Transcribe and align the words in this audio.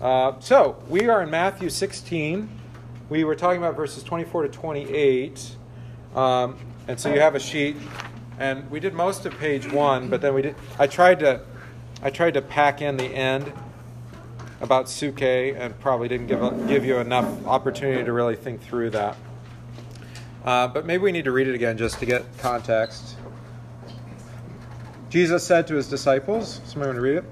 Uh, 0.00 0.38
so, 0.40 0.82
we 0.88 1.08
are 1.08 1.22
in 1.22 1.30
Matthew 1.30 1.70
16. 1.70 2.48
We 3.08 3.24
were 3.24 3.34
talking 3.34 3.58
about 3.58 3.76
verses 3.76 4.02
24 4.02 4.44
to 4.44 4.48
28. 4.48 5.56
Um, 6.14 6.56
and 6.88 6.98
so 6.98 7.12
you 7.12 7.20
have 7.20 7.34
a 7.34 7.40
sheet, 7.40 7.76
and 8.38 8.70
we 8.70 8.80
did 8.80 8.94
most 8.94 9.26
of 9.26 9.36
page 9.38 9.70
one, 9.70 10.08
but 10.08 10.20
then 10.20 10.34
we 10.34 10.42
did. 10.42 10.54
I 10.78 10.86
tried 10.86 11.20
to, 11.20 11.40
I 12.02 12.10
tried 12.10 12.34
to 12.34 12.42
pack 12.42 12.80
in 12.80 12.96
the 12.96 13.04
end 13.04 13.52
about 14.60 14.88
suke, 14.88 15.22
and 15.22 15.78
probably 15.80 16.08
didn't 16.08 16.28
give 16.28 16.68
give 16.68 16.84
you 16.84 16.98
enough 16.98 17.46
opportunity 17.46 18.04
to 18.04 18.12
really 18.12 18.36
think 18.36 18.62
through 18.62 18.90
that. 18.90 19.16
Uh, 20.44 20.68
but 20.68 20.86
maybe 20.86 21.02
we 21.02 21.12
need 21.12 21.24
to 21.24 21.32
read 21.32 21.48
it 21.48 21.54
again 21.54 21.76
just 21.76 21.98
to 21.98 22.06
get 22.06 22.24
context. 22.38 23.16
Jesus 25.10 25.44
said 25.44 25.66
to 25.66 25.74
his 25.74 25.88
disciples, 25.88 26.60
somebody 26.64 26.88
want 26.88 26.96
to 26.96 27.02
read 27.02 27.16
it? 27.16 27.24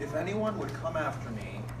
If 0.00 0.14
anyone 0.14 0.58
would 0.58 0.72
come 0.74 0.96
after 0.96 1.30
me, 1.30 1.49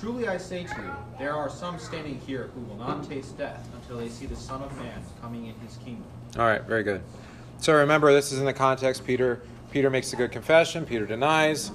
Truly 0.00 0.28
I 0.28 0.38
say 0.38 0.64
to 0.64 0.74
you, 0.76 0.90
there 1.18 1.34
are 1.34 1.50
some 1.50 1.78
standing 1.78 2.18
here 2.26 2.48
who 2.54 2.62
will 2.62 2.76
not 2.76 3.06
taste 3.06 3.36
death 3.36 3.68
until 3.74 3.98
they 3.98 4.08
see 4.08 4.24
the 4.24 4.34
Son 4.34 4.62
of 4.62 4.74
Man 4.78 5.02
coming 5.20 5.44
in 5.44 5.54
his 5.60 5.76
kingdom. 5.84 6.04
All 6.38 6.46
right, 6.46 6.62
very 6.62 6.82
good. 6.82 7.02
So 7.58 7.74
remember, 7.74 8.10
this 8.10 8.32
is 8.32 8.38
in 8.38 8.46
the 8.46 8.54
context. 8.54 9.04
Peter 9.04 9.42
Peter 9.70 9.90
makes 9.90 10.10
a 10.14 10.16
good 10.16 10.32
confession. 10.32 10.86
Peter 10.86 11.04
denies. 11.04 11.70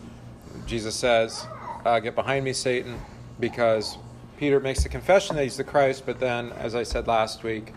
Jesus 0.66 0.96
says, 0.96 1.46
uh, 1.86 2.00
"Get 2.00 2.16
behind 2.16 2.44
me, 2.44 2.52
Satan," 2.52 3.00
because 3.40 4.00
Peter 4.38 4.60
makes 4.60 4.84
a 4.86 4.90
confession 4.90 5.36
that 5.36 5.44
he's 5.44 5.58
the 5.58 5.64
Christ. 5.64 6.04
But 6.08 6.20
then, 6.20 6.52
as 6.54 6.74
I 6.74 6.82
said 6.82 7.06
last 7.06 7.44
week, 7.44 7.74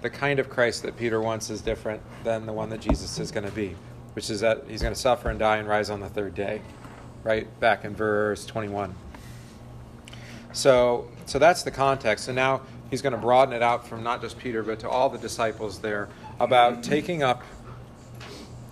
the 0.00 0.08
kind 0.08 0.38
of 0.38 0.48
Christ 0.48 0.82
that 0.84 0.96
Peter 0.96 1.20
wants 1.20 1.50
is 1.50 1.60
different 1.60 2.00
than 2.24 2.46
the 2.46 2.54
one 2.54 2.70
that 2.70 2.80
Jesus 2.80 3.18
is 3.18 3.30
going 3.30 3.46
to 3.46 3.52
be, 3.52 3.76
which 4.14 4.30
is 4.30 4.40
that 4.40 4.64
he's 4.66 4.80
going 4.80 4.94
to 4.94 5.00
suffer 5.00 5.28
and 5.28 5.38
die 5.38 5.58
and 5.58 5.68
rise 5.68 5.90
on 5.90 6.00
the 6.00 6.08
third 6.08 6.34
day, 6.34 6.62
right 7.22 7.46
back 7.60 7.84
in 7.84 7.94
verse 7.94 8.46
21. 8.46 8.94
So, 10.58 11.06
so 11.26 11.38
that's 11.38 11.62
the 11.62 11.70
context. 11.70 12.26
And 12.26 12.34
now 12.34 12.62
he's 12.90 13.00
going 13.00 13.12
to 13.12 13.18
broaden 13.18 13.54
it 13.54 13.62
out 13.62 13.86
from 13.86 14.02
not 14.02 14.20
just 14.20 14.38
Peter, 14.38 14.64
but 14.64 14.80
to 14.80 14.88
all 14.88 15.08
the 15.08 15.18
disciples 15.18 15.78
there 15.78 16.08
about 16.40 16.82
taking 16.82 17.22
up, 17.22 17.44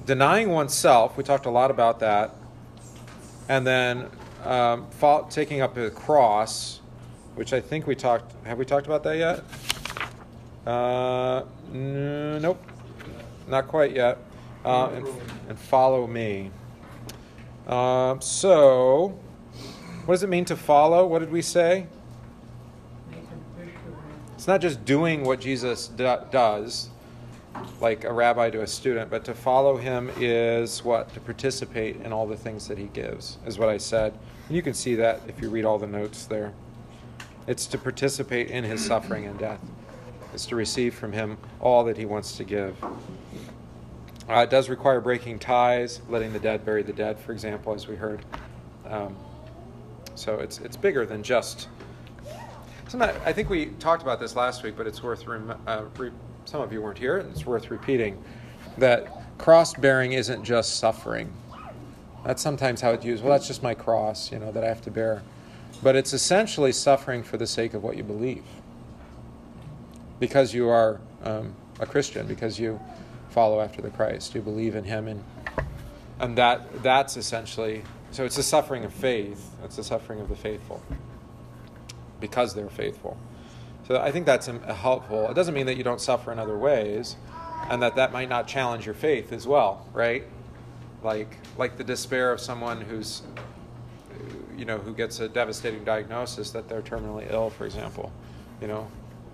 denying 0.05 0.51
oneself. 0.51 1.17
We 1.17 1.23
talked 1.23 1.47
a 1.47 1.51
lot 1.51 1.71
about 1.71 2.01
that. 2.01 2.35
And 3.49 3.65
then 3.65 4.11
um, 4.45 4.89
taking 5.31 5.61
up 5.61 5.77
a 5.77 5.91
cross, 5.91 6.81
which 7.37 7.53
I 7.53 7.61
think 7.61 7.87
we 7.87 7.95
talked. 7.95 8.33
Have 8.45 8.59
we 8.59 8.65
talked 8.65 8.87
about 8.87 9.05
that 9.05 9.17
yet? 9.17 9.45
Uh, 10.67 11.45
n- 11.73 12.43
nope, 12.43 12.61
not 13.47 13.69
quite 13.69 13.95
yet. 13.95 14.19
Uh, 14.65 14.89
and, 14.89 15.07
and, 15.51 15.57
follow 15.57 16.09
me. 16.09 16.51
Uh, 17.69 18.19
so, 18.19 19.17
what 20.07 20.15
does 20.15 20.23
it 20.23 20.29
mean 20.29 20.45
to 20.47 20.57
follow? 20.57 21.07
What 21.07 21.19
did 21.19 21.31
we 21.31 21.43
say? 21.43 21.87
It's 24.35 24.47
not 24.47 24.61
just 24.61 24.85
doing 24.85 25.25
what 25.25 25.41
Jesus 25.41 25.89
do- 25.89 26.19
does, 26.31 26.91
like 27.81 28.05
a 28.05 28.13
rabbi 28.13 28.51
to 28.51 28.63
a 28.63 28.67
student, 28.67 29.11
but 29.11 29.25
to 29.25 29.35
follow 29.35 29.77
him 29.77 30.11
is 30.19 30.85
what? 30.85 31.13
To 31.15 31.21
participate 31.21 31.97
in 31.97 32.13
all 32.13 32.27
the 32.27 32.37
things 32.37 32.69
that 32.69 32.79
he 32.79 32.87
gives, 32.87 33.39
is 33.47 33.59
what 33.59 33.69
I 33.69 33.79
said. 33.79 34.13
And 34.49 34.57
you 34.57 34.63
can 34.63 34.75
see 34.75 34.95
that 34.95 35.21
if 35.27 35.41
you 35.43 35.51
read 35.51 35.65
all 35.65 35.79
the 35.79 35.87
notes 35.87 36.27
there. 36.27 36.53
It's 37.47 37.67
to 37.67 37.79
participate 37.79 38.51
in 38.51 38.65
his 38.65 38.85
suffering 38.85 39.27
and 39.27 39.39
death 39.39 39.61
it's 40.37 40.45
to 40.47 40.55
receive 40.55 40.95
from 40.95 41.13
Him 41.13 41.39
all 41.61 41.85
that 41.85 41.97
He 41.97 42.05
wants 42.05 42.37
to 42.37 42.45
give. 42.45 42.77
Uh, 44.29 44.41
it 44.41 44.51
does 44.51 44.69
require 44.69 45.01
breaking 45.01 45.39
ties, 45.39 46.03
letting 46.11 46.35
the 46.35 46.39
dead 46.39 46.63
bury 46.63 46.83
the 46.83 46.93
dead, 46.93 47.19
for 47.19 47.33
example, 47.33 47.73
as 47.73 47.89
we 47.89 47.97
heard. 47.97 48.23
Um, 48.85 49.17
so 50.17 50.39
it's 50.39 50.59
it's 50.59 50.77
bigger 50.77 51.07
than 51.07 51.23
just. 51.23 51.69
Sometimes, 52.89 53.19
I 53.25 53.33
think 53.33 53.51
we 53.51 53.67
talked 53.81 54.03
about 54.03 54.21
this 54.21 54.37
last 54.37 54.63
week, 54.63 54.77
but 54.77 54.87
it's 54.87 55.03
worth. 55.03 55.27
Rem- 55.27 55.59
uh, 55.67 55.85
re- 55.97 56.13
some 56.45 56.61
of 56.61 56.73
you 56.73 56.83
weren't 56.83 56.99
here. 56.99 57.19
It's 57.19 57.45
worth 57.45 57.71
repeating 57.71 58.23
that 58.79 59.39
cross 59.39 59.75
bearing 59.75 60.13
isn't 60.13 60.45
just 60.45 60.79
suffering. 60.79 61.33
That's 62.25 62.43
sometimes 62.43 62.81
how 62.81 62.91
it's 62.91 63.05
used. 63.05 63.23
Well, 63.23 63.33
that's 63.33 63.47
just 63.47 63.63
my 63.63 63.75
cross, 63.75 64.33
you 64.33 64.39
know, 64.39 64.51
that 64.53 64.65
I 64.65 64.69
have 64.69 64.83
to 64.83 64.91
bear. 64.91 65.23
But 65.83 65.95
it's 65.95 66.13
essentially 66.13 66.73
suffering 66.73 67.23
for 67.23 67.37
the 67.37 67.47
sake 67.47 67.75
of 67.75 67.83
what 67.83 67.97
you 67.97 68.03
believe 68.03 68.45
because 70.19 70.55
you 70.55 70.69
are 70.69 71.01
um, 71.23 71.55
a 71.79 71.87
Christian, 71.87 72.27
because 72.27 72.59
you 72.59 72.81
follow 73.31 73.61
after 73.61 73.83
the 73.83 73.91
Christ, 73.91 74.35
you 74.35 74.41
believe 74.41 74.75
in 74.75 74.85
Him, 74.85 75.09
and 75.09 75.25
and 76.19 76.39
that 76.39 76.83
that's 76.83 77.17
essentially 77.17 77.83
so. 78.17 78.25
It's 78.25 78.37
the 78.37 78.43
suffering 78.43 78.85
of 78.85 78.93
faith. 78.93 79.55
It's 79.65 79.77
the 79.77 79.85
suffering 79.85 80.21
of 80.21 80.29
the 80.29 80.37
faithful 80.37 80.83
because 82.21 82.55
they're 82.55 82.71
faithful. 82.71 83.17
So 83.87 84.01
I 84.01 84.11
think 84.11 84.27
that's 84.27 84.47
helpful. 84.47 85.29
It 85.31 85.35
doesn't 85.35 85.55
mean 85.55 85.67
that 85.67 85.77
you 85.77 85.85
don't 85.85 86.01
suffer 86.01 86.33
in 86.33 86.39
other 86.39 86.59
ways, 86.59 87.17
and 87.71 87.81
that 87.83 87.97
that 87.97 88.13
might 88.13 88.29
not 88.29 88.49
challenge 88.49 88.85
your 88.85 88.95
faith 88.95 89.33
as 89.33 89.47
well, 89.47 89.87
right? 89.93 90.25
Like 91.03 91.29
like 91.57 91.77
the 91.77 91.85
despair 91.85 92.33
of 92.33 92.41
someone 92.41 92.81
who's 92.81 93.23
you 94.57 94.65
know 94.65 94.79
who 94.79 94.95
gets 94.95 95.21
a 95.21 95.29
devastating 95.29 95.85
diagnosis 95.85 96.51
that 96.51 96.69
they're 96.69 96.83
terminally 96.83 97.31
ill, 97.31 97.51
for 97.51 97.67
example. 97.67 98.13
You 98.61 98.69
know, 98.69 98.91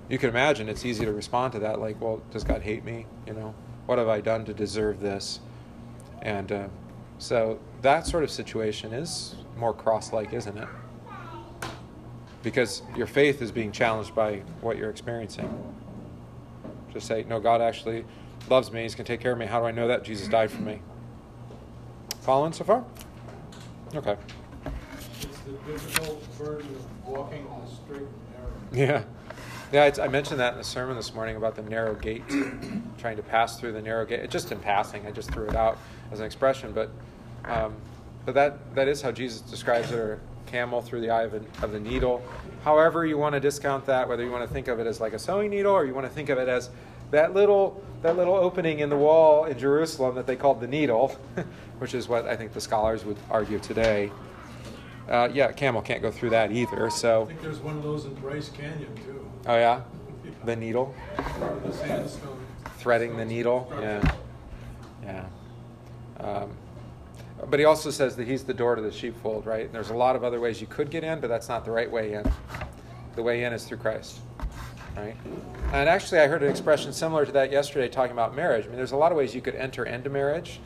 you 0.08 0.18
can 0.18 0.28
imagine 0.28 0.68
it's 0.68 0.84
easy 0.84 1.04
to 1.04 1.12
respond 1.12 1.52
to 1.54 1.60
that 1.60 1.80
like, 1.80 2.00
well, 2.00 2.20
does 2.30 2.44
God 2.44 2.60
hate 2.62 2.84
me? 2.84 3.06
You 3.26 3.34
know, 3.34 3.54
what 3.86 3.98
have 3.98 4.08
I 4.08 4.20
done 4.20 4.44
to 4.46 4.54
deserve 4.54 5.00
this? 5.00 5.40
And 6.20 6.52
uh, 6.52 6.68
so 7.18 7.58
that 7.82 8.06
sort 8.06 8.24
of 8.24 8.30
situation 8.30 8.92
is 8.92 9.34
more 9.58 9.74
cross 9.74 10.12
like, 10.12 10.32
isn't 10.32 10.56
it? 10.56 10.68
Because 12.42 12.82
your 12.96 13.06
faith 13.06 13.42
is 13.42 13.52
being 13.52 13.70
challenged 13.70 14.14
by 14.14 14.42
what 14.60 14.76
you're 14.76 14.90
experiencing. 14.90 15.48
Just 16.92 17.06
say, 17.06 17.24
no, 17.28 17.38
God 17.38 17.60
actually 17.60 18.04
loves 18.48 18.72
me. 18.72 18.82
He's 18.82 18.94
going 18.94 19.04
to 19.04 19.12
take 19.12 19.20
care 19.20 19.32
of 19.32 19.38
me. 19.38 19.46
How 19.46 19.60
do 19.60 19.66
I 19.66 19.70
know 19.70 19.88
that? 19.88 20.04
Jesus 20.04 20.28
died 20.28 20.50
for 20.50 20.62
me. 20.62 20.80
Following 22.20 22.52
so 22.52 22.64
far? 22.64 22.84
Okay. 23.94 24.16
It's 25.20 25.38
the 25.38 25.52
difficult 25.72 26.38
burden 26.38 26.68
of 26.74 27.08
walking 27.08 27.46
on 27.48 27.64
the 27.64 27.70
straight 27.70 28.08
and 28.72 28.72
narrow. 28.72 29.02
Yeah. 29.02 29.04
Yeah, 29.72 29.90
I 30.02 30.08
mentioned 30.08 30.38
that 30.38 30.52
in 30.52 30.58
the 30.58 30.64
sermon 30.64 30.96
this 30.96 31.14
morning 31.14 31.36
about 31.36 31.56
the 31.56 31.62
narrow 31.62 31.94
gate, 31.94 32.22
trying 32.98 33.16
to 33.16 33.22
pass 33.22 33.58
through 33.58 33.72
the 33.72 33.80
narrow 33.80 34.04
gate. 34.04 34.28
Just 34.28 34.52
in 34.52 34.58
passing, 34.58 35.06
I 35.06 35.10
just 35.10 35.30
threw 35.30 35.46
it 35.46 35.56
out 35.56 35.78
as 36.10 36.20
an 36.20 36.26
expression, 36.26 36.72
but 36.72 36.90
um, 37.44 37.74
but 38.24 38.34
that 38.34 38.74
that 38.74 38.88
is 38.88 39.02
how 39.02 39.12
Jesus 39.12 39.40
describes 39.40 39.90
it, 39.90 39.98
or 39.98 40.20
camel 40.46 40.82
through 40.82 41.00
the 41.00 41.10
eye 41.10 41.22
of, 41.22 41.34
a, 41.34 41.42
of 41.62 41.72
the 41.72 41.80
needle. 41.80 42.22
However, 42.62 43.06
you 43.06 43.18
want 43.18 43.34
to 43.34 43.40
discount 43.40 43.86
that, 43.86 44.08
whether 44.08 44.22
you 44.22 44.30
want 44.30 44.46
to 44.46 44.52
think 44.52 44.68
of 44.68 44.78
it 44.78 44.86
as 44.86 45.00
like 45.00 45.14
a 45.14 45.18
sewing 45.18 45.50
needle, 45.50 45.72
or 45.72 45.84
you 45.84 45.94
want 45.94 46.06
to 46.06 46.12
think 46.12 46.28
of 46.28 46.38
it 46.38 46.48
as 46.48 46.70
that 47.10 47.34
little 47.34 47.82
that 48.02 48.16
little 48.16 48.34
opening 48.34 48.80
in 48.80 48.88
the 48.88 48.96
wall 48.96 49.44
in 49.44 49.58
Jerusalem 49.58 50.14
that 50.16 50.26
they 50.26 50.36
called 50.36 50.60
the 50.60 50.66
needle, 50.66 51.16
which 51.78 51.94
is 51.94 52.08
what 52.08 52.26
I 52.26 52.36
think 52.36 52.52
the 52.52 52.60
scholars 52.60 53.04
would 53.04 53.16
argue 53.30 53.58
today. 53.58 54.12
Uh, 55.08 55.28
yeah, 55.32 55.50
camel 55.52 55.82
can't 55.82 56.00
go 56.00 56.10
through 56.10 56.30
that 56.30 56.52
either. 56.52 56.88
So 56.90 57.22
I 57.22 57.26
think 57.26 57.42
there's 57.42 57.58
one 57.58 57.76
of 57.76 57.82
those 57.82 58.04
in 58.04 58.14
Bryce 58.14 58.48
Canyon 58.50 58.94
too. 58.96 59.28
Oh 59.46 59.56
yeah, 59.56 59.82
the 60.44 60.54
needle. 60.54 60.94
The 61.64 61.72
sandstone. 61.72 62.38
Threading 62.78 63.16
the 63.16 63.24
needle. 63.24 63.72
Yeah, 63.80 64.14
yeah. 65.04 65.26
Um, 66.20 66.50
but 67.48 67.58
he 67.58 67.64
also 67.64 67.90
says 67.90 68.16
that 68.16 68.26
he's 68.26 68.44
the 68.44 68.54
door 68.54 68.76
to 68.76 68.82
the 68.82 68.92
sheepfold, 68.92 69.46
right? 69.46 69.64
And 69.64 69.74
there's 69.74 69.90
a 69.90 69.96
lot 69.96 70.16
of 70.16 70.24
other 70.24 70.40
ways 70.40 70.60
you 70.60 70.66
could 70.66 70.90
get 70.90 71.04
in, 71.04 71.20
but 71.20 71.28
that's 71.28 71.48
not 71.48 71.64
the 71.64 71.70
right 71.70 71.90
way 71.90 72.14
in. 72.14 72.30
The 73.16 73.22
way 73.22 73.44
in 73.44 73.52
is 73.52 73.64
through 73.64 73.78
Christ, 73.78 74.20
right? 74.96 75.16
And 75.72 75.88
actually, 75.88 76.20
I 76.20 76.28
heard 76.28 76.42
an 76.42 76.50
expression 76.50 76.92
similar 76.92 77.26
to 77.26 77.32
that 77.32 77.52
yesterday, 77.52 77.88
talking 77.88 78.12
about 78.12 78.34
marriage. 78.34 78.64
I 78.64 78.68
mean, 78.68 78.76
there's 78.76 78.92
a 78.92 78.96
lot 78.96 79.12
of 79.12 79.18
ways 79.18 79.34
you 79.34 79.42
could 79.42 79.54
enter 79.54 79.84
into 79.84 80.08
marriage, 80.08 80.60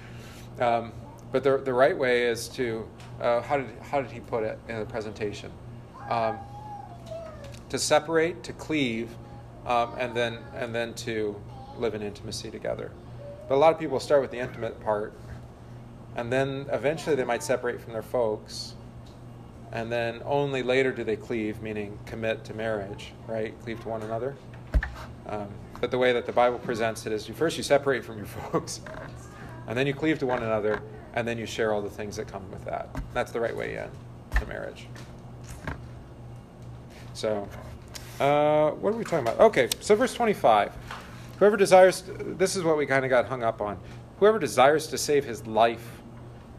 um, 0.58 0.92
but 1.30 1.44
the 1.44 1.58
the 1.58 1.72
right 1.72 1.96
way 1.96 2.26
is 2.26 2.48
to 2.48 2.88
uh, 3.20 3.40
how 3.42 3.58
did 3.58 3.68
how 3.82 4.00
did 4.02 4.10
he 4.10 4.20
put 4.20 4.42
it 4.42 4.58
in 4.68 4.78
the 4.78 4.86
presentation? 4.86 5.50
Um, 6.10 6.38
to 7.68 7.78
separate, 7.78 8.42
to 8.42 8.52
cleave, 8.52 9.10
um, 9.64 9.94
and 9.98 10.14
then 10.14 10.38
and 10.56 10.74
then 10.74 10.94
to 10.94 11.40
live 11.78 11.94
in 11.94 12.02
intimacy 12.02 12.50
together. 12.50 12.90
But 13.48 13.54
a 13.54 13.58
lot 13.58 13.72
of 13.72 13.78
people 13.78 14.00
start 14.00 14.22
with 14.22 14.30
the 14.30 14.38
intimate 14.38 14.80
part, 14.80 15.12
and 16.16 16.32
then 16.32 16.66
eventually 16.72 17.16
they 17.16 17.24
might 17.24 17.42
separate 17.42 17.80
from 17.80 17.92
their 17.92 18.02
folks, 18.02 18.74
and 19.72 19.90
then 19.90 20.20
only 20.24 20.62
later 20.62 20.92
do 20.92 21.02
they 21.02 21.16
cleave, 21.16 21.62
meaning 21.62 21.98
commit 22.04 22.44
to 22.44 22.54
marriage, 22.54 23.12
right? 23.26 23.58
Cleave 23.62 23.80
to 23.82 23.88
one 23.88 24.02
another. 24.02 24.36
Um, 25.26 25.48
but 25.80 25.90
the 25.90 25.98
way 25.98 26.12
that 26.12 26.26
the 26.26 26.32
Bible 26.32 26.58
presents 26.58 27.06
it 27.06 27.12
is 27.12 27.26
you 27.28 27.34
first 27.34 27.56
you 27.56 27.62
separate 27.62 28.04
from 28.04 28.18
your 28.18 28.26
folks, 28.50 28.80
and 29.66 29.76
then 29.76 29.86
you 29.86 29.94
cleave 29.94 30.18
to 30.18 30.26
one 30.26 30.42
another, 30.42 30.82
and 31.14 31.26
then 31.26 31.38
you 31.38 31.46
share 31.46 31.72
all 31.72 31.80
the 31.80 31.90
things 31.90 32.16
that 32.16 32.28
come 32.28 32.48
with 32.50 32.64
that. 32.64 32.88
That's 33.14 33.32
the 33.32 33.40
right 33.40 33.56
way 33.56 33.76
in 33.76 34.38
to 34.38 34.46
marriage. 34.46 34.86
So, 37.14 37.48
uh, 38.20 38.70
what 38.72 38.92
are 38.92 38.96
we 38.96 39.04
talking 39.04 39.20
about? 39.20 39.40
Okay, 39.40 39.68
so 39.80 39.94
verse 39.94 40.14
25. 40.14 40.72
Whoever 41.38 41.56
desires, 41.56 42.04
this 42.06 42.56
is 42.56 42.62
what 42.62 42.76
we 42.76 42.86
kind 42.86 43.04
of 43.04 43.10
got 43.10 43.26
hung 43.26 43.42
up 43.42 43.60
on. 43.60 43.78
Whoever 44.18 44.38
desires 44.38 44.86
to 44.88 44.98
save 44.98 45.24
his 45.24 45.46
life 45.46 46.01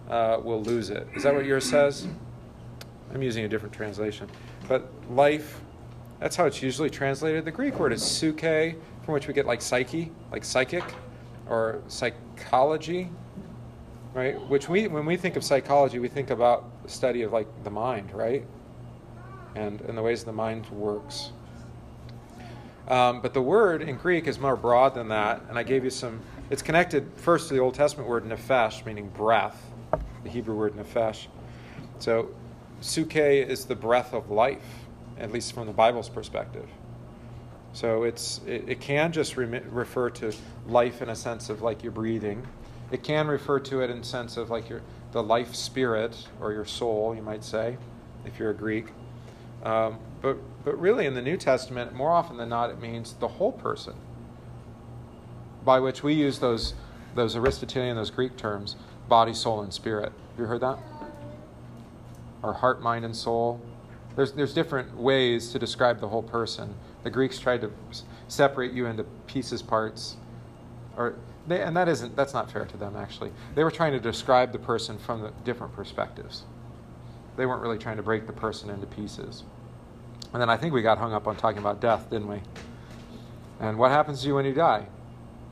uh, 0.09 0.39
will 0.43 0.61
lose 0.61 0.89
it. 0.89 1.07
Is 1.15 1.23
that 1.23 1.33
what 1.33 1.45
yours 1.45 1.65
says? 1.65 2.07
I'm 3.13 3.21
using 3.21 3.45
a 3.45 3.47
different 3.47 3.73
translation. 3.73 4.29
But 4.67 4.89
life, 5.09 5.61
that's 6.19 6.35
how 6.35 6.45
it's 6.45 6.61
usually 6.61 6.89
translated. 6.89 7.45
The 7.45 7.51
Greek 7.51 7.79
word 7.79 7.93
is 7.93 8.01
suke, 8.01 8.39
from 8.39 9.13
which 9.13 9.27
we 9.27 9.33
get 9.33 9.45
like 9.45 9.61
psyche, 9.61 10.11
like 10.31 10.43
psychic, 10.43 10.83
or 11.47 11.81
psychology, 11.87 13.09
right? 14.13 14.39
Which 14.47 14.69
we, 14.69 14.87
when 14.87 15.05
we 15.05 15.17
think 15.17 15.35
of 15.35 15.43
psychology, 15.43 15.99
we 15.99 16.07
think 16.07 16.29
about 16.29 16.83
the 16.83 16.89
study 16.89 17.21
of 17.23 17.33
like 17.33 17.47
the 17.63 17.69
mind, 17.69 18.11
right? 18.13 18.45
And, 19.55 19.81
and 19.81 19.97
the 19.97 20.01
ways 20.01 20.23
the 20.23 20.33
mind 20.33 20.67
works. 20.69 21.31
Um, 22.87 23.21
but 23.21 23.33
the 23.33 23.41
word 23.41 23.81
in 23.81 23.95
Greek 23.95 24.27
is 24.27 24.39
more 24.39 24.55
broad 24.55 24.93
than 24.93 25.07
that, 25.09 25.41
and 25.49 25.57
I 25.57 25.63
gave 25.63 25.83
you 25.83 25.89
some. 25.89 26.19
It's 26.49 26.61
connected 26.61 27.09
first 27.15 27.47
to 27.47 27.53
the 27.53 27.59
Old 27.59 27.75
Testament 27.75 28.09
word 28.09 28.25
nefesh, 28.25 28.85
meaning 28.85 29.07
breath, 29.09 29.71
the 30.23 30.29
Hebrew 30.29 30.55
word 30.55 30.75
nefesh. 30.75 31.27
So, 31.99 32.29
suke 32.81 33.15
is 33.15 33.65
the 33.65 33.75
breath 33.75 34.13
of 34.13 34.29
life, 34.29 34.85
at 35.17 35.31
least 35.31 35.53
from 35.53 35.67
the 35.67 35.73
Bible's 35.73 36.09
perspective. 36.09 36.67
So 37.73 38.03
it's 38.03 38.39
it, 38.45 38.65
it 38.67 38.81
can 38.81 39.11
just 39.11 39.35
re- 39.35 39.61
refer 39.71 40.09
to 40.11 40.31
life 40.67 41.01
in 41.01 41.09
a 41.09 41.15
sense 41.15 41.49
of 41.49 41.61
like 41.63 41.81
you're 41.81 41.91
breathing. 41.91 42.45
It 42.91 43.03
can 43.03 43.27
refer 43.27 43.59
to 43.61 43.81
it 43.81 43.89
in 43.89 44.03
sense 44.03 44.37
of 44.37 44.51
like 44.51 44.69
your 44.69 44.81
the 45.13 45.23
life 45.23 45.55
spirit 45.55 46.27
or 46.41 46.51
your 46.51 46.65
soul, 46.65 47.15
you 47.15 47.21
might 47.21 47.43
say, 47.43 47.77
if 48.25 48.37
you're 48.39 48.49
a 48.49 48.55
Greek. 48.55 48.87
Um, 49.63 49.99
but, 50.21 50.37
but 50.65 50.77
really, 50.79 51.05
in 51.05 51.13
the 51.13 51.21
New 51.21 51.37
Testament, 51.37 51.93
more 51.93 52.11
often 52.11 52.35
than 52.35 52.49
not, 52.49 52.69
it 52.69 52.81
means 52.81 53.13
the 53.13 53.27
whole 53.27 53.51
person, 53.51 53.93
by 55.63 55.79
which 55.79 56.03
we 56.03 56.13
use 56.13 56.39
those, 56.39 56.73
those 57.15 57.35
Aristotelian, 57.35 57.95
those 57.95 58.09
Greek 58.09 58.35
terms, 58.35 58.75
body, 59.07 59.33
soul, 59.33 59.61
and 59.61 59.73
spirit. 59.73 60.11
Have 60.31 60.39
you 60.39 60.45
heard 60.45 60.61
that? 60.61 60.79
Or 62.41 62.53
heart, 62.53 62.81
mind, 62.81 63.05
and 63.05 63.15
soul. 63.15 63.61
There's, 64.15 64.31
there's 64.33 64.53
different 64.53 64.95
ways 64.97 65.51
to 65.51 65.59
describe 65.59 65.99
the 65.99 66.07
whole 66.07 66.23
person. 66.23 66.73
The 67.03 67.09
Greeks 67.09 67.39
tried 67.39 67.61
to 67.61 67.71
separate 68.27 68.73
you 68.73 68.85
into 68.85 69.03
pieces, 69.27 69.61
parts, 69.61 70.17
or 70.97 71.15
they, 71.47 71.61
and 71.61 71.75
that 71.75 71.89
isn't 71.89 72.15
that's 72.15 72.33
not 72.33 72.49
fair 72.51 72.65
to 72.65 72.77
them 72.77 72.95
actually. 72.95 73.31
They 73.55 73.63
were 73.63 73.71
trying 73.71 73.91
to 73.93 73.99
describe 73.99 74.51
the 74.51 74.59
person 74.59 74.97
from 74.97 75.21
the 75.21 75.31
different 75.43 75.73
perspectives. 75.75 76.43
They 77.35 77.45
weren't 77.45 77.61
really 77.61 77.77
trying 77.77 77.97
to 77.97 78.03
break 78.03 78.27
the 78.27 78.33
person 78.33 78.69
into 78.69 78.85
pieces. 78.87 79.43
And 80.31 80.41
then 80.41 80.49
I 80.49 80.57
think 80.57 80.73
we 80.73 80.81
got 80.81 80.97
hung 80.97 81.13
up 81.13 81.27
on 81.27 81.35
talking 81.35 81.59
about 81.59 81.81
death, 81.81 82.09
didn't 82.09 82.27
we? 82.27 82.41
And 83.59 83.77
what 83.77 83.91
happens 83.91 84.21
to 84.21 84.27
you 84.27 84.35
when 84.35 84.45
you 84.45 84.53
die? 84.53 84.85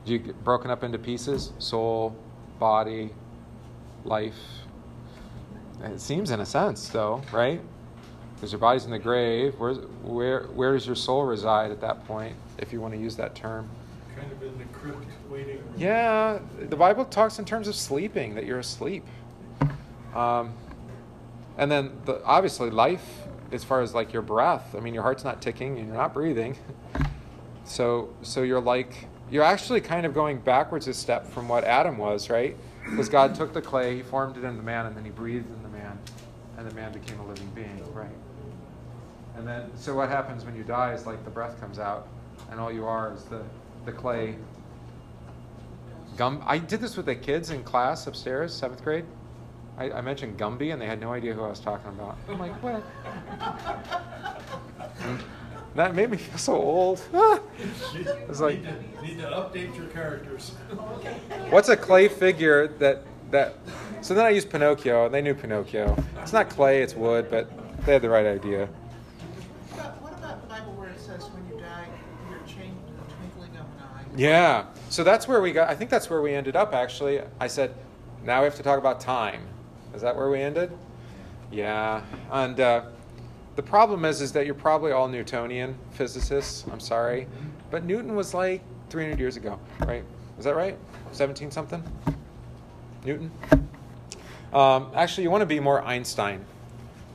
Do 0.04 0.12
you 0.12 0.18
get 0.18 0.42
broken 0.42 0.70
up 0.70 0.82
into 0.82 0.98
pieces? 0.98 1.52
Soul, 1.58 2.16
body, 2.58 3.12
life. 4.04 4.36
It 5.82 6.00
seems 6.00 6.30
in 6.30 6.40
a 6.40 6.46
sense, 6.46 6.88
though, 6.88 7.22
right? 7.32 7.60
Because 8.34 8.52
your 8.52 8.60
body's 8.60 8.84
in 8.84 8.90
the 8.90 8.98
grave. 8.98 9.54
Where's, 9.58 9.78
where, 10.02 10.44
where 10.48 10.72
does 10.72 10.86
your 10.86 10.96
soul 10.96 11.24
reside 11.24 11.70
at 11.70 11.80
that 11.80 12.06
point, 12.06 12.36
if 12.58 12.72
you 12.72 12.80
want 12.80 12.94
to 12.94 13.00
use 13.00 13.16
that 13.16 13.34
term? 13.34 13.68
Kind 14.16 14.30
of 14.30 14.42
in 14.42 14.58
the 14.58 14.64
crypt 14.66 15.06
waiting. 15.30 15.62
Yeah, 15.76 16.38
the 16.68 16.76
Bible 16.76 17.04
talks 17.04 17.38
in 17.38 17.44
terms 17.44 17.68
of 17.68 17.74
sleeping, 17.74 18.34
that 18.34 18.44
you're 18.44 18.58
asleep. 18.58 19.04
Um, 20.14 20.52
and 21.56 21.70
then, 21.70 21.92
the, 22.04 22.22
obviously, 22.24 22.70
life, 22.70 23.22
as 23.50 23.64
far 23.64 23.80
as 23.80 23.94
like 23.94 24.12
your 24.12 24.22
breath, 24.22 24.74
I 24.76 24.80
mean, 24.80 24.94
your 24.94 25.02
heart's 25.02 25.24
not 25.24 25.42
ticking 25.42 25.78
and 25.78 25.86
you're 25.86 25.96
not 25.96 26.14
breathing. 26.14 26.56
So, 27.64 28.10
so 28.22 28.42
you're 28.42 28.60
like, 28.60 29.06
you're 29.30 29.44
actually 29.44 29.80
kind 29.80 30.04
of 30.04 30.12
going 30.12 30.38
backwards 30.38 30.88
a 30.88 30.94
step 30.94 31.28
from 31.28 31.48
what 31.48 31.62
Adam 31.62 31.96
was, 31.96 32.28
right? 32.28 32.56
Because 32.84 33.08
God 33.08 33.34
took 33.34 33.52
the 33.52 33.62
clay, 33.62 33.96
He 33.96 34.02
formed 34.02 34.36
it 34.36 34.44
into 34.44 34.62
man, 34.62 34.86
and 34.86 34.96
then 34.96 35.04
He 35.04 35.10
breathed 35.10 35.50
in 35.50 35.62
the 35.62 35.68
man, 35.68 35.98
and 36.56 36.68
the 36.68 36.74
man 36.74 36.92
became 36.92 37.18
a 37.20 37.26
living 37.26 37.50
being, 37.54 37.82
right? 37.94 38.08
And 39.36 39.46
then, 39.46 39.70
so 39.76 39.94
what 39.94 40.08
happens 40.08 40.44
when 40.44 40.54
you 40.54 40.62
die 40.62 40.92
is 40.92 41.06
like 41.06 41.24
the 41.24 41.30
breath 41.30 41.58
comes 41.60 41.78
out, 41.78 42.08
and 42.50 42.60
all 42.60 42.70
you 42.70 42.84
are 42.86 43.12
is 43.14 43.24
the, 43.24 43.42
the 43.84 43.92
clay. 43.92 44.36
Gum. 46.16 46.42
I 46.46 46.58
did 46.58 46.80
this 46.80 46.96
with 46.96 47.06
the 47.06 47.14
kids 47.14 47.50
in 47.50 47.62
class 47.64 48.06
upstairs, 48.06 48.54
seventh 48.54 48.84
grade. 48.84 49.06
I, 49.78 49.90
I 49.90 50.00
mentioned 50.02 50.38
Gumby, 50.38 50.72
and 50.72 50.80
they 50.80 50.86
had 50.86 51.00
no 51.00 51.12
idea 51.12 51.32
who 51.32 51.42
I 51.42 51.48
was 51.48 51.60
talking 51.60 51.88
about. 51.88 52.18
I'm 52.28 52.38
like, 52.38 52.52
what? 52.62 52.82
And 55.72 55.78
that 55.78 55.94
made 55.94 56.10
me 56.10 56.18
feel 56.18 56.38
so 56.38 56.54
old. 56.54 57.02
It's 58.28 58.40
like, 58.40 58.62
Need 58.62 58.64
to, 58.64 59.02
need 59.02 59.18
to 59.20 59.26
update 59.28 59.76
your 59.76 59.86
characters. 59.88 60.50
what's 61.50 61.68
a 61.68 61.76
clay 61.76 62.08
figure 62.08 62.68
that 62.78 63.02
that? 63.30 63.54
So 64.00 64.14
then 64.14 64.24
I 64.26 64.30
used 64.30 64.50
Pinocchio, 64.50 65.06
and 65.06 65.14
they 65.14 65.22
knew 65.22 65.34
Pinocchio. 65.34 65.96
It's 66.20 66.32
not 66.32 66.48
clay, 66.50 66.82
it's 66.82 66.94
wood, 66.94 67.28
but 67.30 67.50
they 67.86 67.92
had 67.92 68.02
the 68.02 68.10
right 68.10 68.26
idea. 68.26 68.66
What 70.00 70.12
about 70.14 70.42
the 70.42 70.48
Bible 70.48 70.72
where 70.74 70.88
it 70.90 71.00
says 71.00 71.24
when 71.30 71.46
you 71.48 71.62
die, 71.62 71.86
you're 72.30 72.38
changed 72.40 72.58
in 72.88 72.96
the 72.96 73.14
twinkling 73.14 73.50
of 73.52 73.66
an 73.66 73.82
eye? 73.82 74.04
Yeah. 74.16 74.66
So 74.90 75.04
that's 75.04 75.26
where 75.28 75.40
we 75.40 75.52
got. 75.52 75.70
I 75.70 75.74
think 75.74 75.88
that's 75.90 76.10
where 76.10 76.20
we 76.20 76.34
ended 76.34 76.56
up. 76.56 76.74
Actually, 76.74 77.20
I 77.40 77.46
said, 77.46 77.74
now 78.24 78.40
we 78.40 78.44
have 78.44 78.56
to 78.56 78.62
talk 78.62 78.78
about 78.78 79.00
time. 79.00 79.42
Is 79.94 80.02
that 80.02 80.14
where 80.16 80.28
we 80.30 80.40
ended? 80.40 80.70
Yeah. 81.50 82.02
And 82.30 82.58
uh, 82.60 82.82
the 83.56 83.62
problem 83.62 84.04
is, 84.04 84.20
is 84.20 84.32
that 84.32 84.46
you're 84.46 84.54
probably 84.54 84.92
all 84.92 85.08
Newtonian 85.08 85.76
physicists. 85.92 86.64
I'm 86.72 86.80
sorry, 86.80 87.26
but 87.70 87.84
Newton 87.84 88.14
was 88.14 88.34
like 88.34 88.62
300 88.90 89.18
years 89.18 89.36
ago, 89.36 89.58
right? 89.80 90.04
Is 90.38 90.44
that 90.44 90.56
right? 90.56 90.76
17 91.12 91.50
something. 91.50 91.82
Newton. 93.04 93.30
Um, 94.52 94.90
actually, 94.94 95.24
you 95.24 95.30
want 95.30 95.42
to 95.42 95.46
be 95.46 95.60
more 95.60 95.82
Einstein 95.82 96.44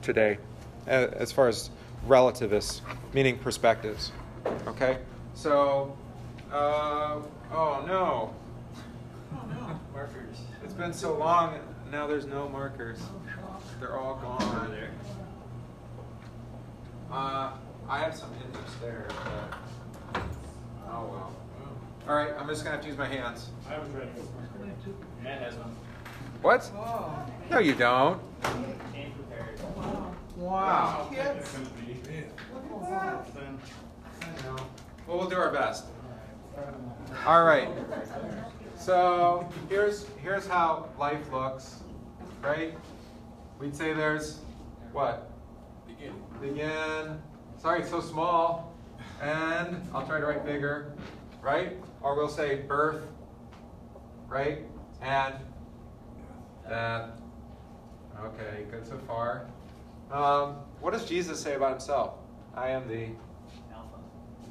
today, 0.01 0.37
as 0.85 1.31
far 1.31 1.47
as 1.47 1.69
relativists, 2.05 2.81
meaning 3.13 3.37
perspectives. 3.37 4.11
Okay. 4.67 4.97
So, 5.33 5.95
uh, 6.51 7.19
oh 7.53 7.83
no, 7.87 8.33
Oh, 9.33 9.45
no. 9.49 9.79
Markers. 9.93 10.37
it's 10.63 10.73
been 10.73 10.93
so 10.93 11.15
long. 11.17 11.59
Now 11.91 12.07
there's 12.07 12.25
no 12.25 12.49
markers. 12.49 12.99
They're 13.79 13.97
all 13.97 14.15
gone. 14.15 14.75
Uh, 17.11 17.51
I 17.89 17.99
have 17.99 18.15
some 18.15 18.29
in 18.33 18.55
upstairs, 18.59 19.11
but 20.13 20.21
oh 20.89 21.05
well. 21.05 21.31
All 22.07 22.15
right, 22.15 22.31
I'm 22.37 22.47
just 22.47 22.63
gonna 22.63 22.75
have 22.75 22.83
to 22.83 22.89
use 22.89 22.97
my 22.97 23.07
hands. 23.07 23.49
I 23.69 23.73
haven't 23.73 23.93
read 23.93 24.07
it. 24.07 25.23
Matt 25.23 25.41
has 25.41 25.55
one. 25.55 25.75
What? 26.41 26.69
Oh, 26.75 27.25
No, 27.49 27.59
you 27.59 27.75
don't. 27.75 28.19
Came 28.93 29.11
prepared. 29.13 29.59
Wow. 30.35 31.09
kids, 31.11 31.55
Look 31.57 32.83
at 32.91 33.35
I. 33.35 33.55
Well, 35.07 35.17
we'll 35.17 35.29
do 35.29 35.37
our 35.37 35.51
best. 35.51 35.85
All 37.25 37.43
right. 37.43 37.69
So 38.77 39.47
here's 39.69 40.05
here's 40.21 40.45
how 40.47 40.89
life 40.99 41.31
looks, 41.31 41.77
right? 42.41 42.73
We'd 43.59 43.75
say 43.75 43.93
there's 43.93 44.39
what? 44.91 45.29
Begin. 46.41 46.55
Begin. 46.55 47.21
Sorry, 47.57 47.81
it's 47.81 47.89
so 47.89 48.01
small. 48.01 48.73
And 49.21 49.81
I'll 49.93 50.05
try 50.05 50.19
to 50.19 50.25
write 50.25 50.45
bigger, 50.45 50.93
right? 51.41 51.77
Or 52.01 52.15
we'll 52.15 52.29
say 52.29 52.57
birth, 52.57 53.01
right? 54.27 54.59
And 55.01 55.35
death. 56.69 57.09
Okay, 58.19 58.65
good 58.69 58.85
so 58.85 58.97
far. 59.07 59.47
Um, 60.11 60.57
what 60.79 60.93
does 60.93 61.05
Jesus 61.05 61.39
say 61.39 61.55
about 61.55 61.71
himself? 61.71 62.13
I 62.55 62.69
am 62.69 62.87
the 62.87 63.09
Alpha 63.73 63.99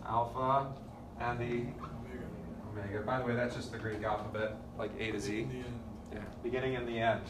Alpha 0.06 0.72
and 1.20 1.38
the 1.38 1.44
Omega. 1.44 2.26
Omega. 2.70 3.00
By 3.00 3.18
the 3.18 3.24
way, 3.24 3.34
that's 3.34 3.54
just 3.54 3.72
the 3.72 3.78
Greek 3.78 4.02
alphabet, 4.02 4.56
like 4.78 4.90
A 4.98 5.12
to 5.12 5.20
Z. 5.20 5.32
The 5.32 5.40
end. 5.40 5.64
Yeah, 6.12 6.18
beginning 6.42 6.76
and 6.76 6.86
the 6.86 6.98
end. 6.98 7.22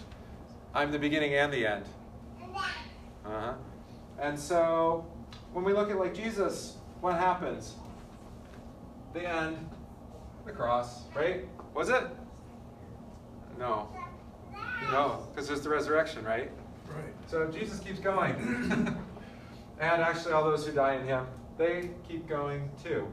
I'm 0.74 0.92
the 0.92 0.98
beginning 0.98 1.34
and 1.34 1.52
the 1.52 1.66
end. 1.66 1.84
Uh-huh. 3.24 3.54
And 4.20 4.38
so 4.38 5.06
when 5.52 5.64
we 5.64 5.72
look 5.72 5.90
at 5.90 5.98
like 5.98 6.14
Jesus, 6.14 6.76
what 7.00 7.14
happens? 7.16 7.74
The 9.12 9.28
end, 9.28 9.56
the 10.44 10.52
cross, 10.52 11.04
right? 11.14 11.46
Was 11.74 11.88
it? 11.88 12.04
No. 13.58 13.88
No, 14.90 15.26
because 15.30 15.48
there's 15.48 15.62
the 15.62 15.70
resurrection, 15.70 16.24
right? 16.24 16.50
Right. 16.88 17.14
So 17.26 17.48
Jesus 17.48 17.80
keeps 17.80 17.98
going. 17.98 18.34
and 19.80 20.02
actually, 20.02 20.32
all 20.32 20.44
those 20.44 20.66
who 20.66 20.72
die 20.72 20.94
in 20.94 21.06
him, 21.06 21.26
they 21.58 21.90
keep 22.06 22.28
going 22.28 22.70
too. 22.82 23.12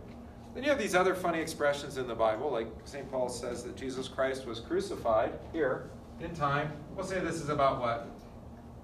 Then 0.54 0.64
you 0.64 0.70
have 0.70 0.78
these 0.78 0.94
other 0.94 1.16
funny 1.16 1.40
expressions 1.40 1.98
in 1.98 2.08
the 2.08 2.14
Bible, 2.14 2.52
like 2.52 2.68
St. 2.86 3.10
Paul 3.10 3.28
says 3.28 3.64
that 3.64 3.76
Jesus 3.76 4.08
Christ 4.08 4.46
was 4.46 4.60
crucified 4.60 5.34
here 5.52 5.90
in 6.20 6.36
time. 6.36 6.72
We'll 6.96 7.06
say 7.06 7.20
this 7.20 7.42
is 7.42 7.50
about 7.50 7.82
what? 7.82 8.08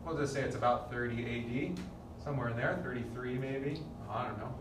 We'll 0.06 0.18
just 0.18 0.34
say 0.34 0.42
it's 0.42 0.56
about 0.56 0.92
30 0.92 1.74
AD, 1.74 1.80
somewhere 2.24 2.50
in 2.50 2.58
there, 2.58 2.80
33 2.84 3.38
maybe. 3.38 3.82
I 4.10 4.28
don't 4.28 4.38
know. 4.38 4.54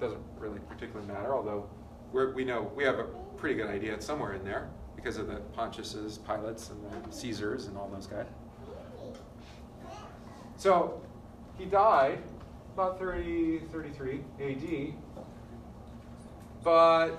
Doesn't 0.00 0.22
really 0.38 0.60
particularly 0.68 1.06
matter, 1.06 1.34
although 1.34 1.68
we 2.12 2.44
know 2.44 2.70
we 2.74 2.84
have 2.84 2.98
a 2.98 3.04
pretty 3.36 3.54
good 3.54 3.68
idea 3.68 3.94
it's 3.94 4.06
somewhere 4.06 4.34
in 4.34 4.44
there 4.44 4.68
because 4.96 5.16
of 5.16 5.26
the 5.26 5.40
Pontiuses, 5.56 6.18
Pilates, 6.18 6.70
and 6.70 7.04
the 7.04 7.12
Caesars, 7.12 7.66
and 7.66 7.76
all 7.76 7.88
those 7.88 8.06
guys. 8.06 8.26
So 10.56 11.00
he 11.58 11.64
died 11.64 12.18
about 12.74 12.98
30, 12.98 13.60
33 13.72 14.20
AD. 14.40 14.94
But 16.62 17.10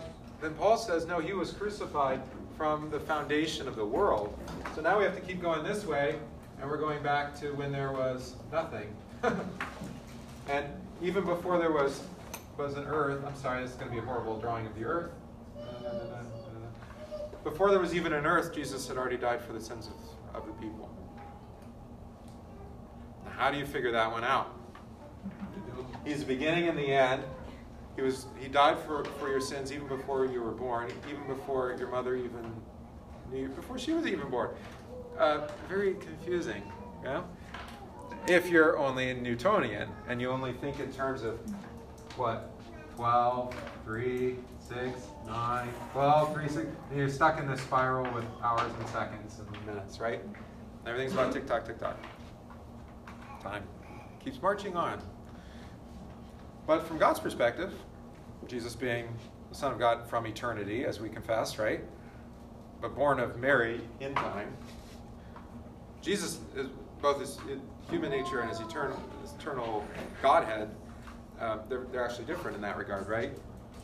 then 0.41 0.53
Paul 0.55 0.77
says, 0.77 1.07
no, 1.07 1.19
he 1.19 1.33
was 1.33 1.51
crucified 1.51 2.21
from 2.57 2.91
the 2.91 2.99
foundation 2.99 3.67
of 3.67 3.75
the 3.75 3.85
world. 3.85 4.37
So 4.75 4.81
now 4.81 4.97
we 4.97 5.03
have 5.03 5.15
to 5.15 5.21
keep 5.21 5.41
going 5.41 5.63
this 5.63 5.85
way, 5.85 6.19
and 6.59 6.69
we're 6.69 6.77
going 6.77 7.01
back 7.01 7.39
to 7.39 7.53
when 7.53 7.71
there 7.71 7.91
was 7.91 8.35
nothing. 8.51 8.93
and 10.49 10.65
even 11.01 11.25
before 11.25 11.57
there 11.57 11.71
was 11.71 12.03
was 12.57 12.75
an 12.75 12.85
earth, 12.85 13.23
I'm 13.25 13.35
sorry, 13.35 13.63
this 13.63 13.71
is 13.71 13.77
going 13.77 13.89
to 13.89 13.93
be 13.93 13.99
a 13.99 14.05
horrible 14.05 14.39
drawing 14.39 14.67
of 14.67 14.75
the 14.75 14.83
earth. 14.83 15.11
Before 17.43 17.71
there 17.71 17.79
was 17.79 17.95
even 17.95 18.13
an 18.13 18.25
earth, 18.25 18.53
Jesus 18.53 18.87
had 18.87 18.97
already 18.97 19.17
died 19.17 19.41
for 19.41 19.53
the 19.53 19.61
sins 19.61 19.87
of, 19.87 20.41
of 20.41 20.45
the 20.45 20.53
people. 20.53 20.89
Now, 23.25 23.31
how 23.31 23.51
do 23.51 23.57
you 23.57 23.65
figure 23.65 23.91
that 23.91 24.11
one 24.11 24.23
out? 24.23 24.55
He's 26.05 26.19
the 26.19 26.25
beginning 26.25 26.67
and 26.67 26.77
the 26.77 26.85
end. 26.85 27.23
He 27.95 28.01
was 28.01 28.25
he 28.39 28.47
died 28.47 28.79
for, 28.79 29.03
for 29.19 29.29
your 29.29 29.41
sins 29.41 29.71
even 29.71 29.87
before 29.87 30.25
you 30.25 30.41
were 30.41 30.51
born, 30.51 30.91
even 31.09 31.25
before 31.27 31.75
your 31.77 31.89
mother 31.89 32.15
even 32.15 32.53
knew, 33.31 33.47
before 33.49 33.77
she 33.77 33.93
was 33.93 34.05
even 34.05 34.29
born. 34.29 34.51
Uh, 35.17 35.47
very 35.67 35.95
confusing, 35.95 36.61
yeah. 37.03 37.21
If 38.27 38.49
you're 38.49 38.77
only 38.77 39.13
Newtonian 39.13 39.89
and 40.07 40.21
you 40.21 40.29
only 40.29 40.53
think 40.53 40.79
in 40.79 40.91
terms 40.93 41.23
of 41.23 41.39
what 42.15 42.51
12, 42.95 43.55
3, 43.83 44.35
6, 44.59 44.79
9, 45.25 45.69
12, 45.93 46.33
3, 46.33 46.47
6, 46.47 46.57
and 46.57 46.97
you're 46.97 47.09
stuck 47.09 47.39
in 47.39 47.47
this 47.47 47.61
spiral 47.61 48.11
with 48.13 48.25
hours 48.43 48.71
and 48.79 48.87
seconds 48.89 49.39
and 49.39 49.65
minutes, 49.65 49.99
right? 49.99 50.21
Everything's 50.85 51.13
about 51.13 51.33
tick 51.33 51.47
tock, 51.47 51.65
tick 51.65 51.79
tock. 51.79 51.97
Time 53.41 53.63
keeps 54.23 54.41
marching 54.41 54.75
on. 54.77 55.01
But 56.67 56.87
from 56.87 56.99
God's 56.99 57.19
perspective, 57.19 57.73
Jesus 58.47 58.75
being 58.75 59.07
the 59.49 59.55
Son 59.55 59.71
of 59.71 59.79
God 59.79 60.07
from 60.07 60.27
eternity, 60.27 60.85
as 60.85 60.99
we 60.99 61.09
confess, 61.09 61.57
right? 61.57 61.81
But 62.81 62.95
born 62.95 63.19
of 63.19 63.37
Mary 63.37 63.81
in 63.99 64.13
time, 64.13 64.55
Jesus 66.01 66.39
is 66.55 66.67
both 67.01 67.19
his 67.19 67.39
human 67.89 68.11
nature 68.11 68.39
and 68.41 68.49
his 68.49 68.59
eternal, 68.59 69.01
his 69.21 69.33
eternal 69.33 69.85
Godhead. 70.21 70.69
Uh, 71.39 71.57
they're, 71.67 71.85
they're 71.91 72.05
actually 72.05 72.25
different 72.25 72.55
in 72.55 72.61
that 72.61 72.77
regard, 72.77 73.07
right? 73.09 73.31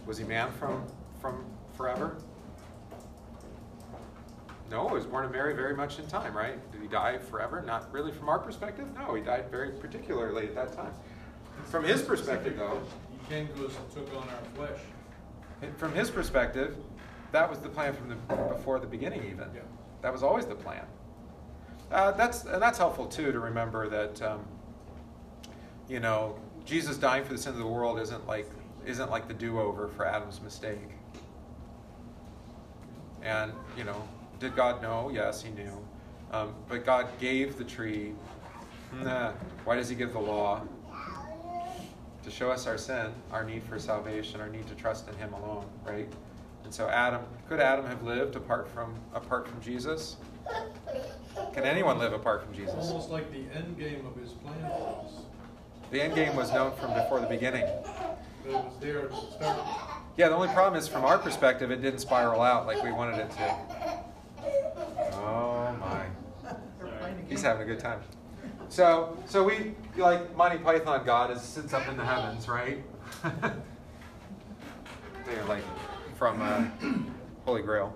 Was 0.06 0.18
he 0.18 0.24
man 0.24 0.52
from 0.54 0.84
from 1.22 1.44
forever? 1.76 2.18
No, 4.70 4.88
he 4.90 4.94
was 4.96 5.06
born 5.06 5.24
of 5.26 5.32
Mary 5.32 5.56
very 5.56 5.76
much 5.76 5.98
in 5.98 6.08
time, 6.08 6.36
right? 6.36 6.60
Did 6.72 6.82
he 6.82 6.88
die 6.88 7.18
forever? 7.18 7.62
Not 7.66 7.92
really 7.92 8.12
from 8.12 8.28
our 8.30 8.38
perspective. 8.38 8.86
No, 8.96 9.16
he 9.16 9.22
died 9.22 9.50
very 9.50 9.72
particularly 9.72 10.48
at 10.48 10.56
that 10.56 10.74
time. 10.74 10.92
From 11.66 11.84
his 11.86 12.02
perspective, 12.02 12.58
though, 12.58 12.82
He 13.12 13.34
came 13.34 13.48
to 13.48 13.66
us 13.68 13.74
and 13.78 13.92
took 13.92 14.14
on 14.16 14.28
our 14.30 14.40
flesh. 14.68 14.80
from 15.78 15.94
his 15.94 16.10
perspective, 16.12 16.76
that 17.32 17.50
was 17.50 17.60
the 17.60 17.70
plan 17.70 17.94
from 17.94 18.10
the 18.10 18.16
before 18.54 18.80
the 18.80 18.88
beginning. 18.88 19.24
Even 19.24 19.50
Yeah. 19.56 19.62
that 20.02 20.12
was 20.12 20.22
always 20.22 20.46
the 20.46 20.56
plan. 20.56 20.86
Uh, 21.92 22.12
that's 22.12 22.44
and 22.44 22.62
that's 22.62 22.78
helpful 22.78 23.06
too 23.06 23.32
to 23.32 23.40
remember 23.40 23.88
that 23.88 24.22
um, 24.22 24.46
you 25.88 26.00
know 26.00 26.38
Jesus 26.66 26.98
dying 26.98 27.24
for 27.24 27.32
the 27.32 27.40
sins 27.40 27.56
of 27.56 27.64
the 27.64 27.68
world 27.68 28.00
isn't 28.00 28.28
like 28.28 28.50
isn't 28.86 29.10
like 29.10 29.28
the 29.28 29.34
do-over 29.34 29.88
for 29.88 30.06
Adam's 30.06 30.42
mistake. 30.42 30.90
And 33.22 33.52
you 33.78 33.84
know, 33.84 34.08
did 34.40 34.56
God 34.56 34.82
know? 34.82 35.10
Yes, 35.14 35.42
He 35.42 35.50
knew. 35.50 35.86
Um, 36.32 36.54
but 36.68 36.86
God 36.86 37.08
gave 37.20 37.58
the 37.58 37.64
tree. 37.64 38.14
Nah. 39.02 39.32
Why 39.66 39.76
does 39.76 39.90
He 39.90 39.96
give 39.96 40.14
the 40.14 40.20
law? 40.20 40.62
To 42.24 42.32
show 42.32 42.52
us 42.52 42.68
our 42.68 42.78
sin, 42.78 43.14
our 43.32 43.46
need 43.46 43.64
for 43.64 43.80
salvation, 43.80 44.42
our 44.42 44.50
need 44.50 44.68
to 44.68 44.76
trust 44.76 45.08
in 45.08 45.16
Him 45.16 45.32
alone, 45.34 45.66
right? 45.86 46.12
And 46.66 46.74
so 46.74 46.90
Adam, 46.90 47.22
could 47.48 47.62
Adam 47.62 47.86
have 47.86 48.04
lived 48.04 48.36
apart 48.36 48.68
from 48.70 48.94
apart 49.14 49.48
from 49.48 49.62
Jesus? 49.62 50.18
Can 51.54 51.64
anyone 51.64 51.98
live 51.98 52.14
apart 52.14 52.44
from 52.44 52.54
Jesus? 52.54 52.76
Almost 52.76 53.10
like 53.10 53.32
the 53.32 53.44
end 53.58 53.78
game 53.78 54.06
of 54.06 54.16
his 54.16 54.32
plan 54.34 54.60
for 54.62 55.06
us. 55.06 55.12
The 55.92 56.02
end 56.02 56.16
game 56.16 56.36
was 56.36 56.52
known 56.52 56.76
from 56.76 56.94
before 56.94 57.20
the 57.20 57.28
beginning. 57.28 57.66
But 58.44 58.52
it 58.52 58.54
was 58.54 58.74
there 58.80 59.08
to 59.08 59.16
start. 59.16 59.60
Yeah, 60.18 60.30
the 60.30 60.36
only 60.36 60.50
problem 60.50 60.80
is 60.80 60.88
from 60.88 61.06
our 61.06 61.18
perspective, 61.18 61.72
it 61.72 61.82
didn't 61.82 62.00
spiral 62.00 62.42
out 62.42 62.66
like 62.68 62.84
we 62.84 62.92
wanted 62.92 63.20
it 63.20 63.32
to. 63.32 63.58
Oh 65.14 65.76
my. 65.80 66.06
They're 66.80 66.88
playing 67.00 67.20
a 67.26 67.30
He's 67.30 67.42
having 67.42 67.62
a 67.64 67.66
good 67.66 67.80
time. 67.80 68.02
So, 68.70 69.18
so 69.26 69.44
we 69.44 69.74
like 69.96 70.36
Monty 70.36 70.58
Python 70.58 71.06
God 71.06 71.32
is 71.32 71.42
sits 71.42 71.74
up 71.74 71.88
in 71.88 71.98
the 71.98 72.06
heavens, 72.06 72.48
right? 72.48 72.84
They're 75.26 75.46
like 75.46 75.64
from 76.18 76.42
uh, 76.42 76.66
Holy 77.46 77.62
Grail. 77.62 77.96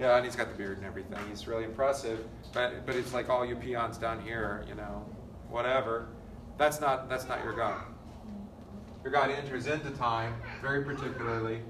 Yeah, 0.00 0.16
and 0.16 0.24
he's 0.24 0.34
got 0.36 0.48
the 0.50 0.56
beard 0.56 0.78
and 0.78 0.86
everything. 0.86 1.18
He's 1.28 1.46
really 1.46 1.64
impressive. 1.64 2.24
But 2.54 2.86
but 2.86 2.94
it's 2.96 3.12
like 3.12 3.28
all 3.28 3.44
you 3.44 3.54
peons 3.54 3.98
down 3.98 4.20
here, 4.22 4.64
you 4.68 4.74
know, 4.74 5.04
whatever. 5.50 6.08
That's 6.56 6.80
not 6.80 7.08
that's 7.08 7.28
not 7.28 7.44
your 7.44 7.52
God. 7.54 7.82
Your 9.04 9.12
God 9.12 9.30
enters 9.30 9.66
into 9.66 9.90
time 9.90 10.34
very 10.60 10.84
particularly. 10.84 11.60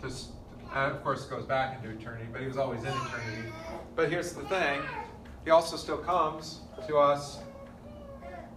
To, 0.00 0.06
s- 0.06 0.28
uh, 0.74 0.90
of 0.90 1.02
course, 1.02 1.24
goes 1.26 1.44
back 1.44 1.76
into 1.82 1.96
eternity, 1.96 2.26
but 2.32 2.40
he 2.40 2.46
was 2.48 2.56
always 2.56 2.80
in 2.80 2.88
eternity. 2.88 3.48
But 3.94 4.10
here's 4.10 4.32
the 4.32 4.42
thing: 4.44 4.82
he 5.44 5.50
also 5.50 5.76
still 5.76 5.98
comes 5.98 6.60
to 6.88 6.96
us 6.98 7.38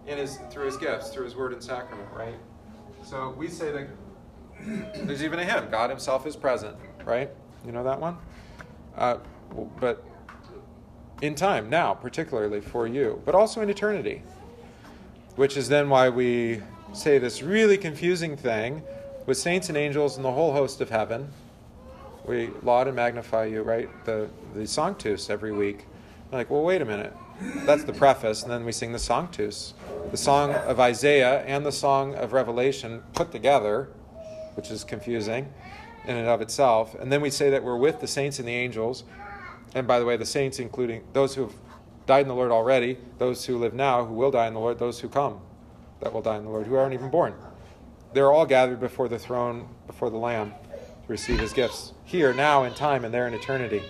in 0.06 0.18
his 0.18 0.38
through 0.50 0.66
his 0.66 0.76
gifts, 0.76 1.10
through 1.10 1.24
his 1.24 1.36
word 1.36 1.52
and 1.52 1.62
sacrament, 1.62 2.08
right? 2.14 2.34
So 3.04 3.34
we 3.38 3.46
say 3.48 3.70
that 3.72 3.86
there's 5.06 5.22
even 5.22 5.38
a 5.38 5.44
hymn: 5.44 5.70
God 5.70 5.90
Himself 5.90 6.26
is 6.26 6.34
present, 6.36 6.76
right? 7.04 7.30
You 7.64 7.70
know 7.72 7.84
that 7.84 8.00
one. 8.00 8.18
Uh, 9.00 9.16
but 9.80 10.04
in 11.22 11.34
time, 11.34 11.70
now, 11.70 11.94
particularly 11.94 12.60
for 12.60 12.86
you, 12.86 13.20
but 13.24 13.34
also 13.34 13.62
in 13.62 13.70
eternity, 13.70 14.22
which 15.36 15.56
is 15.56 15.68
then 15.68 15.88
why 15.88 16.10
we 16.10 16.60
say 16.92 17.18
this 17.18 17.42
really 17.42 17.78
confusing 17.78 18.36
thing 18.36 18.82
with 19.24 19.38
saints 19.38 19.70
and 19.70 19.78
angels 19.78 20.16
and 20.16 20.24
the 20.24 20.30
whole 20.30 20.52
host 20.52 20.82
of 20.82 20.90
heaven. 20.90 21.28
We 22.26 22.50
laud 22.62 22.88
and 22.88 22.96
magnify 22.96 23.46
you, 23.46 23.62
right? 23.62 23.88
The 24.04 24.28
the 24.54 24.66
Sanctus 24.66 25.30
every 25.30 25.52
week. 25.52 25.86
Like, 26.30 26.50
well, 26.50 26.62
wait 26.62 26.82
a 26.82 26.84
minute. 26.84 27.14
That's 27.64 27.84
the 27.84 27.94
preface, 27.94 28.42
and 28.42 28.52
then 28.52 28.66
we 28.66 28.72
sing 28.72 28.92
the 28.92 28.98
Sanctus, 28.98 29.72
the 30.10 30.18
song 30.18 30.52
of 30.52 30.78
Isaiah 30.78 31.40
and 31.40 31.64
the 31.64 31.72
song 31.72 32.14
of 32.14 32.34
Revelation 32.34 33.02
put 33.14 33.32
together, 33.32 33.88
which 34.54 34.70
is 34.70 34.84
confusing 34.84 35.48
in 36.06 36.16
and 36.16 36.28
of 36.28 36.40
itself. 36.40 36.94
And 36.94 37.12
then 37.12 37.20
we 37.20 37.30
say 37.30 37.50
that 37.50 37.62
we're 37.62 37.76
with 37.76 38.00
the 38.00 38.06
saints 38.06 38.38
and 38.38 38.46
the 38.46 38.54
angels. 38.54 39.04
And 39.74 39.86
by 39.86 39.98
the 39.98 40.04
way, 40.04 40.16
the 40.16 40.26
saints, 40.26 40.58
including 40.58 41.04
those 41.12 41.34
who 41.34 41.42
have 41.42 41.54
died 42.06 42.22
in 42.22 42.28
the 42.28 42.34
Lord 42.34 42.50
already, 42.50 42.98
those 43.18 43.44
who 43.44 43.58
live 43.58 43.74
now, 43.74 44.04
who 44.04 44.14
will 44.14 44.30
die 44.30 44.46
in 44.46 44.54
the 44.54 44.60
Lord, 44.60 44.78
those 44.78 45.00
who 45.00 45.08
come 45.08 45.40
that 46.00 46.12
will 46.12 46.22
die 46.22 46.36
in 46.36 46.44
the 46.44 46.50
Lord, 46.50 46.66
who 46.66 46.74
aren't 46.74 46.94
even 46.94 47.10
born. 47.10 47.34
They're 48.12 48.32
all 48.32 48.46
gathered 48.46 48.80
before 48.80 49.08
the 49.08 49.18
throne, 49.18 49.68
before 49.86 50.10
the 50.10 50.16
Lamb, 50.16 50.50
to 50.50 51.08
receive 51.08 51.38
his 51.38 51.52
gifts 51.52 51.92
here, 52.04 52.32
now, 52.32 52.64
in 52.64 52.74
time, 52.74 53.04
and 53.04 53.14
there 53.14 53.28
in 53.28 53.34
eternity. 53.34 53.82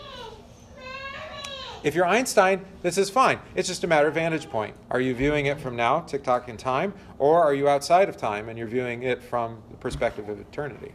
If 1.82 1.94
you're 1.94 2.06
Einstein, 2.06 2.66
this 2.82 2.98
is 2.98 3.08
fine. 3.08 3.38
It's 3.54 3.66
just 3.66 3.84
a 3.84 3.86
matter 3.86 4.08
of 4.08 4.14
vantage 4.14 4.50
point. 4.50 4.74
Are 4.90 5.00
you 5.00 5.14
viewing 5.14 5.46
it 5.46 5.58
from 5.58 5.76
now, 5.76 6.00
tick 6.00 6.22
tock 6.22 6.48
in 6.48 6.58
time, 6.58 6.92
or 7.18 7.42
are 7.42 7.54
you 7.54 7.68
outside 7.68 8.10
of 8.10 8.18
time 8.18 8.50
and 8.50 8.58
you're 8.58 8.68
viewing 8.68 9.02
it 9.02 9.22
from 9.22 9.62
the 9.70 9.78
perspective 9.78 10.28
of 10.28 10.38
eternity? 10.38 10.92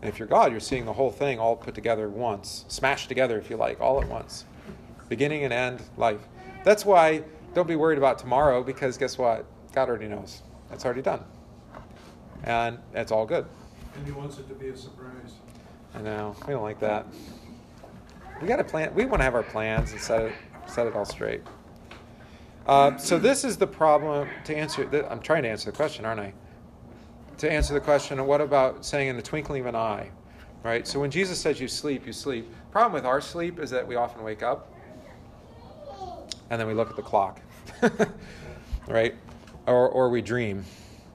And 0.00 0.08
if 0.08 0.18
you're 0.18 0.28
God, 0.28 0.52
you're 0.52 0.60
seeing 0.60 0.84
the 0.84 0.92
whole 0.92 1.10
thing 1.10 1.38
all 1.38 1.56
put 1.56 1.74
together 1.74 2.08
once, 2.08 2.64
smashed 2.68 3.08
together, 3.08 3.38
if 3.38 3.50
you 3.50 3.56
like, 3.56 3.80
all 3.80 4.00
at 4.00 4.08
once. 4.08 4.44
Beginning 5.08 5.44
and 5.44 5.52
end, 5.52 5.82
life. 5.96 6.20
That's 6.64 6.84
why 6.84 7.24
don't 7.54 7.66
be 7.66 7.76
worried 7.76 7.98
about 7.98 8.18
tomorrow 8.18 8.62
because 8.62 8.96
guess 8.96 9.18
what? 9.18 9.44
God 9.72 9.88
already 9.88 10.06
knows. 10.06 10.42
It's 10.70 10.84
already 10.84 11.02
done. 11.02 11.24
And 12.44 12.78
it's 12.94 13.10
all 13.10 13.26
good. 13.26 13.46
And 13.96 14.06
he 14.06 14.12
wants 14.12 14.38
it 14.38 14.48
to 14.48 14.54
be 14.54 14.68
a 14.68 14.76
surprise. 14.76 15.34
I 15.94 16.02
know. 16.02 16.36
We 16.46 16.52
don't 16.52 16.62
like 16.62 16.78
that. 16.80 17.06
We 18.40 18.46
got 18.46 18.56
to 18.56 18.64
plan. 18.64 18.94
We 18.94 19.04
want 19.04 19.20
to 19.20 19.24
have 19.24 19.34
our 19.34 19.42
plans 19.42 19.90
and 19.92 20.00
set 20.00 20.22
it, 20.22 20.32
set 20.66 20.86
it 20.86 20.94
all 20.94 21.04
straight. 21.04 21.42
Uh, 22.66 22.96
so 22.98 23.18
this 23.18 23.44
is 23.44 23.56
the 23.56 23.66
problem. 23.66 24.28
To 24.44 24.56
answer, 24.56 25.06
I'm 25.10 25.20
trying 25.20 25.42
to 25.42 25.48
answer 25.48 25.70
the 25.70 25.76
question, 25.76 26.04
aren't 26.04 26.20
I? 26.20 26.32
To 27.38 27.50
answer 27.50 27.72
the 27.72 27.80
question, 27.80 28.24
what 28.26 28.40
about 28.40 28.84
saying 28.84 29.08
in 29.08 29.16
the 29.16 29.22
twinkling 29.22 29.60
of 29.60 29.66
an 29.66 29.76
eye? 29.76 30.10
Right? 30.62 30.86
So 30.86 31.00
when 31.00 31.10
Jesus 31.10 31.38
says 31.38 31.60
you 31.60 31.68
sleep, 31.68 32.06
you 32.06 32.12
sleep. 32.12 32.48
Problem 32.70 32.92
with 32.92 33.06
our 33.06 33.20
sleep 33.20 33.58
is 33.58 33.70
that 33.70 33.86
we 33.86 33.94
often 33.94 34.22
wake 34.22 34.42
up 34.42 34.72
and 36.50 36.60
then 36.60 36.66
we 36.66 36.74
look 36.74 36.90
at 36.90 36.96
the 36.96 37.02
clock. 37.02 37.40
right? 38.88 39.14
Or, 39.66 39.88
or 39.88 40.08
we 40.08 40.20
dream. 40.20 40.64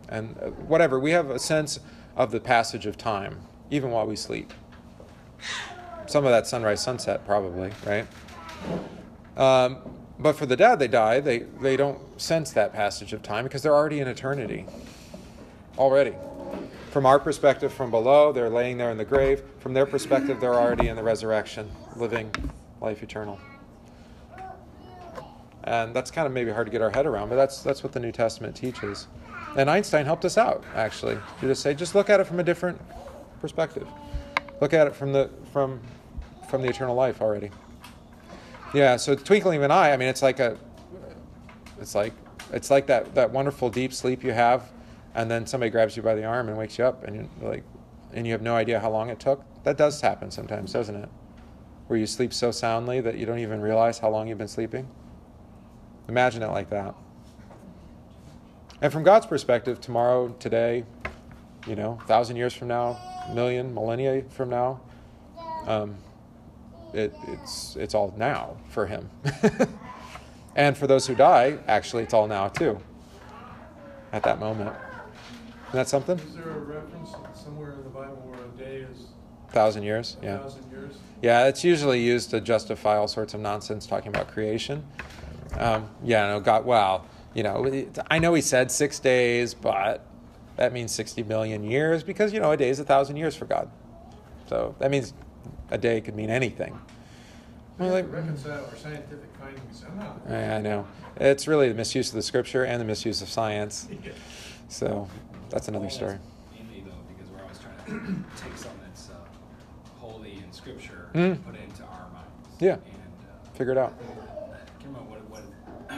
And 0.09 0.37
uh, 0.41 0.49
whatever, 0.51 0.99
we 0.99 1.11
have 1.11 1.29
a 1.29 1.39
sense 1.39 1.79
of 2.15 2.31
the 2.31 2.39
passage 2.39 2.85
of 2.85 2.97
time, 2.97 3.39
even 3.69 3.91
while 3.91 4.05
we 4.05 4.15
sleep. 4.15 4.53
Some 6.05 6.25
of 6.25 6.31
that 6.31 6.47
sunrise, 6.47 6.81
sunset, 6.81 7.25
probably, 7.25 7.71
right? 7.85 8.05
Um, 9.35 9.77
but 10.19 10.35
for 10.35 10.45
the 10.45 10.55
dead, 10.55 10.79
they 10.79 10.87
die. 10.87 11.19
They, 11.19 11.39
they 11.39 11.75
don't 11.75 11.99
sense 12.21 12.51
that 12.51 12.73
passage 12.73 13.13
of 13.13 13.23
time 13.23 13.43
because 13.43 13.63
they're 13.63 13.75
already 13.75 13.99
in 13.99 14.07
eternity. 14.07 14.65
Already. 15.77 16.13
From 16.91 17.05
our 17.07 17.19
perspective, 17.19 17.73
from 17.73 17.89
below, 17.89 18.31
they're 18.31 18.49
laying 18.49 18.77
there 18.77 18.91
in 18.91 18.97
the 18.97 19.05
grave. 19.05 19.41
From 19.59 19.73
their 19.73 19.87
perspective, 19.87 20.39
they're 20.39 20.53
already 20.53 20.87
in 20.87 20.95
the 20.95 21.01
resurrection, 21.03 21.71
living 21.95 22.31
life 22.79 23.01
eternal. 23.01 23.39
And 25.63 25.95
that's 25.95 26.11
kind 26.11 26.27
of 26.27 26.33
maybe 26.33 26.51
hard 26.51 26.67
to 26.67 26.71
get 26.71 26.81
our 26.81 26.91
head 26.91 27.05
around, 27.05 27.29
but 27.29 27.35
that's, 27.35 27.63
that's 27.63 27.83
what 27.83 27.93
the 27.93 27.99
New 27.99 28.11
Testament 28.11 28.55
teaches. 28.55 29.07
And 29.55 29.69
Einstein 29.69 30.05
helped 30.05 30.25
us 30.25 30.37
out, 30.37 30.63
actually, 30.75 31.17
to 31.39 31.47
just 31.47 31.61
say, 31.61 31.73
just 31.73 31.95
look 31.95 32.09
at 32.09 32.19
it 32.19 32.25
from 32.25 32.39
a 32.39 32.43
different 32.43 32.79
perspective. 33.39 33.87
Look 34.61 34.73
at 34.73 34.87
it 34.87 34.95
from 34.95 35.13
the, 35.13 35.29
from, 35.51 35.79
from 36.49 36.61
the 36.61 36.69
eternal 36.69 36.95
life 36.95 37.21
already. 37.21 37.49
Yeah, 38.73 38.97
so 38.97 39.15
twinkling 39.15 39.57
of 39.57 39.63
an 39.63 39.71
eye, 39.71 39.91
I 39.91 39.97
mean, 39.97 40.09
it's 40.09 40.21
like 40.21 40.39
a, 40.39 40.57
it's 41.79 41.95
like, 41.95 42.13
it's 42.51 42.69
like 42.69 42.87
that, 42.87 43.15
that 43.15 43.31
wonderful 43.31 43.69
deep 43.69 43.93
sleep 43.93 44.23
you 44.23 44.31
have, 44.31 44.69
and 45.15 45.29
then 45.29 45.45
somebody 45.45 45.69
grabs 45.69 45.95
you 45.95 46.03
by 46.03 46.15
the 46.15 46.25
arm 46.25 46.49
and 46.49 46.57
wakes 46.57 46.77
you 46.77 46.85
up, 46.85 47.03
and 47.03 47.15
you're 47.15 47.49
like, 47.49 47.63
and 48.13 48.25
you 48.25 48.33
have 48.33 48.41
no 48.41 48.55
idea 48.55 48.79
how 48.79 48.89
long 48.89 49.09
it 49.09 49.19
took. 49.19 49.43
That 49.63 49.77
does 49.77 50.01
happen 50.01 50.31
sometimes, 50.31 50.73
doesn't 50.73 50.95
it? 50.95 51.09
Where 51.87 51.99
you 51.99 52.05
sleep 52.05 52.33
so 52.33 52.51
soundly 52.51 53.01
that 53.01 53.17
you 53.17 53.25
don't 53.25 53.39
even 53.39 53.61
realize 53.61 53.99
how 53.99 54.09
long 54.09 54.27
you've 54.27 54.37
been 54.37 54.47
sleeping. 54.47 54.87
Imagine 56.07 56.43
it 56.43 56.47
like 56.47 56.69
that. 56.69 56.95
And 58.81 58.91
from 58.91 59.03
God's 59.03 59.25
perspective, 59.25 59.79
tomorrow, 59.79 60.29
today, 60.39 60.83
you 61.67 61.75
know, 61.75 61.99
thousand 62.07 62.35
years 62.35 62.53
from 62.53 62.67
now, 62.67 62.99
million, 63.33 63.73
millennia 63.73 64.23
from 64.29 64.49
now, 64.49 64.81
um, 65.67 65.95
it, 66.93 67.13
it's 67.27 67.75
it's 67.75 67.95
all 67.95 68.13
now 68.17 68.57
for 68.69 68.85
Him. 68.85 69.09
and 70.55 70.77
for 70.77 70.87
those 70.87 71.07
who 71.07 71.15
die, 71.15 71.57
actually, 71.67 72.03
it's 72.03 72.13
all 72.13 72.27
now 72.27 72.49
too. 72.49 72.79
At 74.11 74.23
that 74.23 74.39
moment, 74.39 74.75
isn't 75.73 75.79
that 75.85 75.89
something? 75.89 76.19
Is 76.19 76.35
there 76.35 76.51
a 76.51 76.59
reference 76.59 77.15
somewhere 77.33 77.71
in 77.71 77.83
the 77.83 77.89
Bible 77.89 78.21
where 78.27 78.39
a 78.45 78.69
day 78.69 78.85
is 78.91 79.07
Thousand 79.49 79.81
years, 79.81 80.17
a 80.21 80.25
yeah. 80.25 80.37
thousand 80.37 80.71
years? 80.71 80.97
Yeah, 81.23 81.47
it's 81.47 81.63
usually 81.63 81.99
used 81.99 82.29
to 82.29 82.39
justify 82.41 82.95
all 82.95 83.07
sorts 83.07 83.33
of 83.33 83.39
nonsense 83.39 83.87
talking 83.87 84.09
about 84.09 84.27
creation. 84.27 84.85
Um, 85.57 85.89
yeah, 86.03 86.27
no, 86.27 86.39
God, 86.39 86.65
well, 86.65 87.07
you 87.33 87.41
know, 87.41 87.83
I 88.11 88.19
know 88.19 88.35
he 88.35 88.41
said 88.41 88.69
six 88.69 88.99
days, 88.99 89.55
but 89.55 90.05
that 90.57 90.73
means 90.73 90.91
60 90.91 91.23
million 91.23 91.63
years 91.63 92.03
because, 92.03 92.33
you 92.33 92.39
know, 92.39 92.51
a 92.51 92.57
day 92.57 92.69
is 92.69 92.79
a 92.79 92.83
thousand 92.83 93.17
years 93.17 93.35
for 93.35 93.45
God. 93.45 93.71
So 94.47 94.75
that 94.77 94.91
means 94.91 95.13
a 95.71 95.77
day 95.79 96.01
could 96.01 96.15
mean 96.15 96.29
anything. 96.29 96.79
We 97.79 97.89
like- 97.89 98.11
reconcile 98.11 98.63
our 98.65 98.75
scientific 98.75 99.29
findings 99.39 99.79
somehow. 99.79 100.19
I 100.29 100.57
I 100.57 100.61
know. 100.61 100.85
It's 101.15 101.47
really 101.47 101.67
the 101.67 101.73
misuse 101.75 102.09
of 102.09 102.15
the 102.15 102.21
scripture 102.21 102.63
and 102.63 102.79
the 102.79 102.85
misuse 102.85 103.23
of 103.23 103.29
science. 103.29 103.87
So 104.69 105.07
that's 105.53 105.67
another 105.67 105.89
story. 105.89 106.17
Mainly 106.57 106.81
though, 106.81 106.91
because 107.15 107.31
we're 107.31 107.41
always 107.41 107.59
trying 107.59 107.77
to 107.85 108.23
take 108.43 108.57
something 108.57 108.79
that's 108.87 109.09
uh, 109.09 109.13
holy 109.99 110.33
in 110.33 110.51
scripture 110.51 111.09
Mm. 111.13 111.33
and 111.33 111.45
put 111.45 111.55
it 111.55 111.61
into 111.63 111.83
our 111.83 112.09
minds. 112.11 112.57
Yeah. 112.59 112.73
And 112.73 112.81
uh, 113.29 113.49
Figure 113.53 113.71
it 113.73 113.77
out. 113.77 113.93
I 114.01 114.81
can't 114.81 114.93
remember 114.97 115.11
what, 115.29 115.29
what 115.29 115.43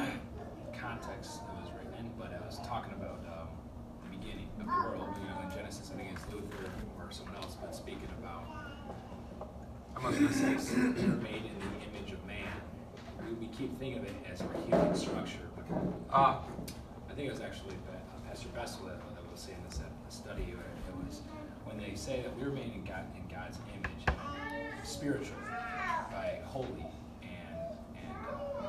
context 0.79 1.39
it 1.47 1.55
was 1.63 1.71
written 1.73 1.93
in, 1.99 2.11
but 2.19 2.31
it 2.31 2.41
was 2.45 2.59
talking 2.67 2.93
about 2.93 3.19
um, 3.31 3.47
the 4.11 4.17
beginning 4.17 4.49
of 4.59 4.65
the 4.67 4.71
world. 4.71 5.07
You 5.21 5.27
know, 5.31 5.47
in 5.47 5.55
Genesis, 5.55 5.89
I 5.93 5.97
think 5.97 6.11
it's 6.13 6.25
Luther 6.33 6.67
or 6.99 7.07
someone 7.11 7.35
else, 7.37 7.55
but 7.55 7.73
speaking 7.73 8.09
about. 8.19 8.43
I'm 9.95 10.03
not 10.03 10.11
going 10.11 10.27
to 10.27 10.33
say 10.33 10.55
s- 10.55 10.73
we're 10.75 11.15
made 11.23 11.47
in 11.47 11.55
the 11.55 11.71
image 11.87 12.11
of 12.11 12.19
man. 12.27 12.51
We, 13.23 13.47
we 13.47 13.47
keep 13.55 13.79
thinking 13.79 13.99
of 13.99 14.03
it 14.05 14.13
as 14.29 14.41
our 14.41 14.51
human 14.67 14.93
structure, 14.93 15.47
Ah. 16.11 16.41
I 17.09 17.13
think 17.15 17.29
it 17.29 17.31
was 17.31 17.39
actually 17.41 17.75
uh, 17.87 17.95
Pastor 18.27 18.49
Bessel 18.49 18.85
that, 18.87 18.99
that 18.99 19.31
was 19.31 19.39
saying 19.39 19.57
this 19.69 19.79
at 19.79 19.87
a 19.87 20.11
study. 20.11 20.51
Where 20.51 20.67
it 20.67 20.95
was 21.07 21.21
when 21.63 21.74
they 21.87 21.95
say 21.95 22.21
that 22.21 22.35
we're 22.37 22.49
made 22.51 22.73
in 22.73 22.83
God 22.83 23.03
in 23.15 23.23
God's 23.33 23.57
image, 23.75 24.17
spiritual, 24.83 25.35
by 26.11 26.39
holy 26.45 26.85
and 27.21 27.77
and 27.95 28.15
uh, 28.59 28.67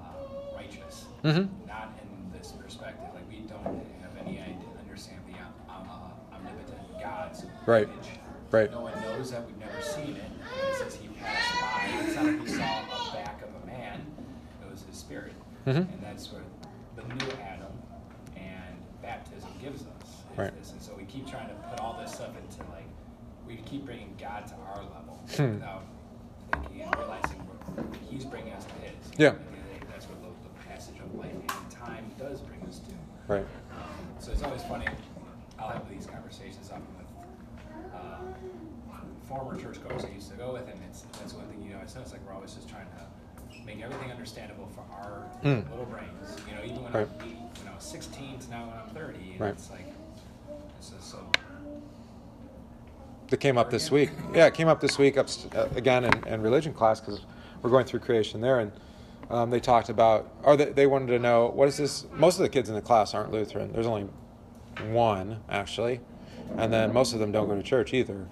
uh, 0.00 0.56
righteous, 0.56 1.06
Mhm. 1.24 1.48
not 1.66 1.92
in 2.02 2.38
this 2.38 2.52
perspective. 2.52 3.08
Like 3.14 3.28
we 3.28 3.40
don't 3.40 3.64
have 4.02 4.16
any 4.26 4.40
idea, 4.40 4.56
understand 4.80 5.20
the 5.26 5.38
um, 5.72 5.88
uh, 5.88 6.34
omnipotent 6.34 7.00
God's 7.00 7.44
Right. 7.66 7.88
image. 7.88 8.08
Right. 8.50 8.70
No 8.70 8.80
one 8.82 8.98
knows 9.02 9.30
that. 9.32 9.44
We've 9.46 9.58
never 9.58 9.82
seen 9.82 10.16
it. 10.16 10.22
And 10.24 10.76
says 10.78 10.94
he 10.94 11.08
passed 11.08 11.60
by. 11.60 12.00
It's 12.06 12.14
not 12.16 12.24
like 12.24 12.40
he 12.40 12.48
saw 12.48 12.56
the 13.10 13.12
back 13.18 13.42
of 13.42 13.62
a 13.62 13.66
man. 13.66 14.00
It 14.64 14.70
was 14.70 14.82
his 14.84 14.96
spirit. 14.96 15.34
Mhm. 15.66 15.76
And 15.92 16.02
that's 16.02 16.32
what 16.32 16.42
the 16.96 17.02
new 17.14 17.30
Adam 17.42 17.72
and 18.36 18.74
baptism 19.02 19.50
gives 19.60 19.82
us. 19.82 20.22
Right. 20.34 20.56
This. 20.56 20.72
And 20.72 20.80
so 20.80 20.94
we 20.96 21.04
keep 21.04 21.26
trying 21.26 21.48
to 21.48 21.54
put 21.68 21.80
all 21.80 21.98
this 22.00 22.14
stuff 22.14 22.30
into 22.38 22.60
like, 22.70 22.86
we 23.48 23.56
keep 23.68 23.84
bringing 23.84 24.14
God 24.20 24.46
to 24.48 24.54
our 24.54 24.82
level 24.82 25.18
Hmm. 25.36 25.54
without 25.54 25.84
thinking 26.52 26.82
and 26.82 26.96
realizing 26.96 27.40
he's 28.10 28.24
bringing 28.24 28.52
us 28.52 28.64
to 28.64 28.72
his. 28.74 28.94
Yeah. 29.18 29.30
And 29.30 29.38
I 29.38 29.68
think 29.78 29.88
that's 29.90 30.06
what 30.06 30.20
the, 30.22 30.28
the 30.48 30.68
passage 30.68 30.96
of 31.00 31.14
life 31.14 31.32
and 31.32 31.70
time 31.70 32.10
does 32.18 32.40
bring 32.42 32.60
us 32.68 32.78
to. 32.80 33.32
Right. 33.32 33.46
So 34.20 34.32
it's 34.32 34.42
always 34.42 34.62
funny. 34.64 34.86
I'll 35.58 35.68
have 35.68 35.88
these 35.90 36.06
conversations 36.06 36.70
often 36.70 36.86
with 36.98 37.94
uh, 37.94 38.18
former 39.28 39.60
churchgoers 39.60 40.04
I 40.04 40.08
used 40.14 40.30
to 40.30 40.36
go 40.36 40.52
with, 40.52 40.68
and 40.68 40.78
it's 40.88 41.02
that's 41.18 41.32
one 41.34 41.46
thing 41.46 41.62
you 41.62 41.74
know. 41.74 41.80
It 41.80 41.90
sounds 41.90 42.12
like 42.12 42.24
we're 42.26 42.34
always 42.34 42.54
just 42.54 42.68
trying 42.68 42.86
to 42.86 43.64
make 43.66 43.82
everything 43.82 44.10
understandable 44.10 44.68
for 44.74 44.80
our 45.04 45.22
Mm. 45.44 45.68
little 45.70 45.86
brains. 45.86 46.36
You 46.48 46.54
know, 46.54 46.64
even 46.64 46.82
when 46.82 46.92
Right. 46.92 47.08
I'm 47.20 47.28
when 47.62 47.68
I 47.72 47.74
was 47.74 47.84
16 47.84 48.38
to 48.40 48.50
now 48.50 48.66
when 48.68 48.76
I'm 48.78 48.88
30, 48.94 49.32
and 49.32 49.40
Right. 49.40 49.50
it's 49.50 49.70
like 49.70 49.86
it's 50.78 50.90
just 50.90 51.10
so. 51.10 51.18
That 53.28 53.38
came 53.38 53.58
up 53.58 53.70
this 53.70 53.90
week. 53.90 54.10
Yeah, 54.32 54.46
it 54.46 54.54
came 54.54 54.68
up 54.68 54.80
this 54.80 54.98
week 54.98 55.16
up, 55.16 55.28
uh, 55.54 55.68
again 55.76 56.04
in, 56.04 56.26
in 56.26 56.42
religion 56.42 56.72
class 56.72 57.00
because 57.00 57.20
we're 57.62 57.70
going 57.70 57.84
through 57.84 58.00
creation 58.00 58.40
there, 58.40 58.60
and 58.60 58.72
um, 59.30 59.50
they 59.50 59.60
talked 59.60 59.88
about, 59.88 60.30
or 60.42 60.56
they, 60.56 60.66
they 60.66 60.86
wanted 60.86 61.08
to 61.08 61.18
know 61.18 61.48
what 61.48 61.68
is 61.68 61.76
this. 61.76 62.06
Most 62.12 62.36
of 62.36 62.42
the 62.42 62.48
kids 62.48 62.68
in 62.68 62.74
the 62.74 62.80
class 62.80 63.14
aren't 63.14 63.32
Lutheran. 63.32 63.72
There's 63.72 63.86
only 63.86 64.08
one 64.90 65.40
actually, 65.48 66.00
and 66.56 66.72
then 66.72 66.92
most 66.92 67.12
of 67.12 67.20
them 67.20 67.32
don't 67.32 67.48
go 67.48 67.56
to 67.56 67.62
church 67.62 67.92
either, 67.92 68.26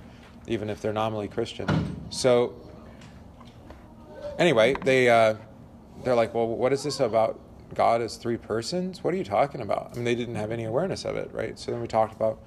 even 0.47 0.71
if 0.71 0.81
they're 0.81 0.93
nominally 0.93 1.29
Christian. 1.29 1.69
So 2.11 2.55
anyway, 4.39 4.75
they 4.85 5.11
uh, 5.11 5.35
they're 6.05 6.15
like, 6.15 6.35
well, 6.35 6.47
what 6.47 6.73
is 6.73 6.83
this 6.83 7.01
about? 7.01 7.41
God 7.75 8.01
as 8.01 8.17
three 8.17 8.37
persons? 8.37 9.03
What 9.03 9.13
are 9.13 9.17
you 9.17 9.25
talking 9.25 9.61
about? 9.61 9.91
I 9.93 9.97
mean, 9.97 10.05
they 10.05 10.15
didn't 10.15 10.37
have 10.37 10.53
any 10.53 10.65
awareness 10.65 11.05
of 11.05 11.17
it, 11.17 11.31
right? 11.33 11.59
So 11.59 11.73
then 11.73 11.81
we 11.81 11.89
talked 11.89 12.15
about 12.15 12.39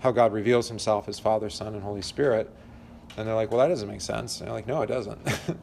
how 0.00 0.10
God 0.10 0.32
reveals 0.32 0.68
Himself 0.68 1.08
as 1.08 1.18
Father, 1.18 1.48
Son, 1.48 1.74
and 1.74 1.82
Holy 1.82 2.02
Spirit, 2.02 2.50
and 3.16 3.26
they're 3.26 3.34
like, 3.34 3.50
well, 3.50 3.60
that 3.60 3.68
doesn't 3.68 3.88
make 3.88 4.00
sense. 4.00 4.40
And 4.40 4.48
I'm 4.48 4.54
like, 4.54 4.66
no, 4.66 4.82
it 4.82 4.86
doesn't. 4.86 5.20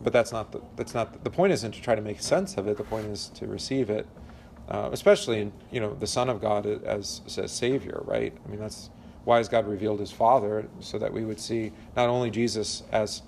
but 0.00 0.12
that's 0.12 0.32
not 0.32 0.52
the 0.52 0.60
that's 0.76 0.94
not 0.94 1.12
the, 1.12 1.18
the 1.20 1.30
point. 1.30 1.52
Isn't 1.52 1.72
to 1.72 1.82
try 1.82 1.94
to 1.94 2.02
make 2.02 2.20
sense 2.20 2.56
of 2.56 2.68
it. 2.68 2.76
The 2.76 2.84
point 2.84 3.06
is 3.06 3.28
to 3.34 3.46
receive 3.46 3.90
it, 3.90 4.06
uh, 4.68 4.90
especially 4.92 5.40
in 5.40 5.52
you 5.70 5.80
know 5.80 5.94
the 5.94 6.06
Son 6.06 6.28
of 6.28 6.40
God 6.40 6.66
as 6.66 7.20
as 7.36 7.52
Savior, 7.52 8.00
right? 8.04 8.32
I 8.44 8.50
mean, 8.50 8.60
that's 8.60 8.90
why 9.24 9.38
has 9.38 9.48
God 9.48 9.66
revealed 9.66 10.00
His 10.00 10.12
Father 10.12 10.68
so 10.80 10.98
that 10.98 11.12
we 11.12 11.24
would 11.24 11.40
see 11.40 11.72
not 11.96 12.08
only 12.08 12.30
Jesus 12.30 12.82
as 12.92 13.22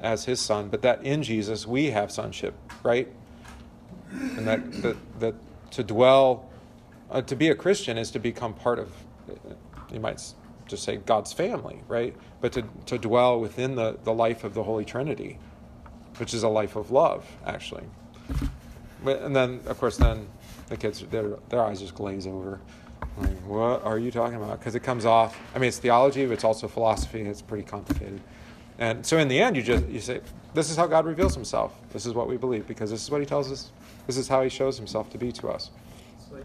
as 0.00 0.24
His 0.24 0.40
Son, 0.40 0.68
but 0.68 0.82
that 0.82 1.02
in 1.02 1.22
Jesus 1.22 1.66
we 1.66 1.90
have 1.90 2.10
sonship, 2.10 2.54
right? 2.82 3.08
And 4.10 4.46
that 4.46 4.82
that, 4.82 4.96
that 5.20 5.34
to 5.72 5.84
dwell, 5.84 6.48
uh, 7.10 7.22
to 7.22 7.36
be 7.36 7.48
a 7.48 7.54
Christian 7.54 7.96
is 7.96 8.10
to 8.10 8.18
become 8.18 8.54
part 8.54 8.78
of, 8.78 8.92
you 9.92 10.00
might 10.00 10.22
just 10.66 10.84
say 10.84 10.96
God's 10.96 11.32
family, 11.32 11.82
right? 11.88 12.14
But 12.40 12.52
to 12.52 12.64
to 12.86 12.98
dwell 12.98 13.40
within 13.40 13.74
the 13.74 13.98
the 14.04 14.12
life 14.12 14.44
of 14.44 14.54
the 14.54 14.62
Holy 14.62 14.84
Trinity, 14.84 15.38
which 16.18 16.34
is 16.34 16.42
a 16.42 16.48
life 16.48 16.76
of 16.76 16.90
love, 16.90 17.26
actually. 17.46 17.84
And 19.04 19.34
then, 19.34 19.60
of 19.66 19.78
course, 19.78 19.96
then 19.96 20.28
the 20.68 20.76
kids, 20.76 21.00
their, 21.10 21.36
their 21.48 21.62
eyes 21.62 21.80
just 21.80 21.94
glaze 21.94 22.26
over. 22.26 22.60
Like, 23.18 23.36
what 23.46 23.82
are 23.82 23.98
you 23.98 24.10
talking 24.10 24.36
about? 24.36 24.58
Because 24.58 24.74
it 24.74 24.82
comes 24.82 25.04
off. 25.04 25.38
I 25.54 25.58
mean, 25.58 25.68
it's 25.68 25.78
theology, 25.78 26.26
but 26.26 26.32
it's 26.32 26.44
also 26.44 26.68
philosophy. 26.68 27.22
It's 27.22 27.42
pretty 27.42 27.64
complicated. 27.64 28.20
And 28.78 29.04
so, 29.04 29.18
in 29.18 29.28
the 29.28 29.38
end, 29.40 29.56
you 29.56 29.62
just 29.62 29.86
you 29.88 30.00
say, 30.00 30.20
"This 30.54 30.70
is 30.70 30.76
how 30.76 30.86
God 30.86 31.06
reveals 31.06 31.34
Himself. 31.34 31.74
This 31.92 32.06
is 32.06 32.14
what 32.14 32.28
we 32.28 32.36
believe 32.36 32.66
because 32.66 32.90
this 32.90 33.02
is 33.02 33.10
what 33.10 33.20
He 33.20 33.26
tells 33.26 33.50
us. 33.50 33.72
This 34.06 34.16
is 34.16 34.28
how 34.28 34.42
He 34.42 34.48
shows 34.48 34.78
Himself 34.78 35.10
to 35.10 35.18
be 35.18 35.32
to 35.32 35.48
us." 35.48 35.70
It's 36.16 36.30
like 36.30 36.44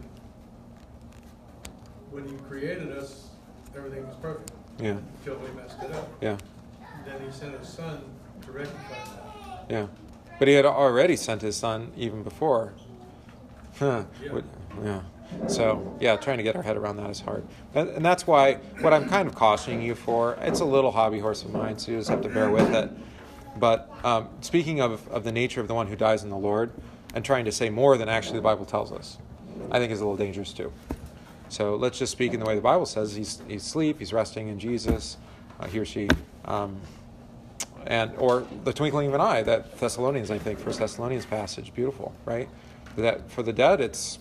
when 2.10 2.28
you 2.28 2.36
created 2.48 2.90
us, 2.92 3.28
everything 3.76 4.06
was 4.06 4.16
perfect 4.16 4.50
Yeah. 4.80 4.96
until 5.18 5.38
we 5.38 5.50
messed 5.60 5.82
it 5.82 5.92
up. 5.92 6.08
Yeah. 6.20 6.36
Then 7.04 7.20
he 7.24 7.30
sent 7.30 7.58
his 7.58 7.68
son 7.68 8.02
to 8.42 8.52
rectify 8.52 8.94
that. 8.94 9.64
Yeah. 9.68 9.86
But 10.38 10.48
he 10.48 10.54
had 10.54 10.66
already 10.66 11.16
sent 11.16 11.42
his 11.42 11.56
son 11.56 11.92
even 11.96 12.22
before. 12.22 12.72
Huh. 13.78 14.04
Yeah. 14.22 14.40
Yeah. 14.84 15.00
So, 15.48 15.96
yeah, 16.00 16.16
trying 16.16 16.36
to 16.36 16.42
get 16.42 16.56
our 16.56 16.62
head 16.62 16.76
around 16.76 16.96
that 16.98 17.10
is 17.10 17.20
hard. 17.20 17.44
And, 17.74 17.88
and 17.90 18.04
that's 18.04 18.26
why 18.26 18.54
what 18.80 18.92
I'm 18.92 19.08
kind 19.08 19.26
of 19.28 19.34
cautioning 19.34 19.82
you 19.82 19.94
for, 19.94 20.36
it's 20.40 20.60
a 20.60 20.64
little 20.64 20.92
hobby 20.92 21.18
horse 21.18 21.42
of 21.42 21.52
mine, 21.52 21.78
so 21.78 21.90
you 21.92 21.98
just 21.98 22.08
have 22.10 22.22
to 22.22 22.28
bear 22.28 22.48
with 22.50 22.72
it. 22.74 22.90
But 23.58 23.90
um, 24.04 24.28
speaking 24.40 24.80
of, 24.80 25.06
of 25.08 25.24
the 25.24 25.32
nature 25.32 25.60
of 25.60 25.68
the 25.68 25.74
one 25.74 25.86
who 25.88 25.96
dies 25.96 26.22
in 26.22 26.30
the 26.30 26.36
Lord 26.36 26.70
and 27.14 27.24
trying 27.24 27.44
to 27.46 27.52
say 27.52 27.70
more 27.70 27.96
than 27.96 28.08
actually 28.08 28.36
the 28.36 28.42
Bible 28.42 28.66
tells 28.66 28.92
us, 28.92 29.18
I 29.70 29.78
think 29.78 29.90
is 29.90 30.00
a 30.00 30.04
little 30.04 30.16
dangerous 30.16 30.52
too. 30.52 30.72
So 31.48 31.76
let's 31.76 31.98
just 31.98 32.12
speak 32.12 32.34
in 32.34 32.40
the 32.40 32.46
way 32.46 32.54
the 32.54 32.60
Bible 32.60 32.86
says. 32.86 33.14
He's, 33.14 33.40
he's 33.48 33.64
asleep, 33.64 33.98
he's 33.98 34.12
resting 34.12 34.48
in 34.48 34.58
Jesus, 34.58 35.16
uh, 35.60 35.66
he 35.66 35.78
or 35.78 35.84
she. 35.84 36.08
Um, 36.44 36.80
and 37.86 38.12
or 38.18 38.46
the 38.64 38.72
twinkling 38.72 39.08
of 39.08 39.14
an 39.14 39.20
eye 39.20 39.42
that 39.42 39.78
thessalonians 39.78 40.30
i 40.30 40.38
think 40.38 40.58
first 40.58 40.78
thessalonians 40.78 41.24
passage 41.24 41.72
beautiful 41.74 42.14
right 42.24 42.48
that 42.96 43.30
for 43.30 43.42
the 43.42 43.52
dead 43.52 43.80
it's 43.80 44.18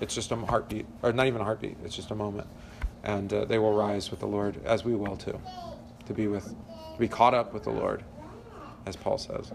it's 0.00 0.14
just 0.14 0.30
a 0.30 0.36
heartbeat 0.36 0.86
or 1.02 1.12
not 1.12 1.26
even 1.26 1.40
a 1.40 1.44
heartbeat 1.44 1.76
it's 1.84 1.96
just 1.96 2.10
a 2.10 2.14
moment 2.14 2.46
and 3.04 3.32
uh, 3.32 3.44
they 3.44 3.58
will 3.58 3.72
rise 3.72 4.10
with 4.10 4.20
the 4.20 4.26
lord 4.26 4.62
as 4.64 4.84
we 4.84 4.94
will 4.94 5.16
too 5.16 5.38
to 6.06 6.12
be 6.12 6.26
with 6.26 6.48
to 6.48 6.98
be 6.98 7.08
caught 7.08 7.34
up 7.34 7.52
with 7.54 7.64
the 7.64 7.70
lord 7.70 8.02
as 8.84 8.96
paul 8.96 9.18
says 9.18 9.50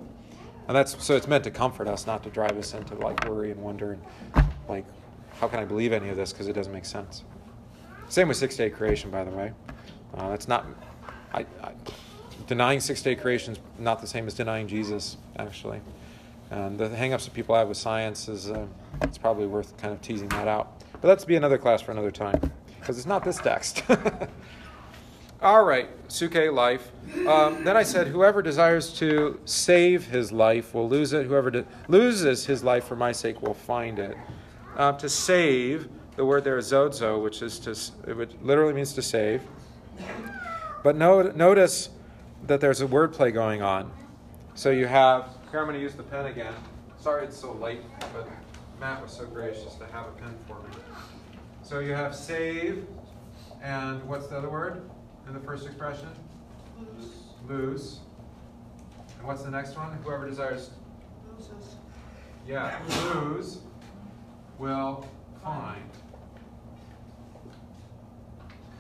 and 0.67 0.75
that's 0.75 1.01
so 1.03 1.15
it's 1.15 1.27
meant 1.27 1.43
to 1.43 1.51
comfort 1.51 1.88
us 1.88 2.07
not 2.07 2.23
to 2.23 2.29
drive 2.29 2.57
us 2.57 2.73
into 2.73 2.95
like 2.95 3.27
worry 3.27 3.51
and 3.51 3.62
wonder 3.62 3.91
and 3.93 4.45
like 4.67 4.86
how 5.41 5.47
can 5.47 5.60
i 5.60 5.65
believe 5.65 5.91
any 5.91 6.08
of 6.08 6.15
this 6.15 6.32
because 6.32 6.47
it 6.47 6.54
doesn't 6.54 6.73
make 6.73 6.86
sense 6.86 7.25
same 8.08 8.30
with 8.30 8.38
six 8.38 8.56
day 8.56 8.69
creation 8.69 9.12
by 9.12 9.25
the 9.25 9.32
way 9.32 9.51
uh, 10.15 10.30
that's 10.30 10.47
not 10.47 10.65
I, 11.34 11.45
I 11.62 11.73
denying 12.47 12.82
six 12.82 13.01
day 13.01 13.15
creation 13.15 13.54
is 13.54 13.60
not 13.80 14.01
the 14.01 14.08
same 14.08 14.27
as 14.27 14.34
denying 14.34 14.67
Jesus, 14.67 15.17
actually. 15.38 15.80
And 16.49 16.77
the 16.77 16.89
hangups 16.89 17.23
that 17.23 17.34
people 17.34 17.56
have 17.56 17.69
with 17.69 17.77
science 17.77 18.27
is 18.27 18.51
uh, 18.51 18.65
it's 19.01 19.17
probably 19.17 19.47
worth 19.47 19.77
kind 19.77 19.93
of 19.93 20.01
teasing 20.01 20.27
that 20.30 20.49
out. 20.49 20.84
But 20.93 21.08
that's 21.08 21.23
be 21.23 21.38
another 21.38 21.58
class 21.58 21.82
for 21.82 21.91
another 21.91 22.12
time 22.12 22.51
because 22.80 22.97
it's 22.97 23.08
not 23.08 23.23
this 23.23 23.38
text. 23.38 23.84
All 25.41 25.63
right, 25.63 25.88
suke 26.08 26.36
life. 26.51 26.91
Um, 27.25 27.63
then 27.63 27.75
I 27.75 27.84
said, 27.84 28.08
whoever 28.08 28.41
desires 28.41 28.93
to 28.99 29.39
save 29.45 30.06
his 30.08 30.32
life 30.32 30.75
will 30.75 30.88
lose 30.88 31.13
it. 31.13 31.25
Whoever 31.25 31.49
de- 31.49 31.65
loses 31.88 32.45
his 32.45 32.63
life 32.63 32.84
for 32.84 32.95
my 32.95 33.12
sake 33.12 33.41
will 33.41 33.56
find 33.56 33.97
it. 33.97 34.15
Uh, 34.77 34.91
to 34.93 35.10
save, 35.10 35.89
the 36.15 36.25
word 36.25 36.43
there 36.43 36.57
is 36.57 36.71
sozo, 36.71 37.21
which 37.21 37.41
is 37.41 37.60
to, 37.60 38.13
would- 38.15 38.41
literally 38.41 38.73
means 38.73 38.93
to 38.93 39.01
save. 39.01 39.41
But 40.84 40.95
no, 40.95 41.21
notice 41.21 41.89
that 42.47 42.60
there's 42.62 42.81
a 42.81 42.88
wordplay 42.88 43.34
going 43.34 43.62
on. 43.62 43.91
So 44.55 44.69
you 44.71 44.88
have, 44.88 45.29
here 45.51 45.60
I'm 45.60 45.65
going 45.67 45.77
to 45.77 45.81
use 45.81 45.93
the 45.93 46.03
pen 46.03 46.25
again. 46.25 46.53
Sorry 46.99 47.25
it's 47.25 47.38
so 47.38 47.53
late, 47.53 47.81
but 48.13 48.27
Matt 48.79 49.01
was 49.01 49.12
so 49.12 49.25
gracious 49.25 49.75
to 49.75 49.86
have 49.88 50.07
a 50.07 50.12
pen 50.12 50.36
for 50.47 50.55
me. 50.55 50.69
So 51.63 51.79
you 51.79 51.93
have 51.93 52.15
save, 52.15 52.86
and 53.62 54.03
what's 54.07 54.27
the 54.27 54.38
other 54.38 54.49
word 54.49 54.81
in 55.27 55.34
the 55.34 55.39
first 55.39 55.65
expression? 55.65 56.07
Lose, 56.79 57.12
Lose. 57.47 57.99
And 59.19 59.27
what's 59.27 59.43
the 59.43 59.51
next 59.51 59.75
one? 59.77 59.91
Whoever 60.03 60.27
desires, 60.27 60.71
loses. 61.38 61.75
yeah, 62.47 62.79
lose 63.13 63.60
will 64.62 65.08
find. 65.43 65.89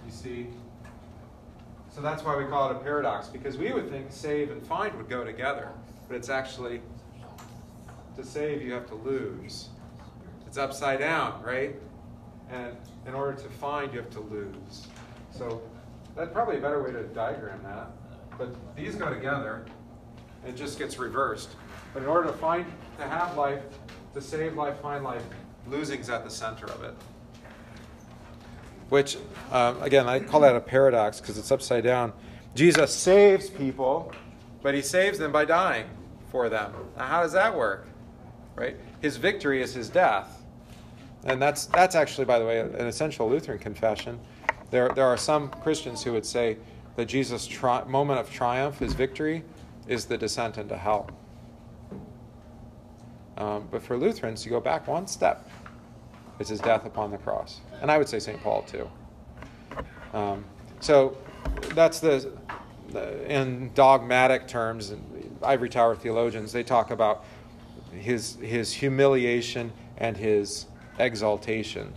You 0.05 0.11
see? 0.11 0.47
So 1.89 2.01
that's 2.01 2.23
why 2.23 2.37
we 2.37 2.45
call 2.45 2.69
it 2.69 2.75
a 2.75 2.79
paradox, 2.79 3.27
because 3.27 3.57
we 3.57 3.73
would 3.73 3.89
think 3.89 4.07
save 4.11 4.51
and 4.51 4.65
find 4.65 4.95
would 4.95 5.09
go 5.09 5.23
together, 5.23 5.69
but 6.07 6.15
it's 6.15 6.29
actually 6.29 6.81
to 8.15 8.23
save 8.23 8.61
you 8.61 8.73
have 8.73 8.87
to 8.87 8.95
lose. 8.95 9.69
It's 10.45 10.57
upside 10.57 10.99
down, 10.99 11.41
right? 11.41 11.75
And 12.51 12.77
in 13.07 13.15
order 13.15 13.33
to 13.41 13.49
find, 13.49 13.91
you 13.91 13.99
have 13.99 14.11
to 14.11 14.19
lose. 14.19 14.87
So 15.31 15.61
that's 16.15 16.31
probably 16.31 16.57
a 16.57 16.61
better 16.61 16.83
way 16.83 16.91
to 16.91 17.03
diagram 17.03 17.63
that. 17.63 17.87
But 18.37 18.55
these 18.75 18.95
go 18.95 19.11
together, 19.11 19.65
and 20.43 20.53
it 20.53 20.57
just 20.57 20.77
gets 20.77 20.99
reversed. 20.99 21.49
But 21.93 22.03
in 22.03 22.09
order 22.09 22.27
to 22.27 22.37
find, 22.37 22.65
to 22.99 23.07
have 23.07 23.35
life, 23.35 23.63
to 24.13 24.21
save 24.21 24.55
life, 24.55 24.79
find 24.81 25.03
life, 25.03 25.23
losing's 25.67 26.09
at 26.09 26.23
the 26.23 26.29
center 26.29 26.65
of 26.65 26.83
it. 26.83 26.93
Which 28.89 29.17
um, 29.51 29.81
again 29.81 30.07
i 30.07 30.19
call 30.19 30.41
that 30.41 30.55
a 30.55 30.59
paradox 30.59 31.21
because 31.21 31.37
it's 31.37 31.51
upside 31.51 31.83
down. 31.83 32.13
Jesus 32.55 32.93
saves 32.93 33.49
people 33.49 34.11
but 34.61 34.75
he 34.75 34.81
saves 34.81 35.17
them 35.17 35.31
by 35.31 35.45
dying 35.45 35.85
for 36.29 36.49
them. 36.49 36.73
Now 36.97 37.05
how 37.05 37.21
does 37.21 37.33
that 37.33 37.55
work 37.55 37.87
right? 38.55 38.77
His 39.01 39.17
victory 39.17 39.61
is 39.61 39.73
his 39.73 39.89
death. 39.89 40.43
And 41.23 41.41
that's 41.41 41.65
that's 41.67 41.95
actually 41.95 42.25
by 42.25 42.39
the 42.39 42.45
way 42.45 42.59
an 42.59 42.87
essential 42.87 43.29
lutheran 43.29 43.59
confession. 43.59 44.19
There, 44.71 44.89
there 44.89 45.05
are 45.05 45.17
some 45.17 45.49
christians 45.49 46.03
who 46.03 46.13
would 46.13 46.25
say 46.25 46.57
that 46.95 47.05
jesus 47.05 47.45
tri- 47.45 47.83
moment 47.83 48.19
of 48.19 48.31
triumph 48.31 48.79
his 48.79 48.93
victory 48.93 49.43
is 49.87 50.05
the 50.05 50.17
descent 50.17 50.57
into 50.57 50.77
hell. 50.77 51.09
Um, 53.37 53.67
but 53.69 53.83
for 53.83 53.97
lutherans 53.97 54.45
you 54.45 54.51
go 54.51 54.59
back 54.59 54.87
one 54.87 55.07
step 55.07 55.47
it's 56.41 56.49
his 56.49 56.59
death 56.59 56.85
upon 56.85 57.11
the 57.11 57.17
cross. 57.17 57.61
And 57.81 57.89
I 57.89 57.97
would 57.97 58.09
say 58.09 58.19
St. 58.19 58.41
Paul 58.41 58.63
too. 58.63 58.89
Um, 60.13 60.43
so 60.79 61.15
that's 61.73 61.99
the, 61.99 62.31
the, 62.89 63.31
in 63.31 63.71
dogmatic 63.73 64.47
terms, 64.47 64.93
ivory 65.43 65.69
tower 65.69 65.95
theologians, 65.95 66.51
they 66.51 66.63
talk 66.63 66.91
about 66.91 67.23
his, 67.91 68.35
his 68.41 68.73
humiliation 68.73 69.71
and 69.97 70.17
his 70.17 70.65
exaltation. 70.99 71.93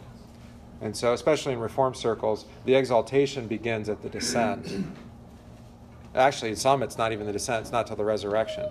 And 0.81 0.97
so, 0.97 1.13
especially 1.15 1.55
in 1.55 1.61
reform 1.61 1.95
circles, 1.95 2.47
the 2.67 2.75
exaltation 2.75 3.47
begins 3.47 3.89
at 3.89 4.03
the 4.03 4.09
descent. 4.09 4.71
Actually, 6.15 6.51
in 6.51 6.57
some, 6.57 6.83
it's 6.83 6.99
not 6.99 7.13
even 7.13 7.27
the 7.27 7.33
descent, 7.33 7.63
it's 7.63 7.73
not 7.73 7.87
till 7.87 7.97
the 7.97 8.05
resurrection. 8.05 8.69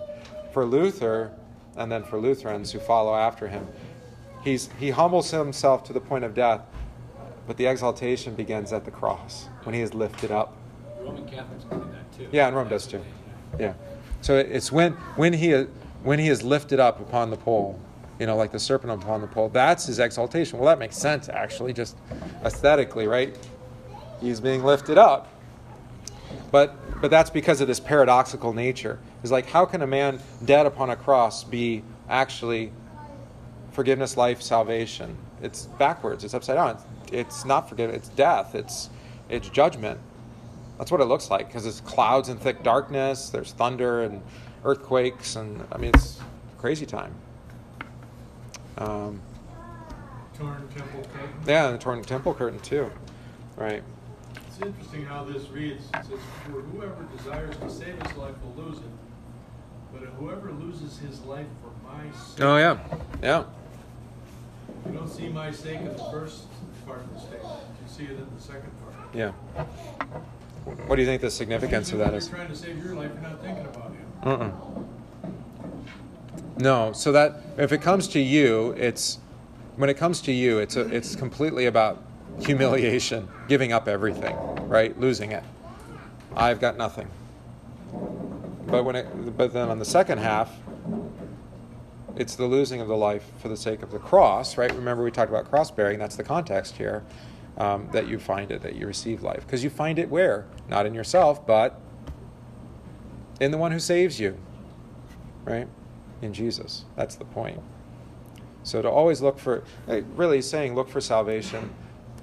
For 0.52 0.64
Luther, 0.64 1.32
and 1.76 1.90
then 1.90 2.04
for 2.04 2.20
Lutherans 2.20 2.70
who 2.70 2.78
follow 2.78 3.14
after 3.14 3.48
him, 3.48 3.66
he's, 4.44 4.68
he 4.78 4.90
humbles 4.90 5.30
himself 5.30 5.82
to 5.84 5.92
the 5.92 6.00
point 6.00 6.24
of 6.24 6.34
death, 6.34 6.60
but 7.46 7.56
the 7.56 7.66
exaltation 7.66 8.34
begins 8.34 8.72
at 8.72 8.84
the 8.84 8.90
cross 8.90 9.48
when 9.64 9.74
he 9.74 9.80
is 9.80 9.94
lifted 9.94 10.30
up. 10.30 10.56
Roman 11.00 11.26
Catholics 11.26 11.64
do 11.64 11.78
that 11.92 12.12
too. 12.16 12.28
Yeah, 12.30 12.46
and 12.46 12.56
Rome 12.56 12.68
does 12.68 12.86
too. 12.86 13.02
Yeah. 13.58 13.74
So 14.20 14.38
it's 14.38 14.72
when 14.72 14.92
when 15.16 15.32
he 15.34 15.52
when 16.02 16.18
he 16.18 16.28
is 16.28 16.42
lifted 16.42 16.80
up 16.80 17.00
upon 17.00 17.30
the 17.30 17.36
pole, 17.36 17.78
you 18.18 18.26
know, 18.26 18.36
like 18.36 18.52
the 18.52 18.58
serpent 18.58 19.02
upon 19.02 19.20
the 19.20 19.26
pole. 19.26 19.48
That's 19.50 19.86
his 19.86 19.98
exaltation. 19.98 20.58
Well, 20.58 20.66
that 20.68 20.78
makes 20.78 20.96
sense 20.96 21.28
actually, 21.28 21.72
just 21.72 21.96
aesthetically, 22.44 23.06
right? 23.06 23.36
He's 24.20 24.40
being 24.40 24.64
lifted 24.64 24.96
up. 24.96 25.30
But 26.50 26.76
but 27.02 27.10
that's 27.10 27.30
because 27.30 27.60
of 27.60 27.68
this 27.68 27.80
paradoxical 27.80 28.54
nature. 28.54 28.98
It's 29.22 29.32
like 29.32 29.46
how 29.46 29.66
can 29.66 29.82
a 29.82 29.86
man 29.86 30.20
dead 30.44 30.64
upon 30.64 30.90
a 30.90 30.96
cross 30.96 31.44
be 31.44 31.82
actually 32.08 32.72
forgiveness, 33.74 34.16
life, 34.16 34.40
salvation? 34.40 35.16
It's 35.42 35.66
backwards. 35.66 36.24
It's 36.24 36.32
upside 36.32 36.56
down. 36.56 36.70
It's, 36.70 37.12
it's 37.12 37.44
not 37.44 37.68
forgiveness. 37.68 37.98
It's 37.98 38.08
death. 38.10 38.54
It's 38.54 38.88
it's 39.28 39.48
judgment. 39.48 40.00
That's 40.78 40.90
what 40.90 41.00
it 41.00 41.04
looks 41.04 41.30
like 41.30 41.48
because 41.48 41.66
it's 41.66 41.80
clouds 41.80 42.28
and 42.28 42.40
thick 42.40 42.62
darkness. 42.62 43.30
There's 43.30 43.52
thunder 43.52 44.02
and 44.02 44.22
earthquakes, 44.64 45.36
and 45.36 45.62
I 45.70 45.78
mean 45.78 45.90
it's 45.94 46.20
crazy 46.58 46.86
time. 46.86 47.14
Um, 48.78 49.20
Torn 50.36 50.68
temple 50.76 51.02
curtain. 51.12 51.34
yeah, 51.46 51.70
the 51.70 51.78
torn 51.78 52.02
temple 52.02 52.34
curtain 52.34 52.58
too, 52.60 52.90
right? 53.56 53.82
It's 54.48 54.58
interesting 54.60 55.04
how 55.04 55.24
this 55.24 55.48
reads. 55.50 55.84
It 55.94 56.04
says, 56.06 56.18
For 56.46 56.60
whoever 56.60 57.04
desires 57.16 57.56
to 57.58 57.70
save 57.70 58.00
his 58.02 58.16
life 58.16 58.34
will 58.42 58.64
lose 58.64 58.78
it, 58.78 58.84
but 59.92 60.02
whoever 60.18 60.50
loses 60.52 60.98
his 60.98 61.20
life 61.22 61.46
for 61.62 61.70
my 61.88 62.04
sake. 62.10 62.44
Oh 62.44 62.56
yeah, 62.56 62.78
yeah. 63.22 63.44
You 64.86 64.92
don't 64.92 65.08
see 65.08 65.28
my 65.28 65.50
sake 65.50 65.80
in 65.80 65.96
the 65.96 66.04
first 66.04 66.44
part 66.86 67.00
of 67.00 67.12
the 67.14 67.20
statement. 67.20 67.60
You 67.82 67.88
see 67.88 68.04
it 68.04 68.10
in 68.18 68.26
the 68.34 68.42
second 68.42 68.70
part. 68.82 68.94
Yeah. 69.14 69.32
What 70.86 70.96
do 70.96 71.02
you 71.02 71.06
think 71.06 71.22
the 71.22 71.30
significance 71.30 71.92
of 71.92 71.98
that 71.98 72.14
is? 72.14 72.28
You're 72.28 72.36
trying 72.36 72.48
to 72.48 72.56
save 72.56 72.82
your 72.84 72.94
life, 72.94 73.10
you're 73.12 73.22
not 73.22 73.42
thinking 73.42 73.66
about 73.66 73.92
him. 73.92 74.06
Uh-uh. 74.22 74.50
No, 76.58 76.92
so 76.92 77.12
that 77.12 77.42
if 77.58 77.72
it 77.72 77.82
comes 77.82 78.08
to 78.08 78.20
you, 78.20 78.70
it's 78.78 79.18
when 79.76 79.90
it 79.90 79.96
comes 79.96 80.20
to 80.22 80.32
you, 80.32 80.58
it's 80.58 80.76
a, 80.76 80.82
it's 80.94 81.16
completely 81.16 81.66
about 81.66 82.02
humiliation, 82.40 83.28
giving 83.48 83.72
up 83.72 83.88
everything, 83.88 84.36
right? 84.68 84.98
Losing 84.98 85.32
it. 85.32 85.42
I've 86.36 86.60
got 86.60 86.76
nothing. 86.76 87.08
But 88.66 88.84
when 88.84 88.96
it 88.96 89.36
but 89.36 89.52
then 89.52 89.68
on 89.68 89.78
the 89.78 89.84
second 89.84 90.18
half, 90.18 90.50
it's 92.16 92.36
the 92.36 92.46
losing 92.46 92.80
of 92.80 92.88
the 92.88 92.96
life 92.96 93.24
for 93.38 93.48
the 93.48 93.56
sake 93.56 93.82
of 93.82 93.90
the 93.90 93.98
cross, 93.98 94.56
right? 94.56 94.72
Remember 94.74 95.02
we 95.04 95.10
talked 95.10 95.30
about 95.30 95.48
cross 95.50 95.70
bearing, 95.70 95.98
that's 95.98 96.16
the 96.16 96.24
context 96.24 96.76
here. 96.76 97.04
um, 97.56 97.88
that 97.92 98.08
you 98.08 98.18
find 98.18 98.50
it, 98.50 98.62
that 98.62 98.74
you 98.74 98.86
receive 98.86 99.22
life. 99.22 99.40
Because 99.46 99.62
you 99.62 99.70
find 99.70 99.98
it 99.98 100.10
where? 100.10 100.46
Not 100.68 100.86
in 100.86 100.94
yourself, 100.94 101.46
but 101.46 101.80
in 103.40 103.50
the 103.50 103.58
one 103.58 103.72
who 103.72 103.78
saves 103.78 104.18
you, 104.18 104.36
right? 105.44 105.68
In 106.22 106.32
Jesus. 106.32 106.84
That's 106.96 107.14
the 107.14 107.24
point. 107.24 107.60
So 108.62 108.82
to 108.82 108.90
always 108.90 109.20
look 109.20 109.38
for, 109.38 109.62
eh, 109.88 110.02
really 110.16 110.40
saying, 110.42 110.74
look 110.74 110.88
for 110.88 111.00
salvation, 111.00 111.70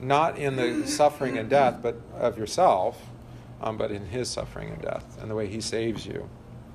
not 0.02 0.38
in 0.38 0.56
the 0.56 0.88
suffering 0.88 1.38
and 1.38 1.50
death, 1.50 1.80
but 1.82 1.96
of 2.16 2.38
yourself, 2.38 3.02
um, 3.62 3.78
but 3.78 3.92
in 3.92 4.08
His 4.08 4.30
suffering 4.30 4.70
and 4.70 4.82
death 4.82 5.18
and 5.22 5.30
the 5.30 5.36
way 5.36 5.48
He 5.48 5.62
saves 5.62 6.06
you. 6.06 6.28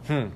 Hmm. 0.06 0.28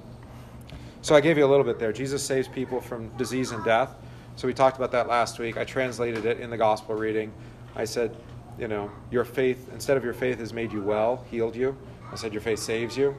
So 1.02 1.14
I 1.14 1.20
gave 1.20 1.38
you 1.38 1.46
a 1.46 1.48
little 1.48 1.64
bit 1.64 1.78
there. 1.78 1.92
Jesus 1.92 2.22
saves 2.22 2.46
people 2.46 2.80
from 2.80 3.08
disease 3.16 3.52
and 3.52 3.64
death. 3.64 3.94
So 4.36 4.46
we 4.46 4.54
talked 4.54 4.76
about 4.76 4.92
that 4.92 5.08
last 5.08 5.38
week. 5.38 5.56
I 5.56 5.64
translated 5.64 6.26
it 6.26 6.40
in 6.40 6.50
the 6.50 6.56
gospel 6.56 6.94
reading. 6.94 7.32
I 7.74 7.84
said, 7.84 8.14
you 8.58 8.68
know, 8.68 8.90
your 9.10 9.24
faith, 9.24 9.70
instead 9.72 9.96
of 9.96 10.04
your 10.04 10.12
faith 10.12 10.38
has 10.38 10.52
made 10.52 10.72
you 10.72 10.82
well, 10.82 11.24
healed 11.30 11.56
you, 11.56 11.76
I 12.12 12.16
said 12.16 12.32
your 12.32 12.42
faith 12.42 12.58
saves 12.58 12.96
you, 12.96 13.16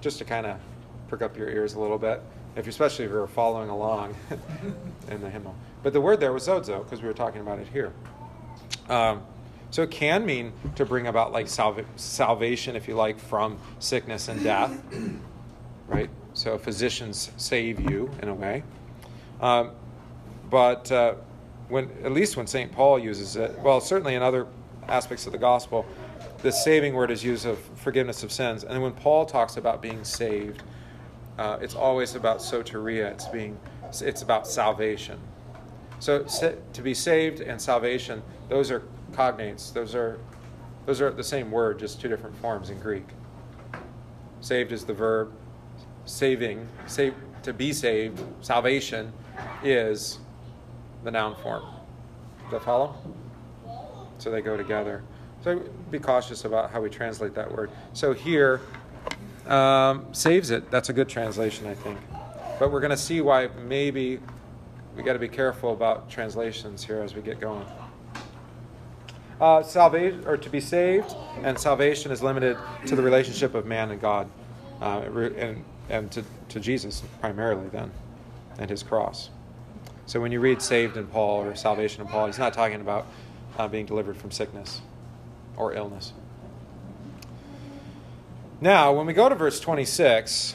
just 0.00 0.18
to 0.18 0.24
kind 0.24 0.46
of 0.46 0.58
prick 1.08 1.22
up 1.22 1.36
your 1.36 1.48
ears 1.48 1.74
a 1.74 1.80
little 1.80 1.98
bit, 1.98 2.20
if 2.56 2.66
you, 2.66 2.70
especially 2.70 3.04
if 3.04 3.10
you're 3.10 3.26
following 3.26 3.68
along 3.68 4.16
in 5.08 5.20
the 5.20 5.30
hymnal. 5.30 5.54
But 5.82 5.92
the 5.92 6.00
word 6.00 6.18
there 6.18 6.32
was 6.32 6.46
sozo, 6.46 6.82
because 6.82 7.00
we 7.00 7.08
were 7.08 7.14
talking 7.14 7.40
about 7.40 7.58
it 7.58 7.68
here. 7.68 7.92
Um, 8.88 9.22
so 9.70 9.82
it 9.82 9.90
can 9.92 10.26
mean 10.26 10.52
to 10.74 10.84
bring 10.84 11.06
about 11.06 11.32
like 11.32 11.46
salva- 11.46 11.84
salvation, 11.94 12.74
if 12.74 12.88
you 12.88 12.94
like, 12.94 13.20
from 13.20 13.58
sickness 13.78 14.26
and 14.26 14.42
death, 14.42 14.76
right? 15.86 16.10
So 16.34 16.58
physicians 16.58 17.30
save 17.36 17.80
you 17.80 18.10
in 18.22 18.28
a 18.28 18.34
way. 18.34 18.62
Um, 19.40 19.72
but 20.50 20.90
uh, 20.90 21.14
when, 21.68 21.90
at 22.04 22.12
least 22.12 22.36
when 22.36 22.46
St. 22.46 22.70
Paul 22.72 22.98
uses 22.98 23.36
it, 23.36 23.58
well, 23.60 23.80
certainly 23.80 24.14
in 24.14 24.22
other 24.22 24.46
aspects 24.88 25.26
of 25.26 25.32
the 25.32 25.38
gospel, 25.38 25.86
the 26.42 26.50
saving 26.50 26.94
word 26.94 27.10
is 27.10 27.22
used 27.22 27.46
of 27.46 27.58
forgiveness 27.76 28.22
of 28.22 28.32
sins. 28.32 28.64
And 28.64 28.82
when 28.82 28.92
Paul 28.92 29.26
talks 29.26 29.56
about 29.56 29.82
being 29.82 30.04
saved, 30.04 30.62
uh, 31.38 31.58
it's 31.60 31.74
always 31.74 32.14
about 32.14 32.38
soteria. 32.38 33.10
It's 33.10 33.28
being, 33.28 33.58
it's 34.00 34.22
about 34.22 34.46
salvation. 34.46 35.18
So 35.98 36.24
to 36.24 36.82
be 36.82 36.94
saved 36.94 37.40
and 37.40 37.60
salvation, 37.60 38.22
those 38.48 38.70
are 38.70 38.82
cognates. 39.12 39.72
Those 39.72 39.94
are, 39.94 40.18
those 40.86 41.00
are 41.00 41.10
the 41.10 41.24
same 41.24 41.50
word, 41.50 41.78
just 41.78 42.00
two 42.00 42.08
different 42.08 42.36
forms 42.38 42.70
in 42.70 42.80
Greek. 42.80 43.06
Saved 44.40 44.72
is 44.72 44.84
the 44.84 44.94
verb. 44.94 45.32
Saving, 46.10 46.66
save, 46.86 47.14
to 47.44 47.52
be 47.52 47.72
saved, 47.72 48.20
salvation 48.40 49.12
is 49.62 50.18
the 51.04 51.10
noun 51.12 51.36
form. 51.36 51.62
Does 52.42 52.50
that 52.50 52.64
follow? 52.64 52.96
So 54.18 54.32
they 54.32 54.40
go 54.40 54.56
together. 54.56 55.04
So 55.44 55.62
be 55.88 56.00
cautious 56.00 56.44
about 56.44 56.72
how 56.72 56.80
we 56.80 56.90
translate 56.90 57.32
that 57.34 57.50
word. 57.50 57.70
So 57.92 58.12
here, 58.12 58.60
um, 59.46 60.12
saves 60.12 60.50
it. 60.50 60.68
That's 60.68 60.88
a 60.88 60.92
good 60.92 61.08
translation, 61.08 61.68
I 61.68 61.74
think. 61.74 61.98
But 62.58 62.72
we're 62.72 62.80
going 62.80 62.90
to 62.90 62.96
see 62.96 63.20
why 63.20 63.48
maybe 63.68 64.18
we 64.96 65.04
got 65.04 65.12
to 65.12 65.20
be 65.20 65.28
careful 65.28 65.72
about 65.72 66.10
translations 66.10 66.82
here 66.82 67.00
as 67.02 67.14
we 67.14 67.22
get 67.22 67.40
going. 67.40 67.64
Uh, 69.40 69.62
salvation, 69.62 70.24
or 70.26 70.36
to 70.36 70.50
be 70.50 70.60
saved, 70.60 71.14
and 71.44 71.56
salvation 71.56 72.10
is 72.10 72.20
limited 72.20 72.58
to 72.86 72.96
the 72.96 73.02
relationship 73.02 73.54
of 73.54 73.64
man 73.64 73.92
and 73.92 74.00
God, 74.00 74.28
uh, 74.82 75.02
and 75.36 75.64
and 75.90 76.10
to, 76.12 76.24
to 76.50 76.60
Jesus 76.60 77.02
primarily 77.20 77.68
then, 77.68 77.90
and 78.58 78.70
His 78.70 78.82
cross. 78.82 79.30
So 80.06 80.20
when 80.20 80.32
you 80.32 80.40
read 80.40 80.62
saved 80.62 80.96
in 80.96 81.06
Paul 81.06 81.42
or 81.42 81.54
salvation 81.54 82.02
in 82.02 82.08
Paul, 82.08 82.26
he's 82.26 82.38
not 82.38 82.52
talking 82.52 82.80
about 82.80 83.06
uh, 83.58 83.68
being 83.68 83.86
delivered 83.86 84.16
from 84.16 84.30
sickness 84.30 84.80
or 85.56 85.74
illness. 85.74 86.12
Now, 88.60 88.92
when 88.92 89.06
we 89.06 89.12
go 89.12 89.28
to 89.28 89.34
verse 89.34 89.60
26, 89.60 90.54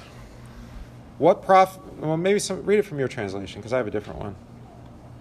what 1.18 1.42
prof? 1.42 1.80
Well, 1.98 2.18
maybe 2.18 2.40
some, 2.40 2.66
read 2.66 2.80
it 2.80 2.84
from 2.84 3.00
your 3.00 3.08
translation 3.08 3.62
because 3.62 3.74
I 3.74 3.78
have 3.78 3.88
a 3.88 3.92
different 3.92 4.20
one. 4.20 4.36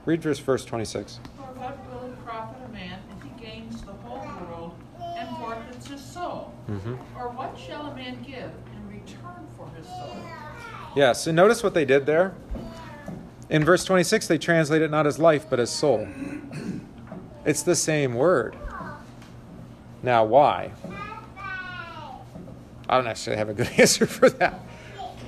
Read 0.04 0.20
verse 0.20 0.38
verse 0.38 0.64
26. 0.64 1.20
For 1.36 1.42
what 1.42 1.78
will 1.90 2.12
it 2.12 2.24
profit 2.24 2.60
a 2.68 2.72
man 2.72 2.98
if 3.16 3.22
he 3.22 3.42
gains 3.42 3.80
the 3.82 3.92
whole 3.92 4.18
world 4.46 4.74
and 5.00 5.28
forfeits 5.38 5.86
his 5.86 6.04
soul? 6.04 6.52
Mm-hmm. 6.68 6.94
Or 7.16 7.30
what 7.30 7.56
shall 7.58 7.86
a 7.86 7.94
man 7.94 8.22
give 8.22 8.50
yeah, 10.94 11.12
so 11.12 11.32
notice 11.32 11.62
what 11.62 11.74
they 11.74 11.84
did 11.84 12.06
there. 12.06 12.34
In 13.50 13.64
verse 13.64 13.84
26, 13.84 14.26
they 14.26 14.38
translate 14.38 14.82
it 14.82 14.90
not 14.90 15.06
as 15.06 15.18
life, 15.18 15.46
but 15.48 15.60
as 15.60 15.70
soul. 15.70 16.08
It's 17.44 17.62
the 17.62 17.76
same 17.76 18.14
word. 18.14 18.56
Now, 20.02 20.24
why? 20.24 20.72
I 22.88 22.96
don't 22.96 23.06
actually 23.06 23.36
have 23.36 23.48
a 23.48 23.54
good 23.54 23.68
answer 23.78 24.06
for 24.06 24.30
that. 24.30 24.60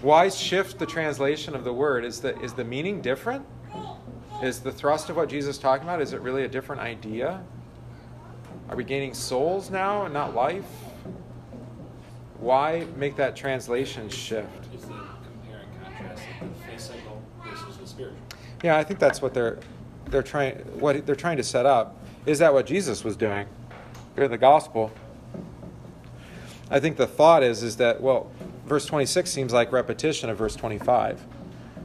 Why 0.03 0.29
shift 0.29 0.79
the 0.79 0.87
translation 0.87 1.55
of 1.55 1.65
the 1.65 1.73
word? 1.73 2.05
Is 2.05 2.21
the, 2.21 2.39
is 2.41 2.53
the 2.53 2.65
meaning 2.65 3.01
different? 3.01 3.45
Is 4.43 4.61
the 4.61 4.73
thrust 4.73 5.09
of 5.09 5.17
what 5.17 5.29
Jesus 5.29 5.57
is 5.57 5.59
talking 5.61 5.85
about, 5.85 6.03
is 6.03 6.13
it 6.13 6.21
really 6.21 6.45
a 6.45 6.49
different 6.49 6.83
idea? 6.83 7.43
Are 8.69 8.77
we 8.77 8.85
gaining 8.85 9.15
souls 9.15 9.71
now 9.71 10.05
and 10.05 10.13
not 10.13 10.35
life? 10.35 10.67
Why 12.39 12.87
make 12.97 13.17
that 13.17 13.37
translation 13.37 14.09
shift? 14.09 14.49
Is 14.75 14.83
the 14.83 14.89
compare 14.89 15.63
and 15.63 15.97
contrast 15.97 16.23
the 16.41 16.71
physical 16.71 17.23
versus 17.45 17.77
the 17.77 17.87
spiritual? 17.87 18.19
Yeah, 18.63 18.77
I 18.77 18.85
think 18.85 19.01
that's 19.01 19.23
what 19.23 19.35
they're 19.35 19.59
they're 20.07 20.23
trying 20.23 20.57
what 20.79 21.07
they're 21.07 21.15
trying 21.15 21.37
to 21.39 21.43
set 21.43 21.67
up. 21.67 21.97
Is 22.27 22.39
that 22.41 22.53
what 22.53 22.67
Jesus 22.67 23.05
was 23.05 23.17
doing 23.17 23.47
in 24.17 24.31
the 24.31 24.39
gospel? 24.39 24.93
I 26.71 26.81
think 26.81 26.97
the 26.97 27.07
thought 27.07 27.43
is 27.43 27.63
is 27.63 27.77
that 27.77 28.01
well, 28.01 28.31
verse 28.67 28.87
26 28.87 29.31
seems 29.31 29.53
like 29.53 29.73
repetition 29.73 30.29
of 30.29 30.39
verse 30.39 30.57
25. 30.57 31.25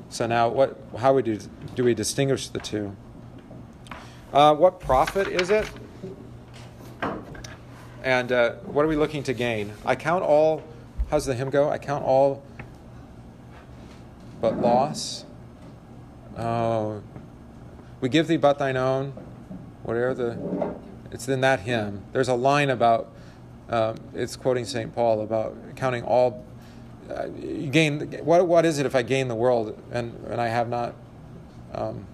So 0.10 0.28
now, 0.28 0.50
what? 0.50 0.78
How 0.98 1.14
would 1.14 1.26
do 1.26 1.38
do 1.76 1.84
we 1.84 1.94
distinguish 1.94 2.50
the 2.50 2.60
two? 2.60 2.96
Uh, 4.34 4.56
what 4.56 4.80
profit 4.80 5.28
is 5.28 5.50
it? 5.50 5.70
And 8.04 8.32
uh, 8.32 8.54
what 8.66 8.84
are 8.84 8.88
we 8.88 8.96
looking 8.96 9.24
to 9.24 9.34
gain? 9.34 9.74
I 9.86 9.96
count 9.96 10.24
all. 10.24 10.64
How's 11.10 11.26
the 11.26 11.36
hymn 11.36 11.50
go? 11.50 11.70
I 11.70 11.78
count 11.78 12.04
all 12.04 12.42
but 14.42 14.60
loss. 14.60 15.26
Oh, 16.38 17.04
we 18.02 18.10
give 18.10 18.28
thee 18.28 18.38
but 18.38 18.58
thine 18.58 18.76
own. 18.76 19.14
Whatever 19.84 20.14
the, 20.14 20.76
it's 21.12 21.28
in 21.28 21.42
that 21.42 21.62
hymn. 21.62 22.04
There's 22.12 22.28
a 22.28 22.34
line 22.34 22.70
about. 22.70 23.12
Um, 23.70 23.96
it's 24.14 24.36
quoting 24.36 24.66
St. 24.66 24.94
Paul 24.94 25.22
about 25.22 25.56
counting 25.76 26.04
all. 26.04 26.44
Uh, 27.10 27.28
you 27.40 27.68
gain. 27.68 28.12
What 28.24 28.48
what 28.48 28.66
is 28.66 28.80
it 28.80 28.86
if 28.86 28.96
I 28.96 29.04
gain 29.04 29.28
the 29.28 29.36
world 29.36 29.80
and 29.92 30.14
and 30.28 30.42
I 30.42 30.48
have 30.48 30.70
not 30.70 30.96
um, 31.74 32.06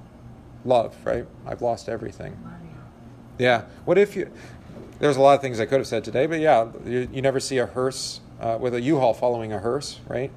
love? 0.66 0.96
Right. 1.06 1.26
I've 1.46 1.62
lost 1.62 1.88
everything. 1.88 2.38
Yeah. 3.38 3.66
What 3.86 3.98
if 3.98 4.16
you? 4.16 4.32
There's 5.00 5.18
a 5.18 5.22
lot 5.22 5.36
of 5.36 5.42
things 5.42 5.60
I 5.60 5.66
could 5.66 5.78
have 5.78 5.88
said 5.88 6.04
today, 6.04 6.26
but 6.26 6.40
yeah, 6.40 6.70
you, 6.86 7.08
you 7.12 7.22
never 7.22 7.40
see 7.40 7.60
a 7.60 7.68
hearse 7.68 8.22
uh, 8.40 8.58
with 8.60 8.74
a 8.74 8.82
U-Haul 8.82 9.14
following 9.14 9.54
a 9.54 9.60
hearse, 9.60 10.00
right? 10.08 10.32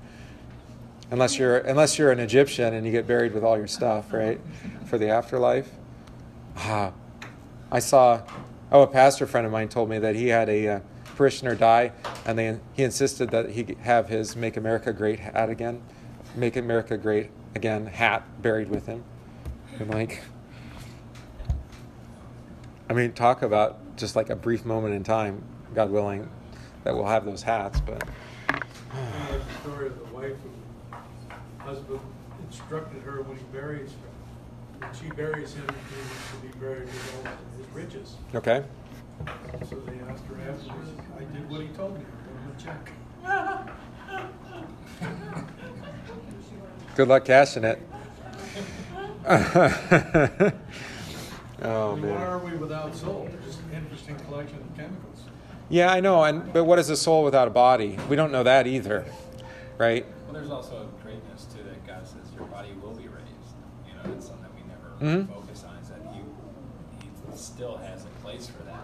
Unless 1.11 1.38
you're 1.38 1.59
unless 1.59 1.99
you're 1.99 2.12
an 2.12 2.20
Egyptian 2.20 2.75
and 2.75 2.87
you 2.87 2.92
get 2.92 3.07
buried 3.07 3.33
with 3.33 3.42
all 3.42 3.57
your 3.57 3.66
stuff, 3.66 4.12
right, 4.12 4.40
for 4.87 4.96
the 4.96 5.09
afterlife. 5.09 5.70
Ah, 6.57 6.92
I 7.73 7.81
saw. 7.81 8.23
Oh, 8.70 8.83
a 8.83 8.87
pastor 8.87 9.27
friend 9.27 9.44
of 9.44 9.53
mine 9.53 9.68
told 9.68 9.88
me 9.88 9.99
that 9.99 10.14
he 10.14 10.29
had 10.29 10.49
a 10.49 10.68
uh, 10.68 10.81
parishioner 11.16 11.57
die, 11.57 11.90
and 12.25 12.38
they 12.38 12.59
he 12.75 12.85
insisted 12.85 13.31
that 13.31 13.51
he 13.51 13.77
have 13.81 14.09
his 14.09 14.37
"Make 14.37 14.57
America 14.57 14.92
Great" 14.92 15.18
hat 15.18 15.51
again, 15.51 15.83
"Make 16.37 16.57
America 16.57 16.96
Great 16.96 17.31
Again" 17.57 17.87
hat 17.87 18.23
buried 18.40 18.68
with 18.68 18.87
him. 18.87 19.03
I'm 19.81 19.90
like, 19.90 20.23
I 22.88 22.92
mean, 22.92 23.12
talk 23.12 23.42
about 23.42 23.81
just 24.01 24.17
like 24.17 24.31
a 24.31 24.37
brief 24.37 24.65
moment 24.65 24.95
in 24.95 25.05
time, 25.05 25.45
God 25.75 25.91
willing, 25.91 26.29
that 26.85 26.95
we'll 26.95 27.07
have 27.07 27.27
those 27.27 27.43
hats. 27.43 27.81
But 27.81 28.03
the 28.49 29.61
story 29.61 29.89
of 29.89 29.99
the 29.99 30.05
wife 30.15 30.33
who 30.43 30.97
husband 31.59 32.01
instructed 32.49 33.03
her 33.03 33.21
when 33.23 33.37
he 33.37 33.45
buries 33.53 33.91
her, 33.93 34.09
when 34.81 34.91
she 34.95 35.11
buries 35.15 35.53
him, 35.55 35.67
he 35.69 36.49
to 36.49 36.55
be 36.55 36.59
buried 36.59 36.87
with 36.87 37.17
all 37.17 37.33
his 37.59 37.67
riches. 37.75 38.17
okay, 38.35 38.65
So 39.69 39.77
they 39.81 40.01
asked 40.11 40.25
her 40.25 40.37
afterwards, 40.51 40.91
I 41.17 41.25
did 41.35 41.51
what 41.51 41.61
he 41.61 41.69
told 41.69 41.99
me, 41.99 42.05
I 42.05 42.13
wrote 42.27 42.41
him 42.41 42.53
a 42.57 42.61
check. 42.63 42.93
good 46.97 47.09
luck 47.09 47.27
cashing 47.27 47.65
it. 47.65 47.79
oh 51.62 51.92
I 51.92 51.94
mean, 51.96 52.11
Why 52.14 52.25
are 52.27 52.38
we 52.38 52.57
without 52.57 52.94
soul? 52.94 53.29
Just 53.46 53.61
an 53.61 53.83
interesting 53.83 54.16
collection 54.27 54.59
of 54.59 54.77
chemicals. 54.77 55.20
Yeah, 55.68 55.90
I 55.92 56.01
know. 56.01 56.23
And 56.25 56.53
but 56.53 56.64
what 56.64 56.79
is 56.79 56.90
a 56.90 56.96
soul 56.96 57.25
without 57.25 57.46
a 57.49 57.51
body? 57.51 57.99
We 58.09 58.16
don't 58.16 58.33
know 58.33 58.42
that 58.42 58.66
either, 58.66 59.05
right? 59.79 60.05
Well, 60.25 60.35
there's 60.35 60.51
also 60.51 60.88
a 60.88 61.03
greatness 61.03 61.44
to 61.46 61.57
that 61.59 61.87
God 61.87 62.07
says 62.07 62.16
your 62.37 62.46
body 62.46 62.70
will 62.83 62.90
be 62.94 63.07
raised. 63.09 63.55
You 63.87 63.94
know, 63.94 64.16
it's 64.16 64.27
something 64.27 64.42
that 64.42 64.55
we 64.55 64.62
never 65.09 65.16
Mhm. 65.25 65.29
focus 65.29 65.64
on. 65.68 65.77
Is 65.83 65.88
that 65.88 66.01
He 66.12 66.20
He 67.07 67.37
still 67.37 67.77
has 67.79 68.05
a 68.05 68.25
place 68.25 68.46
for 68.49 68.62
that 68.64 68.81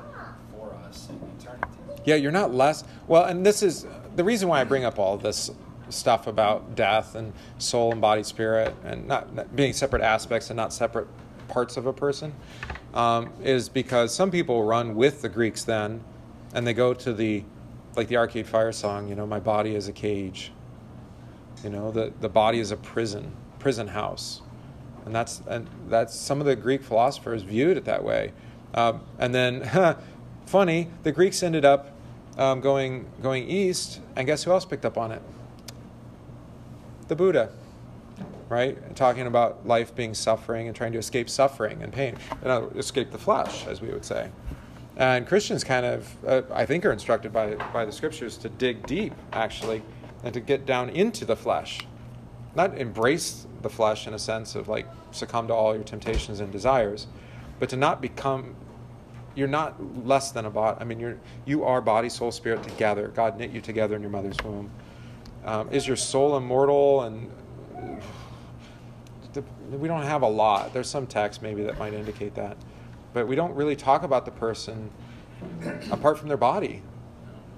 for 0.57 0.73
us 0.89 1.09
in 1.11 1.17
eternity. 1.39 1.67
Yeah, 2.05 2.15
you're 2.15 2.31
not 2.33 2.55
less. 2.55 2.85
Well, 3.09 3.25
and 3.25 3.45
this 3.45 3.63
is 3.63 3.87
the 4.15 4.23
reason 4.25 4.49
why 4.49 4.61
I 4.61 4.65
bring 4.65 4.85
up 4.85 4.99
all 4.99 5.17
this 5.17 5.51
stuff 5.89 6.27
about 6.27 6.75
death 6.75 7.15
and 7.15 7.33
soul 7.59 7.93
and 7.93 8.01
body, 8.01 8.23
spirit, 8.23 8.75
and 8.85 9.07
not, 9.07 9.35
not 9.35 9.55
being 9.57 9.73
separate 9.73 10.03
aspects 10.03 10.51
and 10.51 10.57
not 10.57 10.73
separate 10.73 11.07
parts 11.49 11.77
of 11.77 11.87
a 11.87 11.93
person, 11.93 12.35
um, 12.95 13.33
is 13.43 13.69
because 13.69 14.15
some 14.15 14.31
people 14.31 14.65
run 14.65 14.95
with 14.95 15.23
the 15.23 15.29
Greeks 15.29 15.65
then, 15.65 16.03
and 16.55 16.67
they 16.67 16.75
go 16.75 16.95
to 16.95 17.13
the, 17.13 17.45
like 17.97 18.09
the 18.09 18.17
Arcade 18.17 18.47
Fire 18.47 18.73
song, 18.73 19.09
you 19.09 19.15
know, 19.15 19.27
my 19.27 19.41
body 19.41 19.75
is 19.75 19.89
a 19.89 19.93
cage. 19.93 20.53
You 21.63 21.71
know, 21.71 21.91
the, 21.91 22.13
the 22.21 22.29
body 22.29 22.61
is 22.61 22.71
a 22.71 22.77
prison, 22.77 23.33
prison 23.59 23.89
house. 23.89 24.43
And 25.05 25.15
that's, 25.15 25.43
and 25.49 25.69
that's 25.89 26.15
some 26.15 26.41
of 26.41 26.47
the 26.47 26.57
Greek 26.57 26.83
philosophers 26.83 27.43
viewed 27.43 27.77
it 27.77 27.85
that 27.85 28.03
way. 28.03 28.33
Um, 28.75 29.03
and 29.19 29.35
then, 29.35 29.69
funny, 30.47 30.89
the 31.03 31.13
Greeks 31.13 31.43
ended 31.43 31.65
up 31.65 31.93
um, 32.37 32.61
going, 32.61 33.07
going 33.23 33.49
east, 33.49 34.01
and 34.15 34.27
guess 34.27 34.45
who 34.45 34.51
else 34.51 34.65
picked 34.65 34.85
up 34.85 34.99
on 34.99 35.13
it? 35.13 35.23
The 37.09 37.17
Buddha, 37.17 37.51
right? 38.49 38.77
And 38.77 38.97
Talking 38.97 39.27
about 39.27 39.67
life 39.67 39.95
being 39.95 40.15
suffering 40.15 40.67
and 40.67 40.77
trying 40.77 40.93
to 40.93 40.99
escape 40.99 41.29
suffering 41.29 41.83
and 41.83 41.93
pain, 41.93 42.17
and 42.43 42.77
escape 42.77 43.11
the 43.11 43.19
flesh, 43.19 43.67
as 43.67 43.81
we 43.81 43.89
would 43.89 44.05
say. 44.05 44.31
And 44.97 45.27
Christians 45.27 45.63
kind 45.63 45.85
of, 45.85 46.27
uh, 46.27 46.43
I 46.53 46.65
think, 46.65 46.87
are 46.87 46.93
instructed 46.93 47.33
by, 47.33 47.55
by 47.73 47.85
the 47.85 47.93
scriptures 47.93 48.39
to 48.39 48.49
dig 48.49 48.87
deep, 48.87 49.13
actually, 49.33 49.83
and 50.25 50.33
to 50.33 50.41
get 50.41 50.65
down 50.65 50.89
into 50.91 51.25
the 51.25 51.37
flesh. 51.37 51.81
Not 52.55 52.79
embrace 52.79 53.47
the 53.61 53.69
flesh 53.69 54.07
in 54.07 54.15
a 54.15 54.19
sense 54.19 54.55
of 54.55 54.69
like 54.69 54.87
succumb 55.11 55.49
to 55.49 55.55
all 55.55 55.75
your 55.75 55.85
temptations 55.85 56.41
and 56.41 56.51
desires, 56.51 57.07
but 57.59 57.69
to 57.71 57.77
not 57.77 58.01
become, 58.01 58.55
you're 59.35 59.49
not 59.49 60.07
less 60.07 60.31
than 60.31 60.47
a 60.47 60.51
body. 60.51 60.79
I 60.81 60.85
mean, 60.85 60.99
you're, 60.99 61.19
you 61.45 61.65
are 61.65 61.83
body, 61.83 62.09
soul, 62.09 62.33
spirit 62.33 62.63
together. 62.63 63.09
God 63.09 63.39
knit 63.39 63.51
you 63.51 63.61
together 63.61 63.97
in 63.97 64.03
your 64.03 64.11
mother's 64.11 64.39
womb. 64.43 64.71
Um, 65.45 65.71
is 65.71 65.87
your 65.87 65.97
soul 65.97 66.39
immortal? 66.39 67.03
And 67.03 67.31
we 69.71 69.89
don't 69.89 70.03
have 70.03 70.23
a 70.23 70.29
lot. 70.29 70.73
There's 70.73 70.89
some 70.89 71.07
text 71.07 71.43
maybe 71.43 71.63
that 71.65 71.79
might 71.79 71.95
indicate 71.95 72.35
that. 72.35 72.57
But 73.13 73.27
we 73.27 73.37
don't 73.37 73.55
really 73.55 73.77
talk 73.77 74.03
about 74.03 74.25
the 74.25 74.31
person 74.31 74.91
apart 75.91 76.19
from 76.19 76.29
their 76.29 76.37
body. 76.37 76.83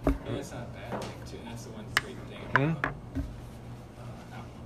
And 0.06 0.16
that's 0.36 0.52
not 0.52 0.62
a 0.62 0.92
bad 0.92 1.02
thing 1.02 1.10
too. 1.30 1.38
That's 1.44 1.64
the 1.64 1.70
one 1.72 1.84
great 1.96 2.16
thing 2.30 2.38
Hmm? 2.56 2.86
Uh, 2.86 2.90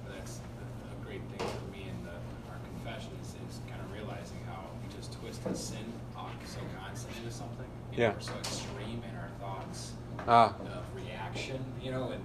that's 0.08 0.38
a, 0.38 1.04
great 1.04 1.22
thing 1.36 1.48
for 1.48 1.72
me 1.76 1.88
in 1.88 1.96
the, 2.04 2.14
our 2.50 2.58
confessions 2.74 3.34
is 3.48 3.60
kind 3.68 3.80
of 3.82 3.92
realizing 3.92 4.38
how 4.46 4.64
we 4.82 4.94
just 4.94 5.12
twist 5.18 5.42
the 5.44 5.54
sin 5.54 5.84
off 6.16 6.30
so 6.46 6.60
constantly 6.78 7.20
into 7.24 7.32
something. 7.34 7.66
You 7.92 7.98
know, 7.98 8.04
Yeah. 8.04 8.12
we're 8.14 8.20
so 8.20 8.34
extreme 8.38 9.02
in 9.08 9.16
our 9.16 9.30
thoughts 9.40 9.92
Ah, 10.28 10.54
of 10.60 10.84
reaction. 10.94 11.64
You 11.82 11.90
know, 11.90 12.10
and 12.10 12.22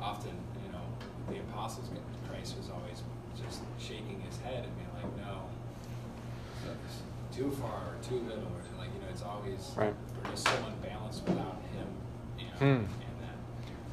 often 0.00 0.30
you 0.64 0.72
know 0.72 0.84
the 1.28 1.40
apostles, 1.50 1.88
Christ 2.28 2.56
was 2.56 2.70
always 2.70 3.02
just 3.42 3.62
shaking 3.78 4.20
his 4.28 4.38
head 4.40 4.64
and 4.64 4.72
being 4.76 4.92
like, 4.94 5.26
no. 5.26 5.48
It's 6.84 7.02
too 7.36 7.50
far 7.60 7.92
or 7.92 7.96
too 8.02 8.20
little 8.28 8.44
or 8.44 8.62
like 8.78 8.90
Right. 9.76 9.94
we're 10.24 10.30
just 10.30 10.44
so 10.44 10.52
unbalanced 10.66 11.24
without 11.24 11.60
him 11.72 11.86
you 12.38 12.44
know 12.46 12.76
Hmm. 12.78 12.84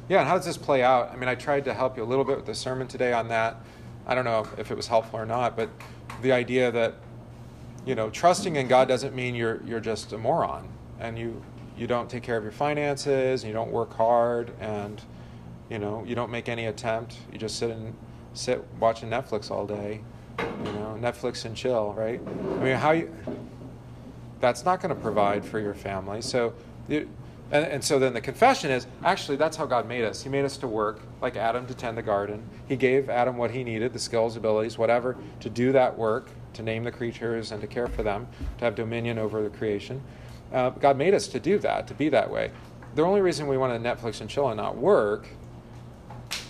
Yeah, 0.08 0.20
and 0.20 0.28
how 0.28 0.36
does 0.36 0.44
this 0.44 0.58
play 0.58 0.82
out? 0.82 1.10
I 1.12 1.16
mean, 1.16 1.30
I 1.30 1.34
tried 1.34 1.64
to 1.64 1.72
help 1.72 1.96
you 1.96 2.02
a 2.02 2.04
little 2.04 2.24
bit 2.26 2.36
with 2.36 2.44
the 2.44 2.54
sermon 2.54 2.86
today 2.86 3.14
on 3.14 3.28
that. 3.28 3.56
I 4.06 4.14
don't 4.14 4.26
know 4.26 4.46
if 4.58 4.70
it 4.70 4.76
was 4.76 4.86
helpful 4.86 5.18
or 5.18 5.24
not, 5.24 5.56
but 5.56 5.70
the 6.20 6.30
idea 6.32 6.70
that 6.70 6.96
you 7.86 7.94
know, 7.94 8.10
trusting 8.10 8.56
in 8.56 8.68
God 8.68 8.88
doesn't 8.88 9.14
mean 9.14 9.34
you're 9.34 9.62
you're 9.64 9.80
just 9.80 10.12
a 10.12 10.18
moron 10.18 10.68
and 11.00 11.18
you 11.18 11.42
you 11.76 11.86
don't 11.86 12.08
take 12.08 12.22
care 12.22 12.36
of 12.36 12.42
your 12.42 12.52
finances 12.52 13.42
and 13.42 13.48
you 13.48 13.54
don't 13.54 13.70
work 13.70 13.92
hard 13.94 14.52
and 14.60 15.02
you 15.68 15.78
know 15.78 16.04
you 16.06 16.14
don't 16.14 16.30
make 16.30 16.48
any 16.48 16.66
attempt. 16.66 17.16
You 17.32 17.38
just 17.38 17.58
sit 17.58 17.70
and 17.70 17.94
sit 18.32 18.64
watching 18.80 19.10
Netflix 19.10 19.50
all 19.50 19.66
day. 19.66 20.00
You 20.38 20.72
know, 20.72 20.98
Netflix 21.00 21.44
and 21.44 21.56
chill, 21.56 21.92
right? 21.92 22.20
I 22.26 22.64
mean, 22.64 22.76
how 22.76 22.90
you 22.92 23.14
that's 24.44 24.66
not 24.66 24.82
going 24.82 24.94
to 24.94 25.00
provide 25.00 25.42
for 25.42 25.58
your 25.58 25.72
family. 25.72 26.20
So, 26.20 26.52
and, 26.90 27.08
and 27.50 27.82
so 27.82 27.98
then 27.98 28.12
the 28.12 28.20
confession 28.20 28.70
is 28.70 28.86
actually 29.02 29.38
that's 29.38 29.56
how 29.56 29.64
God 29.64 29.88
made 29.88 30.04
us. 30.04 30.22
He 30.22 30.28
made 30.28 30.44
us 30.44 30.58
to 30.58 30.66
work 30.66 31.00
like 31.22 31.34
Adam 31.34 31.66
to 31.66 31.72
tend 31.72 31.96
the 31.96 32.02
garden. 32.02 32.42
He 32.68 32.76
gave 32.76 33.08
Adam 33.08 33.38
what 33.38 33.52
he 33.52 33.64
needed, 33.64 33.94
the 33.94 33.98
skills, 33.98 34.36
abilities, 34.36 34.76
whatever, 34.76 35.16
to 35.40 35.48
do 35.48 35.72
that 35.72 35.96
work, 35.96 36.28
to 36.52 36.62
name 36.62 36.84
the 36.84 36.92
creatures 36.92 37.52
and 37.52 37.60
to 37.62 37.66
care 37.66 37.86
for 37.86 38.02
them, 38.02 38.28
to 38.58 38.66
have 38.66 38.74
dominion 38.74 39.18
over 39.18 39.42
the 39.42 39.48
creation. 39.48 40.02
Uh, 40.52 40.68
God 40.68 40.98
made 40.98 41.14
us 41.14 41.26
to 41.28 41.40
do 41.40 41.58
that, 41.60 41.86
to 41.88 41.94
be 41.94 42.10
that 42.10 42.30
way. 42.30 42.50
The 42.96 43.02
only 43.02 43.22
reason 43.22 43.46
we 43.46 43.56
want 43.56 43.82
to 43.82 43.88
Netflix 43.88 44.20
and 44.20 44.28
chill 44.28 44.48
and 44.48 44.58
not 44.58 44.76
work 44.76 45.26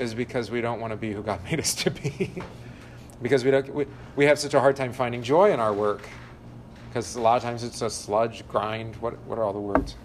is 0.01 0.15
because 0.15 0.51
we 0.51 0.61
don't 0.61 0.81
want 0.81 0.93
to 0.93 0.97
be 0.97 1.13
who 1.13 1.23
God 1.23 1.45
made 1.49 1.61
us 1.61 1.77
to 1.77 1.93
be. 1.93 2.43
because 3.23 3.45
we 3.45 3.53
don't 3.53 3.73
we, 3.73 3.87
we 4.17 4.25
have 4.25 4.41
such 4.41 4.55
a 4.55 4.59
hard 4.59 4.75
time 4.75 4.93
finding 4.93 5.23
joy 5.23 5.53
in 5.53 5.61
our 5.61 5.73
work 5.73 6.03
because 6.95 7.17
a 7.17 7.21
lot 7.21 7.37
of 7.37 7.43
times 7.43 7.65
it's 7.65 7.83
a 7.83 7.91
sludge 7.91 8.47
grind 8.47 8.95
what 8.97 9.19
what 9.27 9.37
are 9.37 9.43
all 9.43 9.53
the 9.53 9.59
words? 9.59 9.97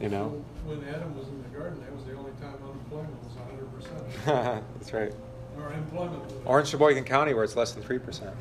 You 0.00 0.08
know? 0.08 0.44
When 0.64 0.78
Adam 0.88 1.16
was 1.18 1.26
in 1.26 1.42
the 1.42 1.48
garden, 1.48 1.80
that 1.80 1.92
was 1.92 2.04
the 2.04 2.14
only 2.14 2.30
time 2.40 2.54
unemployment 2.62 3.24
was 3.24 3.34
hundred 3.34 3.74
percent. 3.74 4.64
that's 4.78 4.92
right. 4.92 5.12
Or 5.58 5.72
employment 5.72 6.22
orange 6.44 6.68
sheboygan 6.68 7.02
county 7.02 7.34
where 7.34 7.42
it's 7.42 7.56
less 7.56 7.72
than 7.72 7.82
3% 7.82 8.32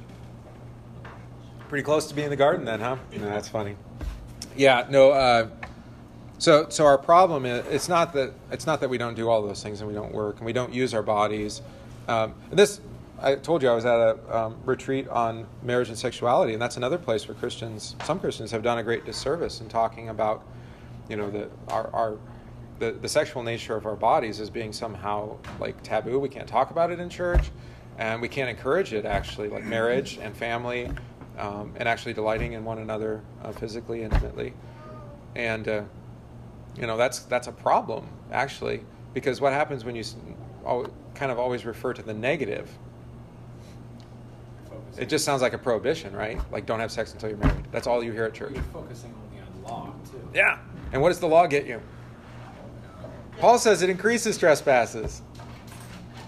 pretty 1.68 1.82
close 1.82 2.06
to 2.06 2.14
being 2.14 2.28
the 2.30 2.36
garden 2.36 2.64
then 2.66 2.80
huh? 2.80 2.96
No, 3.12 3.28
that's 3.28 3.48
funny. 3.48 3.76
Yeah 4.56 4.86
no 4.88 5.10
uh, 5.10 5.48
so 6.38 6.66
so 6.68 6.86
our 6.86 6.98
problem 6.98 7.44
is 7.44 7.66
it's 7.66 7.88
not 7.88 8.12
that 8.14 8.32
it's 8.50 8.66
not 8.66 8.80
that 8.80 8.88
we 8.88 8.98
don't 8.98 9.14
do 9.14 9.28
all 9.28 9.42
those 9.42 9.62
things 9.62 9.80
and 9.80 9.88
we 9.88 9.94
don't 9.94 10.12
work 10.12 10.36
and 10.36 10.46
we 10.46 10.52
don't 10.54 10.72
use 10.72 10.94
our 10.94 11.02
bodies. 11.02 11.60
Um, 12.08 12.34
and 12.50 12.58
this 12.58 12.80
I 13.22 13.36
told 13.36 13.62
you 13.62 13.68
I 13.68 13.74
was 13.74 13.84
at 13.84 14.00
a 14.00 14.36
um, 14.36 14.56
retreat 14.64 15.06
on 15.06 15.46
marriage 15.62 15.88
and 15.88 15.96
sexuality, 15.96 16.54
and 16.54 16.60
that's 16.60 16.76
another 16.76 16.98
place 16.98 17.28
where 17.28 17.36
Christians, 17.36 17.94
some 18.02 18.18
Christians, 18.18 18.50
have 18.50 18.64
done 18.64 18.78
a 18.78 18.82
great 18.82 19.04
disservice 19.04 19.60
in 19.60 19.68
talking 19.68 20.08
about, 20.08 20.44
you 21.08 21.16
know, 21.16 21.30
the 21.30 21.48
our, 21.68 21.88
our 21.94 22.18
the, 22.80 22.90
the 22.90 23.08
sexual 23.08 23.44
nature 23.44 23.76
of 23.76 23.86
our 23.86 23.94
bodies 23.94 24.40
as 24.40 24.50
being 24.50 24.72
somehow 24.72 25.36
like 25.60 25.80
taboo. 25.84 26.18
We 26.18 26.28
can't 26.28 26.48
talk 26.48 26.72
about 26.72 26.90
it 26.90 26.98
in 26.98 27.08
church, 27.08 27.52
and 27.96 28.20
we 28.20 28.28
can't 28.28 28.50
encourage 28.50 28.92
it 28.92 29.04
actually, 29.04 29.48
like 29.48 29.64
marriage 29.64 30.18
and 30.20 30.36
family, 30.36 30.90
um, 31.38 31.74
and 31.76 31.88
actually 31.88 32.14
delighting 32.14 32.54
in 32.54 32.64
one 32.64 32.78
another 32.78 33.22
uh, 33.44 33.52
physically, 33.52 34.02
intimately, 34.02 34.52
and 35.36 35.68
uh, 35.68 35.82
you 36.76 36.88
know 36.88 36.96
that's 36.96 37.20
that's 37.20 37.46
a 37.46 37.52
problem 37.52 38.08
actually 38.32 38.82
because 39.14 39.40
what 39.40 39.52
happens 39.52 39.84
when 39.84 39.94
you 39.94 40.02
kind 41.14 41.30
of 41.30 41.38
always 41.38 41.64
refer 41.64 41.92
to 41.92 42.02
the 42.02 42.14
negative 42.14 42.68
it 44.98 45.08
just 45.08 45.24
sounds 45.24 45.42
like 45.42 45.52
a 45.52 45.58
prohibition 45.58 46.14
right? 46.14 46.40
Like 46.50 46.66
don't 46.66 46.80
have 46.80 46.92
sex 46.92 47.12
until 47.12 47.30
you're 47.30 47.38
married. 47.38 47.64
That's 47.70 47.86
all 47.86 48.02
you 48.02 48.12
hear 48.12 48.24
at 48.24 48.34
church. 48.34 48.52
You're 48.54 48.62
focusing 48.64 49.14
only 49.24 49.42
on 49.42 49.62
law 49.62 49.92
too. 50.10 50.28
Yeah. 50.34 50.58
And 50.92 51.00
what 51.00 51.08
does 51.08 51.20
the 51.20 51.28
law 51.28 51.46
get 51.46 51.66
you? 51.66 51.80
Paul 53.38 53.58
says 53.58 53.82
it 53.82 53.90
increases 53.90 54.36
trespasses. 54.36 55.22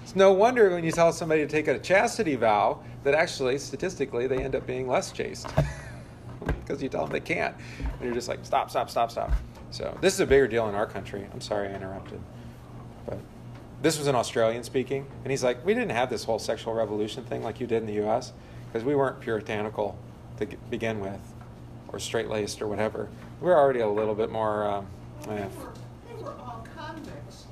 It's 0.03 0.16
no 0.16 0.33
wonder 0.33 0.70
when 0.70 0.85
you 0.85 0.92
tell 0.92 1.12
somebody 1.12 1.42
to 1.42 1.48
take 1.48 1.68
a 1.68 1.79
chastity 1.79 2.35
vow 2.35 2.83
that 3.05 3.14
actually 3.14 3.59
statistically 3.59 4.27
they 4.27 4.38
end 4.38 4.55
up 4.55 4.66
being 4.66 4.88
less 4.88 5.12
chaste. 5.12 5.48
Because 6.46 6.83
you 6.83 6.88
tell 6.88 7.03
them 7.03 7.12
they 7.12 7.20
can't. 7.20 7.55
And 7.79 8.03
you're 8.03 8.14
just 8.14 8.29
like 8.29 8.42
stop 8.42 8.70
stop 8.70 8.88
stop 8.88 9.11
stop. 9.11 9.33
So 9.70 9.96
this 10.00 10.14
is 10.14 10.20
a 10.20 10.27
bigger 10.27 10.48
deal 10.48 10.66
in 10.68 10.74
our 10.74 10.87
country. 10.87 11.27
I'm 11.33 11.40
sorry 11.42 11.68
i 11.68 11.74
interrupted. 11.74 12.20
But 13.07 13.18
this 13.85 13.98
was 13.98 14.07
an 14.07 14.14
australian 14.14 14.64
speaking 14.64 15.07
and 15.24 15.31
he's 15.31 15.44
like 15.44 15.64
we 15.64 15.74
didn't 15.74 15.90
have 15.90 16.09
this 16.09 16.24
whole 16.24 16.38
sexual 16.38 16.72
revolution 16.72 17.22
thing 17.24 17.42
like 17.42 17.61
you 17.61 17.66
did 17.66 17.83
in 17.83 17.87
the 17.87 18.03
us 18.03 18.33
because 18.75 18.85
we 18.85 18.97
weren't 18.97 19.21
puritanical 19.21 19.97
to 20.37 20.47
g- 20.47 20.57
begin 20.68 20.99
with 20.99 21.20
or 21.93 22.01
straight-laced 22.01 22.61
or 22.61 22.66
whatever. 22.66 23.09
We 23.41 23.47
were 23.47 23.57
already 23.57 23.79
a 23.79 23.89
little 23.89 24.16
bit 24.16 24.33
more 24.33 24.66
um, 24.66 24.87
They 25.29 25.37
eh. 25.37 25.47
were, 25.47 25.72
they 26.09 26.22
were 26.25 26.33
all 26.33 26.66
convicts. 26.77 27.45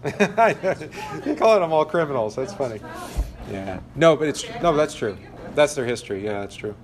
you 1.25 1.37
call 1.37 1.61
them 1.61 1.73
all 1.73 1.85
criminals 1.85 2.35
that's 2.35 2.53
funny. 2.53 2.81
Yeah. 3.49 3.79
No 3.95 4.16
but 4.16 4.27
it's 4.27 4.45
no 4.61 4.75
that's 4.75 4.95
true. 4.95 5.16
That's 5.55 5.77
their 5.77 5.87
history. 5.87 6.25
Yeah 6.25 6.41
that's 6.41 6.57
true. 6.57 6.75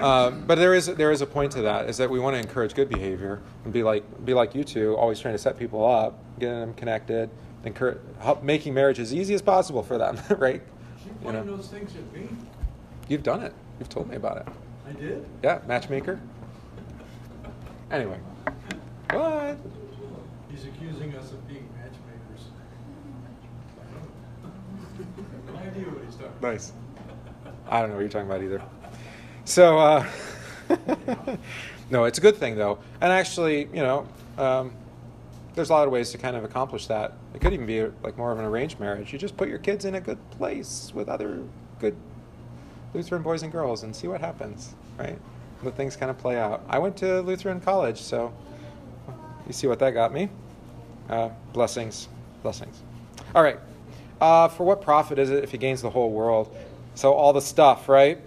Uh, 0.00 0.30
but 0.30 0.54
there 0.56 0.72
is 0.72 0.86
there 0.86 1.12
is 1.12 1.20
a 1.20 1.26
point 1.26 1.52
to 1.52 1.62
that 1.62 1.90
is 1.90 1.98
that 1.98 2.08
we 2.08 2.18
want 2.18 2.34
to 2.34 2.40
encourage 2.40 2.72
good 2.74 2.88
behavior 2.88 3.42
and 3.64 3.72
be 3.72 3.82
like 3.82 4.24
be 4.24 4.32
like 4.32 4.54
you 4.54 4.64
two 4.64 4.96
always 4.96 5.20
trying 5.20 5.34
to 5.34 5.38
set 5.38 5.58
people 5.58 5.84
up 5.84 6.18
getting 6.38 6.58
them 6.58 6.72
connected 6.72 7.28
encourage, 7.64 7.98
help 8.20 8.42
making 8.42 8.72
marriage 8.72 8.98
as 8.98 9.12
easy 9.12 9.34
as 9.34 9.42
possible 9.42 9.82
for 9.82 9.98
them 9.98 10.18
right? 10.38 10.62
You 11.04 11.26
you 11.26 11.32
know? 11.32 11.44
those 11.44 11.68
things 11.68 11.94
at 11.94 12.12
me. 12.14 12.28
You've 13.08 13.22
done 13.22 13.42
it 13.42 13.52
you've 13.78 13.88
told 13.88 14.08
me 14.08 14.16
about 14.16 14.36
it 14.38 14.46
I 14.88 14.92
did. 14.92 15.26
yeah 15.42 15.60
matchmaker 15.66 16.20
anyway 17.90 18.18
what 19.12 19.58
He's 20.50 20.64
accusing 20.66 21.14
us 21.14 21.32
of 21.32 21.48
being 21.48 21.66
matchmakers. 21.74 22.48
No 25.46 25.56
idea 25.56 25.84
what 25.84 26.04
he's 26.04 26.14
talking 26.14 26.26
about. 26.26 26.42
Nice. 26.42 26.72
I 27.70 27.80
don't 27.80 27.88
know 27.88 27.94
what 27.94 28.00
you're 28.02 28.10
talking 28.10 28.26
about 28.28 28.42
either. 28.42 28.60
So, 29.46 29.78
uh, 29.78 30.06
No, 31.90 32.04
it's 32.04 32.16
a 32.16 32.22
good 32.22 32.36
thing 32.36 32.56
though, 32.56 32.78
and 33.02 33.12
actually, 33.12 33.68
you 33.72 33.82
know, 33.82 34.08
um, 34.38 34.72
there's 35.54 35.68
a 35.68 35.74
lot 35.74 35.86
of 35.86 35.92
ways 35.92 36.10
to 36.12 36.18
kind 36.18 36.36
of 36.36 36.42
accomplish 36.44 36.86
that. 36.86 37.12
It 37.34 37.42
could 37.42 37.52
even 37.52 37.66
be 37.66 37.82
like 38.02 38.16
more 38.16 38.32
of 38.32 38.38
an 38.38 38.46
arranged 38.46 38.80
marriage. 38.80 39.12
You 39.12 39.18
just 39.18 39.36
put 39.36 39.48
your 39.50 39.58
kids 39.58 39.84
in 39.84 39.94
a 39.96 40.00
good 40.00 40.18
place 40.30 40.90
with 40.94 41.10
other 41.10 41.42
good 41.80 41.94
Lutheran 42.94 43.22
boys 43.22 43.42
and 43.42 43.50
girls 43.50 43.82
and 43.82 43.94
see 43.94 44.08
what 44.08 44.20
happens, 44.20 44.74
right? 44.98 45.18
Let 45.62 45.76
things 45.76 45.96
kind 45.96 46.10
of 46.10 46.18
play 46.18 46.38
out. 46.38 46.62
I 46.68 46.78
went 46.78 46.96
to 46.98 47.20
Lutheran 47.22 47.60
college, 47.60 48.00
so 48.00 48.32
you 49.46 49.52
see 49.52 49.66
what 49.66 49.78
that 49.78 49.92
got 49.92 50.12
me. 50.12 50.28
Uh, 51.08 51.30
blessings, 51.52 52.08
blessings. 52.42 52.82
All 53.34 53.42
right. 53.42 53.58
Uh, 54.20 54.48
for 54.48 54.64
what 54.64 54.82
profit 54.82 55.18
is 55.18 55.30
it 55.30 55.42
if 55.42 55.50
he 55.50 55.58
gains 55.58 55.82
the 55.82 55.90
whole 55.90 56.10
world? 56.10 56.54
So 56.94 57.12
all 57.12 57.32
the 57.32 57.40
stuff, 57.40 57.88
right? 57.88 58.20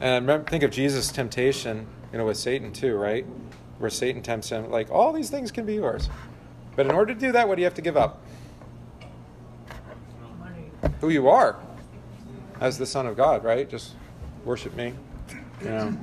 And 0.00 0.26
remember, 0.26 0.48
think 0.48 0.62
of 0.62 0.70
Jesus' 0.70 1.10
temptation, 1.10 1.86
you 2.12 2.18
know, 2.18 2.26
with 2.26 2.36
Satan 2.36 2.72
too, 2.72 2.96
right? 2.96 3.26
Where 3.78 3.90
Satan 3.90 4.22
tempts 4.22 4.50
him, 4.50 4.70
like 4.70 4.90
all 4.90 5.12
these 5.12 5.30
things 5.30 5.50
can 5.50 5.64
be 5.64 5.74
yours, 5.74 6.08
but 6.76 6.86
in 6.86 6.92
order 6.92 7.14
to 7.14 7.20
do 7.20 7.32
that, 7.32 7.48
what 7.48 7.56
do 7.56 7.62
you 7.62 7.66
have 7.66 7.74
to 7.74 7.82
give 7.82 7.96
up? 7.96 8.22
Money. 10.38 10.70
Who 11.00 11.08
you 11.08 11.28
are, 11.28 11.56
as 12.60 12.78
the 12.78 12.86
Son 12.86 13.06
of 13.06 13.16
God, 13.16 13.42
right? 13.42 13.68
Just 13.68 13.94
worship 14.44 14.74
me. 14.76 14.94
You 15.62 15.68
know. 15.70 15.98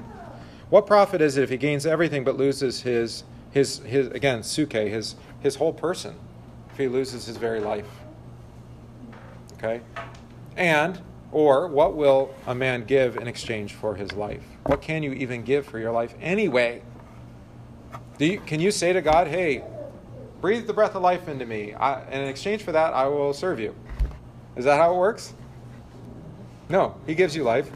What 0.70 0.86
profit 0.86 1.22
is 1.22 1.38
it 1.38 1.44
if 1.44 1.50
he 1.50 1.58
gains 1.58 1.86
everything 1.86 2.24
but 2.24 2.36
loses 2.36 2.82
his 2.82 3.24
his 3.52 3.80
his 3.80 4.08
again 4.08 4.40
psuche 4.42 4.90
his 4.90 5.16
his 5.40 5.56
whole 5.56 5.72
person 5.72 6.16
if 6.72 6.78
he 6.78 6.88
loses 6.88 7.26
his 7.26 7.38
very 7.38 7.60
life? 7.60 7.88
Okay, 9.54 9.82
and 10.56 11.02
or 11.32 11.68
what 11.68 11.96
will 11.96 12.34
a 12.46 12.54
man 12.54 12.84
give 12.86 13.18
in 13.18 13.28
exchange 13.28 13.74
for 13.74 13.96
his 13.96 14.14
life? 14.14 14.44
What 14.66 14.82
can 14.82 15.04
you 15.04 15.14
even 15.14 15.44
give 15.44 15.66
for 15.66 15.80
your 15.80 15.92
life 15.92 16.14
anyway? 16.22 16.82
Do 18.18 18.26
you, 18.26 18.40
can 18.40 18.60
you 18.60 18.72
say 18.72 18.94
to 18.94 19.02
God, 19.02 19.28
"Hey, 19.28 19.64
breathe 20.42 20.68
the 20.68 20.74
breath 20.74 20.96
of 20.96 21.02
life 21.02 21.28
into 21.28 21.46
me, 21.46 21.74
I, 21.74 22.02
and 22.02 22.24
in 22.24 22.28
exchange 22.28 22.64
for 22.64 22.72
that, 22.74 22.94
I 22.94 23.08
will 23.08 23.34
serve 23.34 23.60
you"? 23.60 23.74
Is 24.58 24.66
that 24.66 24.78
how 24.78 24.94
it 24.94 24.98
works? 24.98 25.34
No, 26.70 26.96
He 27.06 27.16
gives 27.16 27.36
you 27.36 27.44
life. 27.44 27.70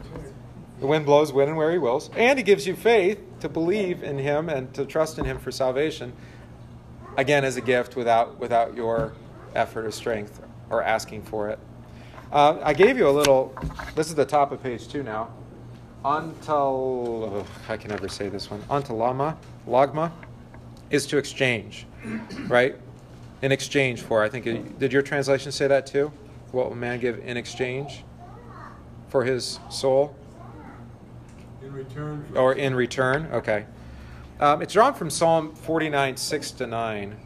The 0.80 0.86
wind 0.86 1.06
blows 1.06 1.32
when 1.32 1.48
and 1.48 1.56
where 1.56 1.70
He 1.70 1.78
wills, 1.78 2.10
and 2.16 2.38
He 2.38 2.42
gives 2.42 2.66
you 2.66 2.74
faith 2.74 3.20
to 3.40 3.48
believe 3.48 4.02
in 4.02 4.18
Him 4.18 4.48
and 4.48 4.72
to 4.74 4.84
trust 4.84 5.18
in 5.18 5.24
Him 5.24 5.38
for 5.38 5.50
salvation. 5.50 6.12
Again, 7.16 7.44
as 7.44 7.56
a 7.56 7.60
gift 7.60 7.94
without 7.94 8.38
without 8.38 8.74
your 8.74 9.12
effort 9.54 9.84
or 9.86 9.90
strength 9.90 10.40
or 10.70 10.82
asking 10.82 11.22
for 11.22 11.50
it. 11.50 11.58
Uh, 12.32 12.58
I 12.62 12.72
gave 12.72 12.96
you 12.96 13.08
a 13.08 13.12
little. 13.12 13.54
This 13.94 14.08
is 14.08 14.14
the 14.14 14.24
top 14.24 14.52
of 14.52 14.62
page 14.62 14.88
two 14.88 15.02
now. 15.02 15.28
Ontal. 16.04 17.46
I 17.68 17.76
can 17.76 17.90
never 17.90 18.08
say 18.08 18.28
this 18.28 18.50
one. 18.50 18.60
Ontalama, 18.62 19.36
logma, 19.68 20.10
is 20.90 21.06
to 21.06 21.18
exchange, 21.18 21.86
right? 22.48 22.74
In 23.42 23.52
exchange 23.52 24.00
for. 24.00 24.22
I 24.22 24.28
think. 24.28 24.78
Did 24.78 24.92
your 24.92 25.02
translation 25.02 25.52
say 25.52 25.68
that 25.68 25.86
too? 25.86 26.10
What 26.50 26.68
will 26.68 26.76
man 26.76 26.98
give 26.98 27.18
in 27.18 27.36
exchange 27.36 28.04
for 29.12 29.24
his 29.24 29.60
soul? 29.68 30.16
In 31.62 31.70
return. 31.70 32.26
Or 32.34 32.54
in 32.54 32.74
return? 32.74 33.28
Okay. 33.30 33.66
Um, 34.40 34.62
it's 34.62 34.72
drawn 34.72 34.94
from 34.94 35.10
Psalm 35.10 35.54
49, 35.54 36.16
6 36.16 36.50
to 36.52 36.66
9, 36.66 37.16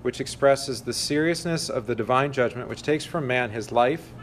which 0.00 0.18
expresses 0.18 0.80
the 0.80 0.94
seriousness 0.94 1.68
of 1.68 1.86
the 1.86 1.94
divine 1.94 2.32
judgment, 2.32 2.70
which 2.70 2.82
takes 2.82 3.04
from 3.04 3.26
man 3.26 3.50
his 3.50 3.70
life 3.70 4.14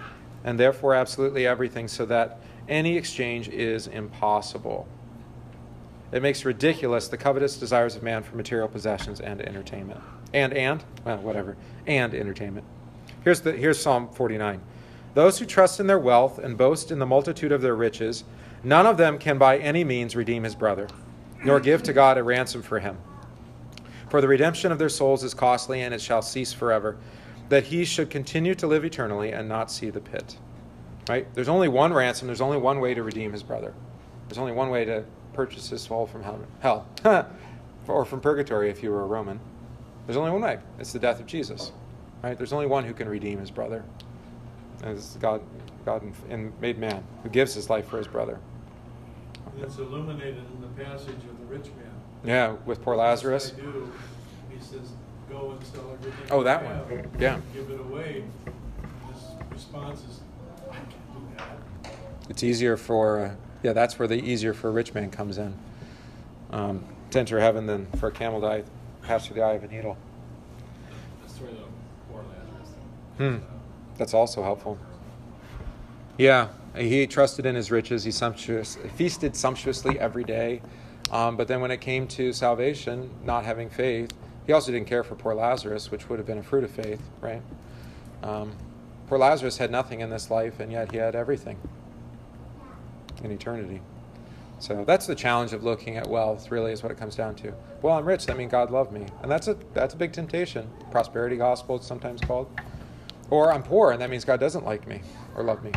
and 0.43 0.59
therefore 0.59 0.95
absolutely 0.95 1.45
everything, 1.45 1.87
so 1.87 2.03
that 2.07 2.39
any 2.67 2.97
exchange 2.97 3.47
is 3.49 3.85
impossible. 3.85 4.87
It 6.11 6.23
makes 6.23 6.45
ridiculous 6.45 7.07
the 7.09 7.17
covetous 7.17 7.57
desires 7.57 7.95
of 7.95 8.01
man 8.01 8.23
for 8.23 8.35
material 8.35 8.67
possessions 8.67 9.19
and 9.19 9.39
entertainment. 9.41 10.01
And, 10.33 10.51
and, 10.53 10.83
well, 11.05 11.17
whatever, 11.17 11.57
and 11.85 12.15
entertainment. 12.15 12.65
Here's, 13.23 13.41
the, 13.41 13.51
here's 13.51 13.79
Psalm 13.79 14.09
49. 14.09 14.61
Those 15.17 15.39
who 15.39 15.47
trust 15.47 15.79
in 15.79 15.87
their 15.87 15.97
wealth 15.97 16.37
and 16.37 16.55
boast 16.55 16.91
in 16.91 16.99
the 16.99 17.05
multitude 17.07 17.51
of 17.51 17.63
their 17.63 17.75
riches, 17.75 18.23
none 18.63 18.85
of 18.85 18.97
them 18.97 19.17
can 19.17 19.39
by 19.39 19.57
any 19.57 19.83
means 19.83 20.15
redeem 20.15 20.43
his 20.43 20.53
brother, 20.53 20.87
nor 21.43 21.59
give 21.59 21.81
to 21.83 21.91
God 21.91 22.19
a 22.19 22.23
ransom 22.23 22.61
for 22.61 22.77
him. 22.77 22.99
For 24.09 24.21
the 24.21 24.27
redemption 24.27 24.71
of 24.71 24.77
their 24.77 24.89
souls 24.89 25.23
is 25.23 25.33
costly, 25.33 25.81
and 25.81 25.91
it 25.91 26.01
shall 26.01 26.21
cease 26.21 26.53
forever, 26.53 26.97
that 27.49 27.63
he 27.63 27.83
should 27.83 28.11
continue 28.11 28.53
to 28.53 28.67
live 28.67 28.85
eternally 28.85 29.31
and 29.31 29.49
not 29.49 29.71
see 29.71 29.89
the 29.89 29.99
pit. 29.99 30.37
Right? 31.09 31.27
There's 31.33 31.49
only 31.49 31.67
one 31.67 31.93
ransom, 31.93 32.27
there's 32.27 32.39
only 32.39 32.59
one 32.59 32.79
way 32.79 32.93
to 32.93 33.01
redeem 33.01 33.31
his 33.31 33.41
brother. 33.41 33.73
There's 34.27 34.37
only 34.37 34.51
one 34.51 34.69
way 34.69 34.85
to 34.85 35.03
purchase 35.33 35.67
his 35.67 35.81
soul 35.81 36.05
from 36.05 36.45
hell, 36.59 36.85
or 37.87 38.05
from 38.05 38.21
purgatory 38.21 38.69
if 38.69 38.83
you 38.83 38.91
were 38.91 39.01
a 39.01 39.07
Roman. 39.07 39.39
There's 40.05 40.17
only 40.17 40.29
one 40.29 40.41
way. 40.41 40.59
It's 40.77 40.93
the 40.93 40.99
death 40.99 41.19
of 41.19 41.25
Jesus. 41.25 41.71
Right? 42.21 42.37
There's 42.37 42.53
only 42.53 42.67
one 42.67 42.83
who 42.83 42.93
can 42.93 43.09
redeem 43.09 43.39
his 43.39 43.49
brother. 43.49 43.83
And 44.83 44.97
it's 44.97 45.15
God, 45.17 45.41
God 45.85 46.03
and 46.29 46.51
made 46.61 46.77
man, 46.77 47.03
who 47.23 47.29
gives 47.29 47.53
his 47.53 47.69
life 47.69 47.87
for 47.87 47.97
his 47.97 48.07
brother. 48.07 48.39
And 49.55 49.63
It's 49.63 49.77
illuminated 49.77 50.43
in 50.53 50.61
the 50.61 50.83
passage 50.83 51.09
of 51.15 51.39
the 51.39 51.45
rich 51.45 51.65
man. 51.65 51.91
Yeah, 52.23 52.55
with 52.65 52.81
poor 52.81 52.95
Lazarus. 52.95 53.53
I 53.57 53.61
do. 53.61 53.91
He 54.51 54.59
says, 54.59 54.91
go 55.29 55.51
and 55.51 55.63
sell 55.65 55.91
everything. 55.93 56.25
Oh, 56.31 56.43
that 56.43 56.63
one. 56.63 57.09
Yeah. 57.19 57.39
Give 57.53 57.69
it 57.69 57.79
away. 57.79 58.23
His 59.13 59.23
response 59.51 60.01
is, 60.01 60.19
I 60.69 60.75
can't 60.75 60.89
do 60.89 61.43
that. 61.83 61.93
It's 62.29 62.43
easier 62.43 62.77
for, 62.77 63.19
uh, 63.19 63.35
yeah, 63.63 63.73
that's 63.73 63.97
where 63.97 64.07
the 64.07 64.15
easier 64.21 64.53
for 64.53 64.69
a 64.69 64.71
rich 64.71 64.93
man 64.93 65.09
comes 65.09 65.37
in. 65.37 65.55
Um, 66.51 66.83
to 67.11 67.19
enter 67.19 67.39
heaven 67.39 67.65
than 67.65 67.85
for 67.97 68.07
a 68.07 68.11
camel 68.11 68.41
to 68.41 68.47
eye- 68.47 68.63
pass 69.01 69.25
through 69.25 69.37
the 69.37 69.41
eye 69.43 69.53
of 69.53 69.63
a 69.63 69.67
needle. 69.67 69.97
The 71.23 71.29
story 71.29 71.51
of 71.51 71.57
poor 72.11 72.21
Lazarus. 72.21 72.69
Hmm. 73.17 73.56
That's 73.97 74.13
also 74.13 74.43
helpful. 74.43 74.77
Yeah, 76.17 76.49
he 76.75 77.07
trusted 77.07 77.45
in 77.45 77.55
his 77.55 77.71
riches. 77.71 78.03
He 78.03 78.11
sumptuous, 78.11 78.77
feasted 78.95 79.35
sumptuously 79.35 79.99
every 79.99 80.23
day. 80.23 80.61
Um, 81.11 81.37
but 81.37 81.47
then 81.47 81.61
when 81.61 81.71
it 81.71 81.81
came 81.81 82.07
to 82.09 82.33
salvation, 82.33 83.09
not 83.23 83.45
having 83.45 83.69
faith, 83.69 84.11
he 84.45 84.53
also 84.53 84.71
didn't 84.71 84.87
care 84.87 85.03
for 85.03 85.15
poor 85.15 85.33
Lazarus, 85.33 85.91
which 85.91 86.09
would 86.09 86.19
have 86.19 86.25
been 86.25 86.37
a 86.37 86.43
fruit 86.43 86.63
of 86.63 86.71
faith, 86.71 87.01
right? 87.21 87.41
Um, 88.23 88.53
poor 89.07 89.17
Lazarus 89.17 89.57
had 89.57 89.71
nothing 89.71 90.01
in 90.01 90.09
this 90.09 90.29
life, 90.29 90.59
and 90.59 90.71
yet 90.71 90.91
he 90.91 90.97
had 90.97 91.15
everything 91.15 91.57
in 93.23 93.31
eternity. 93.31 93.81
So 94.59 94.83
that's 94.85 95.05
the 95.05 95.15
challenge 95.15 95.53
of 95.53 95.63
looking 95.63 95.97
at 95.97 96.07
wealth. 96.07 96.49
Really, 96.49 96.71
is 96.71 96.81
what 96.81 96.91
it 96.91 96.97
comes 96.97 97.15
down 97.15 97.35
to. 97.35 97.53
Well, 97.81 97.95
I'm 97.95 98.05
rich. 98.05 98.25
That 98.25 98.37
means 98.37 98.51
God 98.51 98.71
loved 98.71 98.91
me, 98.91 99.05
and 99.21 99.31
that's 99.31 99.47
a 99.47 99.57
that's 99.73 99.93
a 99.93 99.97
big 99.97 100.13
temptation. 100.13 100.67
Prosperity 100.91 101.37
gospel, 101.37 101.75
it's 101.75 101.85
sometimes 101.85 102.21
called. 102.21 102.49
Or 103.29 103.51
I'm 103.51 103.63
poor, 103.63 103.91
and 103.91 104.01
that 104.01 104.09
means 104.09 104.23
God 104.23 104.39
doesn't 104.39 104.65
like 104.65 104.87
me 104.87 105.01
or 105.35 105.43
love 105.43 105.63
me, 105.63 105.71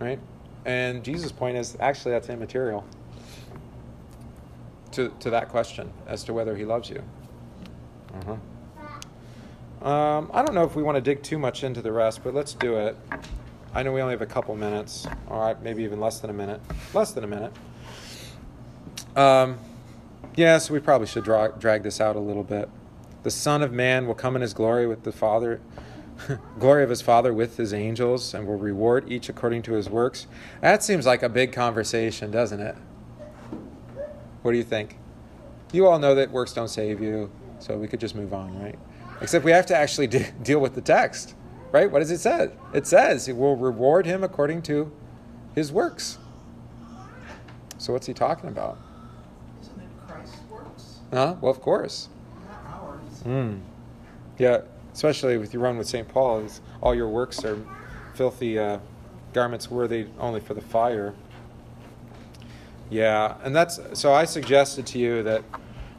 right? 0.00 0.18
And 0.64 1.04
Jesus' 1.04 1.32
point 1.32 1.56
is 1.56 1.76
actually 1.80 2.12
that's 2.12 2.28
immaterial 2.28 2.84
to 4.92 5.12
to 5.20 5.30
that 5.30 5.48
question 5.48 5.92
as 6.06 6.24
to 6.24 6.32
whether 6.32 6.56
He 6.56 6.64
loves 6.64 6.88
you. 6.88 7.02
Uh-huh. 8.14 8.36
Um, 9.86 10.30
I 10.32 10.42
don't 10.42 10.54
know 10.54 10.64
if 10.64 10.74
we 10.74 10.82
want 10.82 10.96
to 10.96 11.02
dig 11.02 11.22
too 11.22 11.38
much 11.38 11.62
into 11.62 11.82
the 11.82 11.92
rest, 11.92 12.24
but 12.24 12.34
let's 12.34 12.54
do 12.54 12.76
it. 12.78 12.96
I 13.74 13.82
know 13.82 13.92
we 13.92 14.00
only 14.00 14.14
have 14.14 14.22
a 14.22 14.26
couple 14.26 14.56
minutes, 14.56 15.06
all 15.28 15.40
right, 15.40 15.62
maybe 15.62 15.84
even 15.84 16.00
less 16.00 16.20
than 16.20 16.30
a 16.30 16.32
minute. 16.32 16.60
Less 16.94 17.12
than 17.12 17.24
a 17.24 17.26
minute. 17.26 17.52
Um, 19.14 19.58
yeah, 20.34 20.58
so 20.58 20.72
we 20.72 20.80
probably 20.80 21.06
should 21.06 21.24
draw, 21.24 21.48
drag 21.48 21.82
this 21.82 22.00
out 22.00 22.16
a 22.16 22.20
little 22.20 22.42
bit. 22.42 22.70
The 23.22 23.30
Son 23.30 23.62
of 23.62 23.72
Man 23.72 24.06
will 24.06 24.14
come 24.14 24.34
in 24.34 24.42
his 24.42 24.54
glory 24.54 24.86
with 24.86 25.02
the 25.02 25.12
Father, 25.12 25.60
glory 26.58 26.82
of 26.82 26.90
his 26.90 27.02
Father 27.02 27.32
with 27.32 27.56
his 27.56 27.72
angels, 27.74 28.34
and 28.34 28.46
will 28.46 28.56
reward 28.56 29.10
each 29.10 29.28
according 29.28 29.62
to 29.62 29.72
his 29.74 29.88
works. 29.88 30.26
That 30.60 30.82
seems 30.82 31.06
like 31.06 31.22
a 31.22 31.28
big 31.28 31.52
conversation, 31.52 32.30
doesn't 32.30 32.60
it? 32.60 32.76
What 34.42 34.52
do 34.52 34.58
you 34.58 34.64
think? 34.64 34.96
You 35.72 35.86
all 35.86 35.98
know 35.98 36.14
that 36.14 36.30
works 36.30 36.52
don't 36.52 36.68
save 36.68 37.00
you, 37.00 37.30
so 37.58 37.76
we 37.76 37.88
could 37.88 38.00
just 38.00 38.14
move 38.14 38.32
on, 38.32 38.58
right? 38.62 38.78
Except 39.20 39.44
we 39.44 39.50
have 39.50 39.66
to 39.66 39.76
actually 39.76 40.06
de- 40.06 40.30
deal 40.42 40.60
with 40.60 40.74
the 40.74 40.80
text, 40.80 41.34
right? 41.72 41.90
What 41.90 42.00
does 42.00 42.10
it 42.10 42.18
say? 42.18 42.50
It 42.72 42.86
says 42.86 43.28
it 43.28 43.36
will 43.36 43.56
reward 43.56 44.06
him 44.06 44.22
according 44.22 44.62
to 44.62 44.92
his 45.54 45.72
works. 45.72 46.18
So 47.78 47.92
what's 47.92 48.06
he 48.06 48.14
talking 48.14 48.48
about? 48.48 48.78
Isn't 49.60 49.80
it 49.80 49.88
Christ's 50.08 50.38
works? 50.50 50.98
Huh? 51.12 51.36
Well, 51.40 51.50
of 51.50 51.60
course. 51.60 52.08
Not 52.48 52.82
ours. 52.82 53.20
Hmm. 53.22 53.58
Yeah, 54.38 54.62
especially 54.96 55.34
if 55.34 55.52
you 55.52 55.60
run 55.60 55.76
with 55.76 55.86
St. 55.86 56.08
Paul, 56.08 56.38
it's- 56.38 56.62
all 56.80 56.94
your 56.94 57.08
works 57.08 57.44
are 57.44 57.58
filthy 58.14 58.58
uh, 58.58 58.78
garments 59.34 59.70
worthy 59.70 60.06
only 60.18 60.40
for 60.40 60.54
the 60.54 60.62
fire. 60.62 61.12
Yeah, 62.88 63.34
and 63.44 63.54
that's 63.54 63.78
so 63.92 64.14
I 64.14 64.24
suggested 64.24 64.86
to 64.86 64.98
you 64.98 65.22
that 65.24 65.42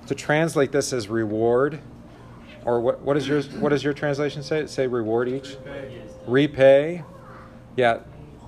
to 0.08 0.16
translate 0.16 0.72
this 0.72 0.94
as 0.94 1.10
reward, 1.10 1.80
or 2.66 2.80
what, 2.80 3.02
what 3.02 3.18
is 3.18 3.28
yours? 3.28 3.50
What 3.50 3.70
does 3.70 3.84
your 3.84 3.94
translation 3.94 4.42
say? 4.42 4.66
Say 4.66 4.88
reward 4.88 5.30
each, 5.30 5.58
repay. 6.26 7.04
Yeah, 7.76 8.00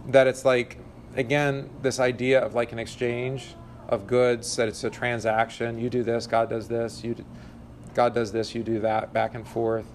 that 0.07 0.25
it's 0.25 0.45
like 0.45 0.77
again 1.15 1.69
this 1.83 1.99
idea 1.99 2.39
of 2.39 2.55
like 2.55 2.71
an 2.71 2.79
exchange, 2.79 3.53
of 3.87 4.07
goods, 4.07 4.55
that 4.55 4.67
it's 4.67 4.83
a 4.83 4.89
transaction. 4.89 5.77
You 5.77 5.91
do 5.91 6.01
this, 6.01 6.25
God 6.25 6.49
does 6.49 6.67
this. 6.67 7.03
You, 7.03 7.15
God 7.93 8.15
does 8.15 8.31
this, 8.31 8.55
you 8.55 8.63
do 8.63 8.79
that, 8.79 9.13
back 9.13 9.35
and 9.35 9.45
forth. 9.47 9.85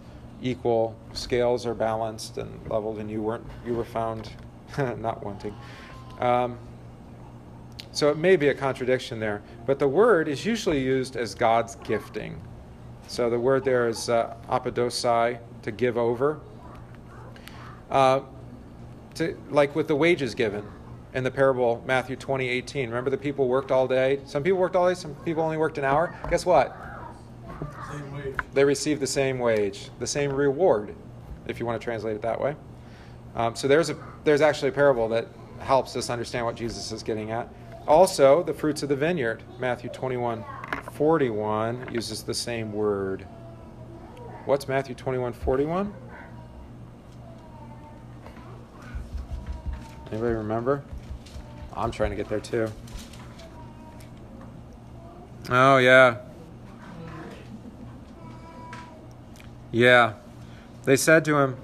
Equal 0.45 0.95
scales 1.15 1.67
are 1.67 1.75
balanced 1.75 2.39
and 2.39 2.61
leveled, 2.71 2.99
and 2.99 3.11
you 3.11 3.21
weren't 3.23 3.45
you 3.67 3.75
were 3.75 3.85
found 3.85 4.31
not 4.79 5.25
wanting. 5.25 5.55
Um, 6.21 6.59
so 7.93 8.11
it 8.11 8.19
may 8.19 8.37
be 8.37 8.49
a 8.49 8.55
contradiction 8.55 9.19
there, 9.19 9.43
but 9.67 9.79
the 9.79 9.89
word 9.89 10.29
is 10.29 10.45
usually 10.45 10.81
used 10.81 11.17
as 11.17 11.35
God's 11.35 11.77
gifting. 11.77 12.41
So 13.09 13.31
the 13.31 13.39
word 13.39 13.65
there 13.65 13.89
is 13.89 14.09
uh, 14.09 14.37
apodosai, 14.49 15.39
to 15.63 15.73
give 15.73 15.97
over. 15.97 16.41
Uh, 17.91 18.21
to, 19.15 19.37
like 19.51 19.75
with 19.75 19.89
the 19.89 19.97
wages 19.97 20.35
given 20.35 20.65
in 21.15 21.25
the 21.25 21.31
parable 21.31 21.83
Matthew 21.87 22.17
20, 22.17 22.49
18. 22.49 22.89
Remember 22.89 23.11
the 23.11 23.17
people 23.17 23.49
worked 23.49 23.71
all 23.71 23.87
day? 23.87 24.21
Some 24.27 24.43
people 24.43 24.59
worked 24.59 24.77
all 24.77 24.89
day, 24.89 24.95
some 24.95 25.15
people 25.17 25.43
only 25.43 25.57
worked 25.57 25.79
an 25.79 25.85
hour. 25.85 26.15
Guess 26.29 26.45
what? 26.45 26.77
They 28.55 28.65
receive 28.65 29.01
the 29.01 29.07
same 29.07 29.39
wage, 29.39 29.91
the 29.99 30.07
same 30.07 30.33
reward, 30.33 30.95
if 31.47 31.61
you 31.61 31.67
want 31.67 31.81
to 31.81 31.85
translate 31.85 32.15
it 32.15 32.23
that 32.23 32.41
way. 32.41 32.57
Um, 33.35 33.57
so 33.57 33.67
there's 33.67 33.91
a 33.91 33.97
there's 34.23 34.41
actually 34.41 34.69
a 34.69 34.73
parable 34.73 35.09
that 35.09 35.27
helps 35.59 35.97
us 35.97 36.09
understand 36.09 36.47
what 36.47 36.55
Jesus 36.55 36.93
is 36.93 37.03
getting 37.03 37.33
at. 37.33 37.49
Also, 37.87 38.43
the 38.43 38.55
fruits 38.55 38.83
of 38.83 38.89
the 38.89 38.97
vineyard, 38.97 39.43
Matthew 39.59 39.91
21, 39.91 40.45
41 40.93 41.89
uses 41.93 42.23
the 42.23 42.33
same 42.33 42.73
word. 42.73 43.27
What's 44.47 44.69
Matthew 44.69 44.95
21, 44.95 45.33
41? 45.33 45.93
Anybody 50.11 50.35
remember? 50.35 50.83
I'm 51.75 51.91
trying 51.91 52.11
to 52.11 52.17
get 52.17 52.29
there 52.29 52.41
too. 52.41 52.69
Oh, 55.51 55.79
yeah. 55.79 56.19
Yeah. 59.75 60.15
They 60.85 60.97
said 60.97 61.25
to 61.25 61.37
him, 61.37 61.57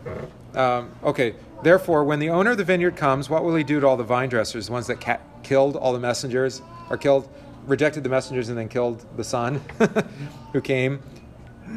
um, 0.54 0.90
okay, 1.04 1.34
therefore, 1.62 2.02
when 2.02 2.18
the 2.18 2.30
owner 2.30 2.50
of 2.50 2.58
the 2.58 2.64
vineyard 2.64 2.96
comes, 2.96 3.30
what 3.30 3.44
will 3.44 3.54
he 3.54 3.62
do 3.62 3.78
to 3.78 3.86
all 3.86 3.96
the 3.96 4.02
vine 4.02 4.28
dressers, 4.28 4.66
the 4.66 4.72
ones 4.72 4.88
that 4.88 5.00
ca- 5.00 5.20
killed 5.44 5.76
all 5.76 5.92
the 5.92 6.00
messengers, 6.00 6.60
or 6.90 6.96
killed, 6.96 7.28
rejected 7.66 8.02
the 8.02 8.08
messengers 8.08 8.48
and 8.48 8.58
then 8.58 8.68
killed 8.68 9.06
the 9.16 9.22
son 9.22 9.60
who 10.52 10.60
came? 10.60 11.00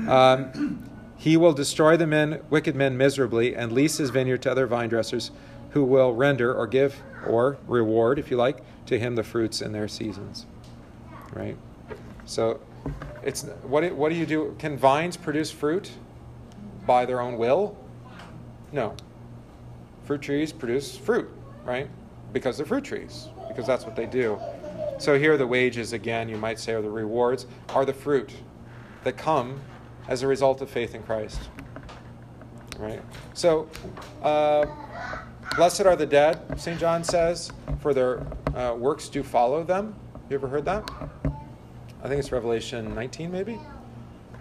Um, 0.08 0.90
he 1.18 1.38
will 1.38 1.54
destroy 1.54 1.98
the 1.98 2.08
men, 2.08 2.42
wicked 2.50 2.76
men 2.76 2.98
miserably 2.98 3.56
and 3.56 3.72
lease 3.72 3.98
his 3.98 4.10
vineyard 4.10 4.42
to 4.42 4.52
other 4.52 4.66
vine 4.66 4.90
dressers 4.90 5.30
who 5.70 5.84
will 5.84 6.14
render 6.14 6.54
or 6.54 6.66
give 6.66 7.00
or 7.28 7.58
reward, 7.68 8.18
if 8.18 8.32
you 8.32 8.38
like, 8.38 8.58
to 8.88 8.98
him 8.98 9.16
the 9.16 9.24
fruits 9.24 9.62
in 9.62 9.72
their 9.72 9.88
seasons. 9.88 10.48
Right? 11.32 11.58
So, 12.26 12.60
it's 13.22 13.44
what, 13.64 13.90
what 13.94 14.10
do 14.10 14.16
you 14.16 14.26
do? 14.26 14.56
Can 14.58 14.78
vines 14.78 15.16
produce 15.16 15.52
fruit 15.52 15.92
by 16.86 17.06
their 17.06 17.22
own 17.22 17.38
will? 17.38 17.78
No. 18.72 18.96
Fruit 20.04 20.22
trees 20.22 20.52
produce 20.52 20.98
fruit, 20.98 21.30
right? 21.64 21.90
Because 22.32 22.58
they're 22.58 22.66
fruit 22.66 22.84
trees, 22.84 23.30
because 23.48 23.66
that's 23.66 23.86
what 23.86 23.96
they 23.96 24.06
do. 24.06 24.40
So 24.98 25.18
here 25.18 25.38
the 25.38 25.48
wages, 25.48 25.94
again, 25.94 26.30
you 26.30 26.38
might 26.38 26.60
say, 26.60 26.74
or 26.74 26.82
the 26.82 26.90
rewards, 26.90 27.46
are 27.70 27.86
the 27.86 27.94
fruit 27.94 28.32
that 29.04 29.18
come 29.18 29.60
as 30.08 30.24
a 30.24 30.28
result 30.28 30.62
of 30.62 30.70
faith 30.70 30.96
in 30.96 31.04
Christ. 31.04 31.40
Right? 32.78 33.02
So, 33.34 33.70
uh, 34.22 34.66
blessed 35.56 35.82
are 35.82 35.96
the 35.96 36.06
dead, 36.06 36.60
St. 36.60 36.80
John 36.80 37.04
says, 37.04 37.52
for 37.80 37.94
their 37.94 38.26
uh, 38.56 38.76
works 38.76 39.10
do 39.10 39.24
follow 39.24 39.64
them. 39.64 39.96
You 40.30 40.36
ever 40.36 40.48
heard 40.48 40.66
that? 40.66 40.90
I 42.04 42.08
think 42.08 42.20
it's 42.20 42.32
Revelation 42.32 42.94
19, 42.96 43.32
maybe. 43.32 43.60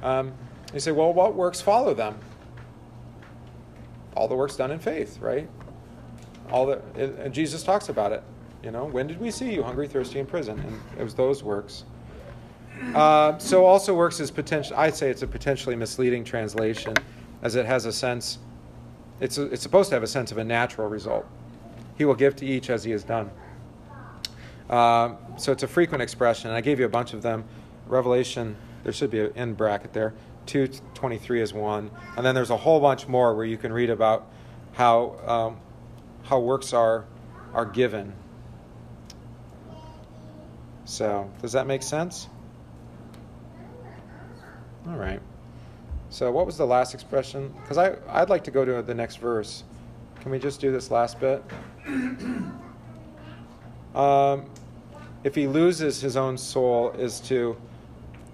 Um, 0.03 0.33
you 0.75 0.81
say, 0.81 0.91
well, 0.91 1.13
what 1.13 1.35
works 1.35 1.61
follow 1.61 1.95
them? 1.95 2.19
All 4.15 4.29
the 4.29 4.35
works 4.35 4.57
done 4.57 4.71
in 4.71 4.79
faith, 4.79 5.19
right? 5.21 5.49
All 6.51 6.67
the 6.67 6.83
and 6.97 7.33
Jesus 7.33 7.63
talks 7.63 7.89
about 7.89 8.13
it. 8.13 8.23
You 8.63 8.71
know, 8.71 8.85
when 8.85 9.07
did 9.07 9.21
we 9.21 9.31
see 9.31 9.53
you 9.53 9.63
hungry, 9.63 9.89
thirsty, 9.89 10.19
in 10.19 10.27
prison? 10.27 10.59
And 10.61 10.81
it 10.99 11.03
was 11.03 11.15
those 11.15 11.43
works. 11.43 11.85
Uh, 12.95 13.39
so 13.39 13.65
also 13.65 13.95
works 13.95 14.21
is 14.21 14.31
potential. 14.31 14.77
I'd 14.77 14.95
say 14.95 15.11
it's 15.11 15.23
a 15.23 15.27
potentially 15.27 15.77
misleading 15.77 16.25
translation, 16.25 16.95
as 17.43 17.55
it 17.57 17.67
has 17.67 17.87
a 17.87 17.93
sense. 17.93 18.39
It's 19.21 19.39
a, 19.39 19.45
it's 19.45 19.63
supposed 19.63 19.89
to 19.91 19.97
have 19.97 20.03
a 20.03 20.09
sense 20.09 20.33
of 20.33 20.39
a 20.39 20.45
natural 20.45 20.89
result. 20.89 21.27
He 21.97 22.05
will 22.05 22.15
give 22.15 22.37
to 22.37 22.47
each 22.47 22.71
as 22.71 22.85
he 22.85 22.91
has 22.93 23.05
done. 23.05 23.31
Uh, 24.69 25.15
so 25.37 25.53
it's 25.53 25.63
a 25.63 25.69
frequent 25.69 26.03
expression. 26.03 26.51
I 26.51 26.61
gave 26.61 26.79
you 26.81 26.87
a 26.87 26.91
bunch 26.91 27.13
of 27.13 27.23
them. 27.23 27.45
Revelation, 27.87 28.57
there 28.85 28.93
should 28.93 29.11
be 29.11 29.21
an 29.21 29.33
end 29.37 29.57
bracket 29.57 29.93
there. 29.93 30.15
223 30.47 31.41
is 31.41 31.53
one. 31.53 31.91
And 32.17 32.25
then 32.25 32.35
there's 32.35 32.51
a 32.51 32.57
whole 32.57 32.81
bunch 32.81 33.09
more 33.09 33.35
where 33.35 33.45
you 33.45 33.57
can 33.57 33.73
read 33.73 33.91
about 33.91 34.31
how, 34.73 35.17
um, 35.27 35.61
how 36.25 36.41
works 36.41 36.73
are, 36.73 37.05
are 37.55 37.67
given. 37.67 38.13
So, 40.85 41.31
does 41.41 41.53
that 41.53 41.67
make 41.67 41.83
sense? 41.83 42.29
All 44.89 44.97
right. 44.97 45.21
So, 46.11 46.31
what 46.31 46.45
was 46.45 46.59
the 46.59 46.67
last 46.67 46.93
expression? 46.93 47.55
Because 47.63 47.79
I'd 47.79 48.29
like 48.29 48.45
to 48.45 48.51
go 48.51 48.65
to 48.65 48.83
the 48.83 48.95
next 48.95 49.17
verse. 49.17 49.65
Can 50.21 50.31
we 50.31 50.39
just 50.39 50.61
do 50.61 50.71
this 50.73 50.91
last 50.91 51.19
bit? 51.21 51.43
Um, 53.95 54.47
if 55.23 55.35
he 55.35 55.47
loses 55.47 56.01
his 56.01 56.17
own 56.17 56.39
soul, 56.39 56.93
is 56.93 57.21
to. 57.21 57.57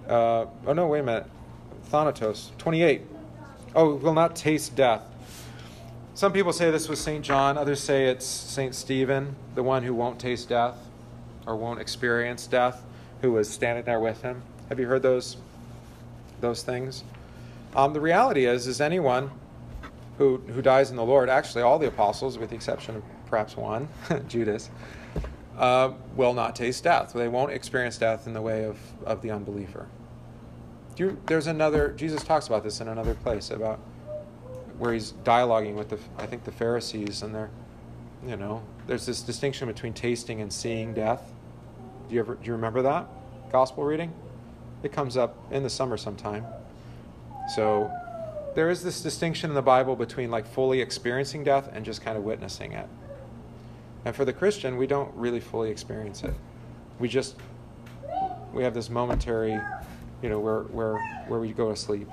Uh, 0.08 0.46
oh 0.66 0.72
no! 0.72 0.86
Wait 0.86 1.00
a 1.00 1.02
minute. 1.02 1.26
Thanatos 1.88 2.52
twenty-eight. 2.58 3.02
Oh, 3.74 3.94
will 3.94 4.14
not 4.14 4.36
taste 4.36 4.76
death. 4.76 5.02
Some 6.14 6.32
people 6.32 6.52
say 6.52 6.70
this 6.70 6.88
was 6.88 7.00
Saint 7.00 7.24
John. 7.24 7.56
Others 7.56 7.80
say 7.80 8.06
it's 8.06 8.26
Saint 8.26 8.74
Stephen, 8.74 9.36
the 9.54 9.62
one 9.62 9.82
who 9.82 9.94
won't 9.94 10.18
taste 10.18 10.48
death 10.48 10.76
or 11.46 11.56
won't 11.56 11.80
experience 11.80 12.46
death, 12.46 12.84
who 13.22 13.32
was 13.32 13.48
standing 13.48 13.84
there 13.84 14.00
with 14.00 14.20
him. 14.22 14.42
Have 14.68 14.78
you 14.78 14.86
heard 14.86 15.02
those? 15.02 15.36
Those 16.40 16.62
things. 16.62 17.04
Um, 17.74 17.92
the 17.92 18.00
reality 18.00 18.46
is, 18.46 18.66
is 18.66 18.80
anyone 18.80 19.30
who 20.18 20.38
who 20.38 20.60
dies 20.60 20.90
in 20.90 20.96
the 20.96 21.04
Lord, 21.04 21.28
actually 21.28 21.62
all 21.62 21.78
the 21.78 21.88
apostles, 21.88 22.36
with 22.38 22.50
the 22.50 22.56
exception 22.56 22.96
of 22.96 23.02
perhaps 23.26 23.56
one, 23.56 23.88
Judas, 24.28 24.70
uh, 25.56 25.92
will 26.16 26.34
not 26.34 26.54
taste 26.54 26.84
death. 26.84 27.12
They 27.12 27.28
won't 27.28 27.52
experience 27.52 27.96
death 27.96 28.26
in 28.26 28.34
the 28.34 28.42
way 28.42 28.64
of, 28.64 28.78
of 29.04 29.22
the 29.22 29.30
unbeliever. 29.30 29.86
You, 30.98 31.16
there's 31.26 31.46
another, 31.46 31.90
Jesus 31.96 32.24
talks 32.24 32.48
about 32.48 32.64
this 32.64 32.80
in 32.80 32.88
another 32.88 33.14
place 33.14 33.50
about 33.50 33.78
where 34.78 34.92
he's 34.92 35.12
dialoguing 35.24 35.74
with 35.74 35.90
the, 35.90 35.98
I 36.18 36.26
think 36.26 36.44
the 36.44 36.52
Pharisees, 36.52 37.22
and 37.22 37.34
they're, 37.34 37.50
you 38.26 38.36
know, 38.36 38.62
there's 38.86 39.06
this 39.06 39.22
distinction 39.22 39.68
between 39.68 39.92
tasting 39.92 40.40
and 40.40 40.52
seeing 40.52 40.94
death. 40.94 41.32
Do 42.08 42.14
you 42.14 42.20
ever, 42.20 42.34
do 42.34 42.46
you 42.46 42.52
remember 42.52 42.82
that 42.82 43.06
gospel 43.52 43.84
reading? 43.84 44.12
It 44.82 44.92
comes 44.92 45.16
up 45.16 45.36
in 45.52 45.62
the 45.62 45.70
summer 45.70 45.96
sometime. 45.96 46.44
So 47.54 47.90
there 48.54 48.68
is 48.68 48.82
this 48.82 49.00
distinction 49.00 49.50
in 49.50 49.54
the 49.54 49.62
Bible 49.62 49.94
between 49.94 50.30
like 50.30 50.46
fully 50.46 50.80
experiencing 50.80 51.44
death 51.44 51.70
and 51.72 51.84
just 51.84 52.02
kind 52.02 52.16
of 52.16 52.24
witnessing 52.24 52.72
it. 52.72 52.88
And 54.04 54.14
for 54.16 54.24
the 54.24 54.32
Christian, 54.32 54.76
we 54.76 54.86
don't 54.86 55.14
really 55.14 55.40
fully 55.40 55.70
experience 55.70 56.24
it. 56.24 56.34
We 56.98 57.08
just 57.08 57.36
we 58.52 58.62
have 58.62 58.74
this 58.74 58.88
momentary, 58.88 59.60
you 60.22 60.28
know, 60.28 60.40
where 60.40 60.62
where 60.62 60.98
where 61.28 61.40
we 61.40 61.52
go 61.52 61.70
to 61.70 61.76
sleep 61.76 62.08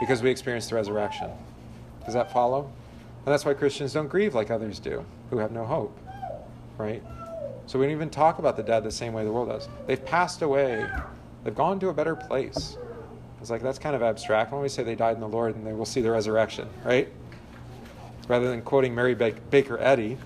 because 0.00 0.22
we 0.22 0.30
experience 0.30 0.68
the 0.68 0.74
resurrection. 0.74 1.30
Does 2.04 2.14
that 2.14 2.32
follow? 2.32 2.70
And 3.24 3.32
that's 3.32 3.44
why 3.44 3.54
Christians 3.54 3.92
don't 3.94 4.08
grieve 4.08 4.34
like 4.34 4.50
others 4.50 4.78
do, 4.78 5.04
who 5.30 5.38
have 5.38 5.50
no 5.50 5.64
hope, 5.64 5.96
right? 6.76 7.02
So 7.66 7.78
we 7.78 7.86
don't 7.86 7.92
even 7.92 8.10
talk 8.10 8.38
about 8.38 8.56
the 8.56 8.62
dead 8.62 8.84
the 8.84 8.90
same 8.90 9.14
way 9.14 9.24
the 9.24 9.32
world 9.32 9.48
does. 9.48 9.68
They've 9.86 10.04
passed 10.04 10.42
away. 10.42 10.86
They've 11.42 11.54
gone 11.54 11.80
to 11.80 11.88
a 11.88 11.94
better 11.94 12.14
place. 12.14 12.76
It's 13.40 13.50
like 13.50 13.62
that's 13.62 13.78
kind 13.78 13.96
of 13.96 14.02
abstract. 14.02 14.52
When 14.52 14.60
we 14.60 14.68
say 14.68 14.82
they 14.82 14.94
died 14.94 15.14
in 15.14 15.20
the 15.20 15.28
Lord 15.28 15.54
and 15.54 15.66
they 15.66 15.72
will 15.72 15.86
see 15.86 16.00
the 16.02 16.10
resurrection, 16.10 16.68
right? 16.84 17.08
Rather 18.28 18.48
than 18.48 18.62
quoting 18.62 18.94
Mary 18.94 19.14
Baker 19.14 19.78
Eddy, 19.78 20.18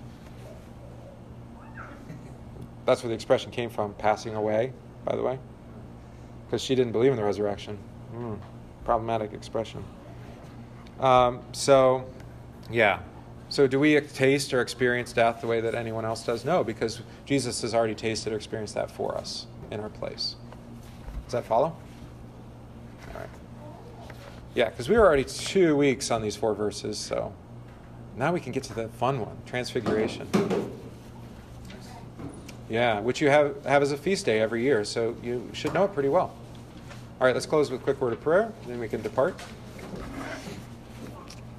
that's 2.85 3.03
where 3.03 3.09
the 3.09 3.15
expression 3.15 3.51
came 3.51 3.69
from, 3.69 3.93
passing 3.93 4.35
away, 4.35 4.73
by 5.05 5.15
the 5.15 5.21
way, 5.21 5.37
because 6.49 6.63
she 6.63 6.73
didn't 6.73 6.91
believe 6.91 7.11
in 7.11 7.17
the 7.17 7.23
resurrection. 7.23 7.77
Mm, 8.15 8.39
problematic 8.83 9.33
expression. 9.33 9.83
Um, 10.99 11.41
so, 11.51 12.09
yeah. 12.71 12.99
So, 13.49 13.67
do 13.67 13.79
we 13.79 13.99
taste 14.01 14.51
or 14.51 14.61
experience 14.61 15.13
death 15.13 15.41
the 15.41 15.47
way 15.47 15.61
that 15.61 15.75
anyone 15.75 16.05
else 16.05 16.25
does? 16.25 16.45
No, 16.45 16.63
because 16.63 17.01
Jesus 17.25 17.61
has 17.61 17.75
already 17.75 17.93
tasted 17.93 18.33
or 18.33 18.35
experienced 18.35 18.73
that 18.75 18.89
for 18.89 19.15
us 19.15 19.45
in 19.69 19.79
our 19.79 19.89
place. 19.89 20.35
Does 21.25 21.33
that 21.33 21.45
follow? 21.45 21.75
All 23.13 23.19
right. 23.19 23.29
Yeah, 24.55 24.69
because 24.69 24.89
we 24.89 24.97
were 24.97 25.05
already 25.05 25.25
two 25.25 25.75
weeks 25.77 26.09
on 26.09 26.23
these 26.23 26.35
four 26.35 26.55
verses, 26.55 26.97
so 26.97 27.31
now 28.17 28.33
we 28.33 28.39
can 28.39 28.51
get 28.51 28.63
to 28.63 28.73
the 28.73 28.87
fun 28.87 29.19
one 29.19 29.37
Transfiguration. 29.45 30.27
Yeah, 32.69 32.99
which 32.99 33.19
you 33.19 33.29
have, 33.29 33.63
have 33.65 33.81
as 33.81 33.91
a 33.91 33.97
feast 33.97 34.25
day 34.25 34.39
every 34.39 34.63
year, 34.63 34.83
so 34.83 35.15
you 35.23 35.49
should 35.53 35.73
know 35.73 35.85
it 35.85 35.93
pretty 35.93 36.09
well. 36.09 36.35
All 37.19 37.25
right, 37.25 37.35
let's 37.35 37.45
close 37.45 37.69
with 37.69 37.81
a 37.81 37.83
quick 37.83 37.99
word 37.99 38.13
of 38.13 38.21
prayer, 38.21 38.53
then 38.65 38.79
we 38.79 38.87
can 38.87 39.01
depart. 39.01 39.37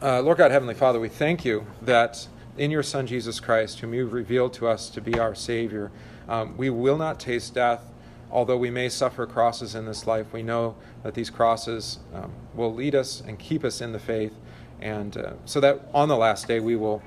Uh, 0.01 0.23
Lord 0.23 0.39
God, 0.39 0.51
Heavenly 0.51 0.73
Father, 0.73 0.99
we 0.99 1.11
thank 1.11 1.45
you 1.45 1.67
that 1.83 2.29
in 2.57 2.71
your 2.71 2.83
Son 2.83 3.07
Jesus 3.07 3.41
Christ, 3.41 3.81
whom 3.81 3.93
you've 3.93 4.15
revealed 4.15 4.55
to 4.55 4.67
us 4.67 4.89
to 4.89 5.03
be 5.03 5.19
our 5.19 5.35
Savior, 5.35 5.91
um, 6.31 6.57
we 6.57 6.71
will 6.71 6.97
not 6.97 7.21
taste 7.21 7.53
death. 7.53 7.85
Although 8.31 8.57
we 8.57 8.71
may 8.71 8.89
suffer 8.89 9.27
crosses 9.27 9.75
in 9.75 9.85
this 9.85 10.07
life, 10.07 10.33
we 10.33 10.43
know 10.43 10.77
that 11.03 11.13
these 11.13 11.29
crosses 11.29 11.99
um, 12.15 12.33
will 12.55 12.73
lead 12.73 12.95
us 12.95 13.21
and 13.21 13.39
keep 13.39 13.63
us 13.63 13.83
in 13.83 13.93
the 13.93 13.99
faith, 13.99 14.33
and 14.81 15.19
uh, 15.19 15.33
so 15.45 15.61
that 15.61 15.91
on 15.93 16.09
the 16.09 16.17
last 16.17 16.49
day 16.49 16.61
we 16.61 16.75
will, 16.75 17.03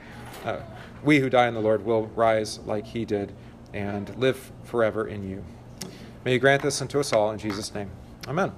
uh, 0.45 0.59
we 1.03 1.17
who 1.19 1.27
die 1.27 1.47
in 1.47 1.55
the 1.55 1.59
Lord, 1.59 1.83
will 1.83 2.05
rise 2.09 2.59
like 2.67 2.85
He 2.85 3.03
did 3.03 3.33
and 3.73 4.15
live 4.15 4.51
forever 4.63 5.07
in 5.07 5.27
you. 5.27 5.43
May 6.23 6.33
you 6.33 6.39
grant 6.39 6.61
this 6.61 6.79
unto 6.83 6.99
us 6.99 7.11
all 7.11 7.31
in 7.31 7.39
Jesus' 7.39 7.73
name. 7.73 7.89
Amen. 8.27 8.51